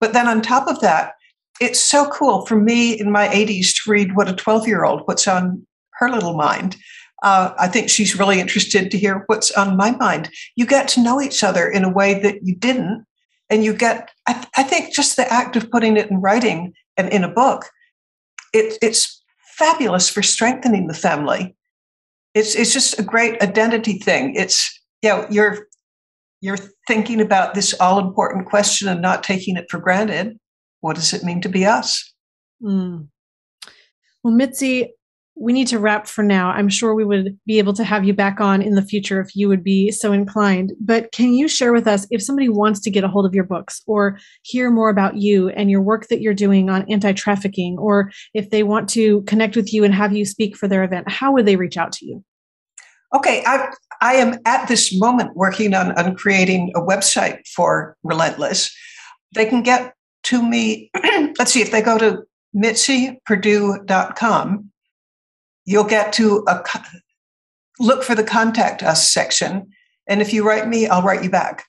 But 0.00 0.12
then 0.12 0.28
on 0.28 0.42
top 0.42 0.68
of 0.68 0.80
that, 0.80 1.14
it's 1.60 1.80
so 1.80 2.08
cool 2.10 2.44
for 2.46 2.56
me 2.56 2.98
in 2.98 3.10
my 3.10 3.28
80s 3.28 3.72
to 3.74 3.90
read 3.90 4.16
what 4.16 4.28
a 4.28 4.34
12 4.34 4.66
year 4.66 4.84
old 4.84 5.06
puts 5.06 5.26
on 5.26 5.66
her 5.94 6.10
little 6.10 6.34
mind. 6.34 6.76
Uh, 7.22 7.54
I 7.58 7.68
think 7.68 7.88
she's 7.88 8.18
really 8.18 8.38
interested 8.38 8.90
to 8.90 8.98
hear 8.98 9.24
what's 9.28 9.50
on 9.52 9.76
my 9.76 9.92
mind. 9.92 10.28
You 10.56 10.66
get 10.66 10.88
to 10.88 11.02
know 11.02 11.22
each 11.22 11.42
other 11.42 11.66
in 11.66 11.84
a 11.84 11.92
way 11.92 12.20
that 12.20 12.42
you 12.42 12.54
didn't. 12.54 13.06
And 13.50 13.64
you 13.64 13.74
get, 13.74 14.10
I, 14.26 14.32
th- 14.32 14.46
I 14.56 14.62
think, 14.62 14.94
just 14.94 15.16
the 15.16 15.30
act 15.32 15.54
of 15.54 15.70
putting 15.70 15.96
it 15.96 16.10
in 16.10 16.20
writing 16.20 16.72
and 16.96 17.08
in 17.10 17.24
a 17.24 17.28
book, 17.28 17.66
it, 18.52 18.78
it's 18.82 19.22
fabulous 19.56 20.08
for 20.08 20.22
strengthening 20.22 20.86
the 20.86 20.94
family 20.94 21.54
it's 22.34 22.54
it's 22.54 22.72
just 22.72 22.98
a 22.98 23.02
great 23.02 23.40
identity 23.40 23.98
thing. 23.98 24.34
It's 24.34 24.80
you 25.02 25.10
know, 25.10 25.26
you're 25.30 25.68
you're 26.40 26.58
thinking 26.86 27.20
about 27.20 27.54
this 27.54 27.72
all 27.80 27.98
important 27.98 28.46
question 28.46 28.88
and 28.88 29.00
not 29.00 29.22
taking 29.22 29.56
it 29.56 29.66
for 29.70 29.78
granted. 29.78 30.38
What 30.80 30.96
does 30.96 31.14
it 31.14 31.24
mean 31.24 31.40
to 31.42 31.48
be 31.48 31.64
us? 31.64 32.12
Mm. 32.62 33.08
Well, 34.22 34.34
Mitzi, 34.34 34.92
we 35.36 35.52
need 35.52 35.66
to 35.68 35.78
wrap 35.78 36.06
for 36.06 36.22
now. 36.22 36.50
I'm 36.50 36.68
sure 36.68 36.94
we 36.94 37.04
would 37.04 37.36
be 37.44 37.58
able 37.58 37.72
to 37.74 37.84
have 37.84 38.04
you 38.04 38.14
back 38.14 38.40
on 38.40 38.62
in 38.62 38.74
the 38.74 38.82
future 38.82 39.20
if 39.20 39.34
you 39.34 39.48
would 39.48 39.64
be 39.64 39.90
so 39.90 40.12
inclined. 40.12 40.72
But 40.80 41.10
can 41.12 41.34
you 41.34 41.48
share 41.48 41.72
with 41.72 41.88
us 41.88 42.06
if 42.10 42.22
somebody 42.22 42.48
wants 42.48 42.80
to 42.80 42.90
get 42.90 43.02
a 43.02 43.08
hold 43.08 43.26
of 43.26 43.34
your 43.34 43.44
books 43.44 43.82
or 43.86 44.18
hear 44.42 44.70
more 44.70 44.90
about 44.90 45.16
you 45.16 45.48
and 45.50 45.70
your 45.70 45.82
work 45.82 46.06
that 46.08 46.20
you're 46.20 46.34
doing 46.34 46.70
on 46.70 46.90
anti 46.90 47.12
trafficking, 47.12 47.76
or 47.78 48.12
if 48.32 48.50
they 48.50 48.62
want 48.62 48.88
to 48.90 49.22
connect 49.22 49.56
with 49.56 49.72
you 49.72 49.82
and 49.82 49.92
have 49.92 50.14
you 50.14 50.24
speak 50.24 50.56
for 50.56 50.68
their 50.68 50.84
event, 50.84 51.10
how 51.10 51.32
would 51.32 51.46
they 51.46 51.56
reach 51.56 51.76
out 51.76 51.90
to 51.92 52.06
you? 52.06 52.22
Okay, 53.12 53.42
I, 53.46 53.72
I 54.00 54.14
am 54.14 54.38
at 54.44 54.68
this 54.68 54.96
moment 54.98 55.36
working 55.36 55.74
on, 55.74 55.92
on 55.98 56.14
creating 56.16 56.72
a 56.74 56.80
website 56.80 57.46
for 57.48 57.96
Relentless. 58.02 58.74
They 59.34 59.44
can 59.46 59.62
get 59.62 59.94
to 60.24 60.42
me, 60.42 60.90
let's 61.38 61.52
see, 61.52 61.60
if 61.60 61.70
they 61.70 61.82
go 61.82 61.98
to 61.98 62.22
mitziPerdue.com, 62.56 64.70
you'll 65.64 65.84
get 65.84 66.12
to 66.14 66.44
a 66.48 66.62
look 67.80 68.02
for 68.02 68.14
the 68.14 68.24
contact 68.24 68.82
us 68.82 69.10
section. 69.10 69.68
And 70.06 70.20
if 70.20 70.32
you 70.32 70.46
write 70.46 70.68
me, 70.68 70.86
I'll 70.86 71.02
write 71.02 71.24
you 71.24 71.30
back. 71.30 71.64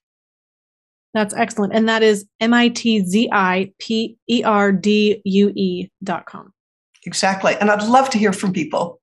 That's 1.13 1.33
excellent. 1.33 1.73
And 1.73 1.87
that 1.87 2.03
is 2.03 2.25
M 2.41 2.53
I 2.53 2.67
T 2.67 3.03
Z 3.05 3.29
I 3.31 3.71
P 3.79 4.17
E 4.29 4.43
R 4.43 4.71
D 4.73 5.21
U 5.23 5.53
E 5.55 5.89
dot 6.03 6.25
com. 6.25 6.51
Exactly. 7.05 7.55
And 7.55 7.71
I'd 7.71 7.87
love 7.87 8.09
to 8.09 8.17
hear 8.17 8.33
from 8.33 8.51
people. 8.51 8.99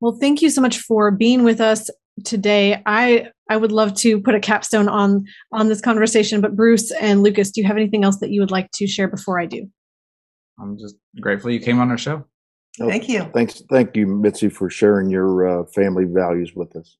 Well, 0.00 0.16
thank 0.20 0.40
you 0.40 0.50
so 0.50 0.60
much 0.60 0.78
for 0.78 1.10
being 1.10 1.42
with 1.42 1.60
us 1.60 1.90
today. 2.24 2.80
I 2.86 3.28
I 3.50 3.56
would 3.56 3.72
love 3.72 3.94
to 3.96 4.20
put 4.20 4.36
a 4.36 4.40
capstone 4.40 4.88
on 4.88 5.24
on 5.52 5.68
this 5.68 5.80
conversation, 5.80 6.40
but 6.40 6.54
Bruce 6.54 6.92
and 6.92 7.22
Lucas, 7.22 7.50
do 7.50 7.60
you 7.60 7.66
have 7.66 7.76
anything 7.76 8.04
else 8.04 8.18
that 8.18 8.30
you 8.30 8.40
would 8.40 8.52
like 8.52 8.70
to 8.74 8.86
share 8.86 9.08
before 9.08 9.40
I 9.40 9.46
do? 9.46 9.68
I'm 10.60 10.78
just 10.78 10.96
grateful 11.20 11.50
you 11.50 11.60
came 11.60 11.80
on 11.80 11.90
our 11.90 11.98
show. 11.98 12.24
Oh, 12.80 12.88
thank 12.88 13.08
you. 13.08 13.30
Thanks, 13.32 13.62
thank 13.70 13.96
you, 13.96 14.06
Mitzi, 14.06 14.48
for 14.48 14.68
sharing 14.68 15.10
your 15.10 15.46
uh, 15.46 15.64
family 15.66 16.04
values 16.04 16.52
with 16.54 16.76
us. 16.76 16.96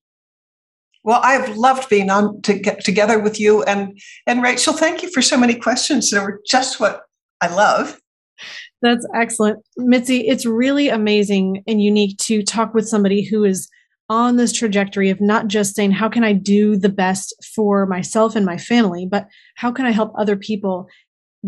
Well, 1.03 1.21
I've 1.23 1.55
loved 1.55 1.87
being 1.89 2.09
on 2.09 2.41
to 2.41 2.53
get 2.53 2.83
together 2.83 3.19
with 3.19 3.39
you 3.39 3.63
and 3.63 3.97
and 4.25 4.43
Rachel. 4.43 4.73
Thank 4.73 5.03
you 5.03 5.09
for 5.11 5.21
so 5.21 5.37
many 5.37 5.55
questions 5.55 6.09
that 6.09 6.21
were 6.21 6.41
just 6.45 6.79
what 6.79 7.03
I 7.39 7.47
love. 7.47 7.99
That's 8.81 9.07
excellent. 9.15 9.59
Mitzi, 9.77 10.27
it's 10.27 10.45
really 10.45 10.89
amazing 10.89 11.63
and 11.65 11.81
unique 11.81 12.17
to 12.19 12.43
talk 12.43 12.73
with 12.73 12.87
somebody 12.87 13.23
who 13.23 13.43
is 13.43 13.69
on 14.09 14.37
this 14.37 14.53
trajectory 14.53 15.09
of 15.09 15.19
not 15.19 15.47
just 15.47 15.75
saying, 15.75 15.91
how 15.91 16.09
can 16.09 16.23
I 16.23 16.33
do 16.33 16.77
the 16.77 16.89
best 16.89 17.33
for 17.55 17.85
myself 17.85 18.35
and 18.35 18.45
my 18.45 18.57
family, 18.57 19.05
but 19.05 19.27
how 19.55 19.71
can 19.71 19.85
I 19.85 19.91
help 19.91 20.13
other 20.17 20.37
people 20.37 20.87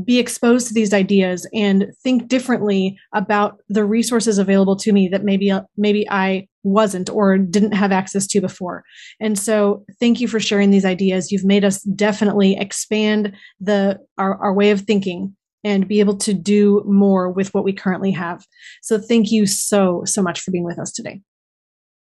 be 0.06 0.20
exposed 0.20 0.68
to 0.68 0.74
these 0.74 0.94
ideas 0.94 1.48
and 1.54 1.88
think 2.04 2.28
differently 2.28 2.98
about 3.14 3.58
the 3.70 3.84
resources 3.84 4.38
available 4.38 4.76
to 4.76 4.94
me 4.94 5.08
that 5.08 5.24
maybe 5.24 5.52
maybe 5.78 6.08
I 6.10 6.48
wasn't 6.64 7.10
or 7.10 7.38
didn't 7.38 7.72
have 7.72 7.92
access 7.92 8.28
to 8.28 8.42
before. 8.42 8.84
And 9.20 9.38
so 9.38 9.86
thank 10.00 10.22
you 10.22 10.28
for 10.28 10.40
sharing 10.40 10.72
these 10.72 10.86
ideas. 10.86 11.32
You've 11.32 11.46
made 11.46 11.66
us 11.66 11.82
definitely 11.82 12.56
expand 12.58 13.34
the 13.60 14.00
our, 14.18 14.36
our 14.38 14.54
way 14.54 14.72
of 14.72 14.82
thinking 14.82 15.36
and 15.64 15.88
be 15.88 16.00
able 16.00 16.18
to 16.18 16.34
do 16.34 16.84
more 16.86 17.30
with 17.30 17.54
what 17.54 17.64
we 17.64 17.74
currently 17.74 18.12
have. 18.12 18.46
So 18.82 18.98
thank 18.98 19.32
you 19.32 19.46
so, 19.46 20.04
so 20.06 20.22
much 20.22 20.40
for 20.40 20.52
being 20.52 20.64
with 20.64 20.80
us 20.80 20.92
today. 20.92 21.22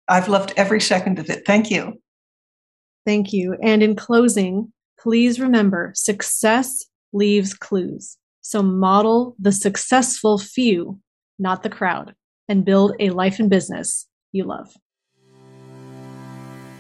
I've 0.09 0.29
loved 0.29 0.53
every 0.57 0.81
second 0.81 1.19
of 1.19 1.31
it. 1.31 1.47
Thank 1.47 1.71
you. 1.71 1.95
Thank 3.07 3.33
you. 3.33 3.57
And 3.63 3.83
in 3.83 3.97
closing, 3.97 4.73
please 4.99 5.41
remember 5.41 5.93
success 5.95 6.85
leaves 7.13 7.55
clues. 7.55 8.17
So 8.41 8.63
model 8.63 9.37
the 9.39 9.53
successful 9.53 10.39
few 10.39 11.01
not 11.39 11.63
the 11.63 11.71
crowd, 11.71 12.15
and 12.49 12.65
build 12.65 12.95
a 12.99 13.11
life 13.11 13.39
and 13.39 13.49
business 13.49 14.07
you 14.33 14.45
love. 14.45 14.73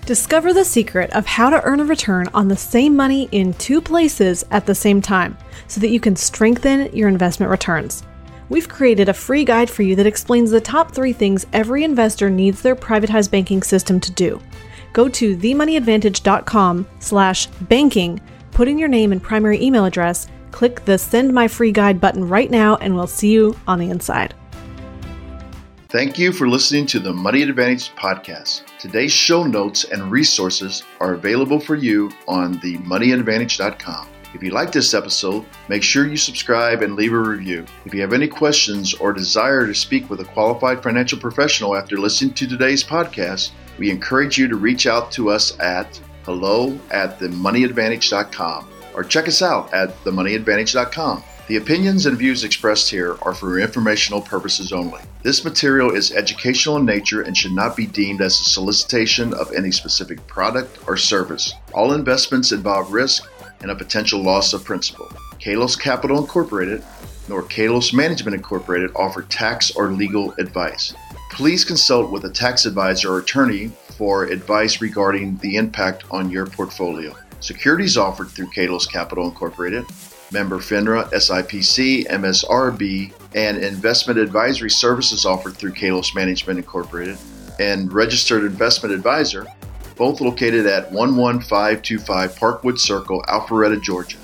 Discover 0.06 0.54
the 0.54 0.64
secret 0.64 1.10
of 1.10 1.26
how 1.26 1.50
to 1.50 1.62
earn 1.64 1.80
a 1.80 1.84
return 1.84 2.28
on 2.32 2.48
the 2.48 2.56
same 2.56 2.96
money 2.96 3.28
in 3.30 3.52
two 3.54 3.80
places 3.80 4.44
at 4.50 4.64
the 4.64 4.74
same 4.74 5.02
time 5.02 5.36
so 5.66 5.80
that 5.80 5.90
you 5.90 6.00
can 6.00 6.16
strengthen 6.16 6.94
your 6.96 7.08
investment 7.08 7.50
returns. 7.50 8.02
We've 8.48 8.68
created 8.68 9.10
a 9.10 9.14
free 9.14 9.44
guide 9.44 9.68
for 9.68 9.82
you 9.82 9.94
that 9.96 10.06
explains 10.06 10.50
the 10.50 10.62
top 10.62 10.94
three 10.94 11.12
things 11.12 11.46
every 11.52 11.84
investor 11.84 12.30
needs 12.30 12.62
their 12.62 12.74
privatized 12.74 13.30
banking 13.30 13.62
system 13.62 14.00
to 14.00 14.10
do. 14.12 14.40
Go 14.94 15.10
to 15.10 15.36
themoneyadvantage.com 15.36 16.86
slash 17.00 17.46
banking, 17.46 18.18
put 18.58 18.66
in 18.66 18.76
your 18.76 18.88
name 18.88 19.12
and 19.12 19.22
primary 19.22 19.62
email 19.62 19.84
address, 19.84 20.26
click 20.50 20.84
the 20.84 20.98
send 20.98 21.32
my 21.32 21.46
free 21.46 21.70
guide 21.70 22.00
button 22.00 22.26
right 22.26 22.50
now, 22.50 22.74
and 22.78 22.92
we'll 22.92 23.06
see 23.06 23.30
you 23.30 23.56
on 23.68 23.78
the 23.78 23.88
inside. 23.88 24.34
Thank 25.90 26.18
you 26.18 26.32
for 26.32 26.48
listening 26.48 26.84
to 26.86 26.98
the 26.98 27.12
Money 27.12 27.42
Advantage 27.42 27.94
podcast. 27.94 28.64
Today's 28.80 29.12
show 29.12 29.44
notes 29.44 29.84
and 29.84 30.10
resources 30.10 30.82
are 30.98 31.14
available 31.14 31.60
for 31.60 31.76
you 31.76 32.10
on 32.26 32.58
themoneyadvantage.com. 32.58 34.08
If 34.34 34.42
you 34.42 34.50
like 34.50 34.72
this 34.72 34.92
episode, 34.92 35.46
make 35.68 35.84
sure 35.84 36.08
you 36.08 36.16
subscribe 36.16 36.82
and 36.82 36.96
leave 36.96 37.12
a 37.12 37.16
review. 37.16 37.64
If 37.84 37.94
you 37.94 38.00
have 38.00 38.12
any 38.12 38.26
questions 38.26 38.92
or 38.92 39.12
desire 39.12 39.68
to 39.68 39.74
speak 39.74 40.10
with 40.10 40.18
a 40.18 40.24
qualified 40.24 40.82
financial 40.82 41.20
professional 41.20 41.76
after 41.76 41.96
listening 41.96 42.34
to 42.34 42.48
today's 42.48 42.82
podcast, 42.82 43.52
we 43.78 43.88
encourage 43.88 44.36
you 44.36 44.48
to 44.48 44.56
reach 44.56 44.88
out 44.88 45.12
to 45.12 45.30
us 45.30 45.56
at 45.60 46.00
hello 46.28 46.78
at 46.90 47.18
themoneyadvantage.com 47.18 48.68
or 48.92 49.02
check 49.02 49.26
us 49.26 49.40
out 49.40 49.72
at 49.72 49.88
themoneyadvantage.com. 50.04 51.24
The 51.46 51.56
opinions 51.56 52.04
and 52.04 52.18
views 52.18 52.44
expressed 52.44 52.90
here 52.90 53.16
are 53.22 53.32
for 53.32 53.58
informational 53.58 54.20
purposes 54.20 54.70
only. 54.70 55.00
This 55.22 55.42
material 55.42 55.90
is 55.90 56.12
educational 56.12 56.76
in 56.76 56.84
nature 56.84 57.22
and 57.22 57.34
should 57.34 57.52
not 57.52 57.74
be 57.74 57.86
deemed 57.86 58.20
as 58.20 58.38
a 58.38 58.44
solicitation 58.44 59.32
of 59.32 59.50
any 59.54 59.70
specific 59.70 60.26
product 60.26 60.78
or 60.86 60.98
service. 60.98 61.54
All 61.72 61.94
investments 61.94 62.52
involve 62.52 62.92
risk 62.92 63.26
and 63.62 63.70
a 63.70 63.74
potential 63.74 64.22
loss 64.22 64.52
of 64.52 64.64
principal. 64.64 65.06
Kalos 65.40 65.80
Capital 65.80 66.18
Incorporated 66.18 66.84
nor 67.28 67.42
Kalos 67.42 67.92
Management 67.92 68.34
Incorporated 68.34 68.90
offer 68.96 69.22
tax 69.22 69.70
or 69.72 69.92
legal 69.92 70.32
advice. 70.38 70.94
Please 71.30 71.64
consult 71.64 72.10
with 72.10 72.24
a 72.24 72.30
tax 72.30 72.64
advisor 72.64 73.12
or 73.12 73.18
attorney 73.18 73.68
for 73.96 74.24
advice 74.24 74.80
regarding 74.80 75.36
the 75.38 75.56
impact 75.56 76.04
on 76.10 76.30
your 76.30 76.46
portfolio. 76.46 77.14
Securities 77.40 77.96
offered 77.96 78.28
through 78.30 78.50
Kalos 78.50 78.90
Capital 78.90 79.26
Incorporated 79.26 79.84
member 80.32 80.58
FINRA, 80.58 81.10
SIPC, 81.10 82.06
MSRB, 82.08 83.12
and 83.34 83.58
investment 83.58 84.18
advisory 84.18 84.70
services 84.70 85.24
offered 85.24 85.56
through 85.56 85.72
Kalos 85.72 86.14
Management 86.14 86.58
Incorporated, 86.58 87.18
and 87.58 87.92
registered 87.92 88.44
investment 88.44 88.94
advisor, 88.94 89.46
both 89.96 90.20
located 90.20 90.66
at 90.66 90.92
11525 90.92 92.38
Parkwood 92.38 92.78
Circle, 92.78 93.22
Alpharetta, 93.28 93.82
Georgia. 93.82 94.18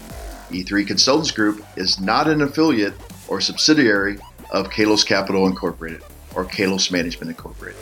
E3 0.54 0.86
Consultants 0.86 1.32
Group 1.32 1.64
is 1.76 2.00
not 2.00 2.28
an 2.28 2.42
affiliate 2.42 2.94
or 3.26 3.40
subsidiary 3.40 4.18
of 4.50 4.70
Kalos 4.70 5.04
Capital 5.04 5.46
Incorporated 5.46 6.02
or 6.36 6.44
Kalos 6.44 6.92
Management 6.92 7.30
Incorporated. 7.30 7.80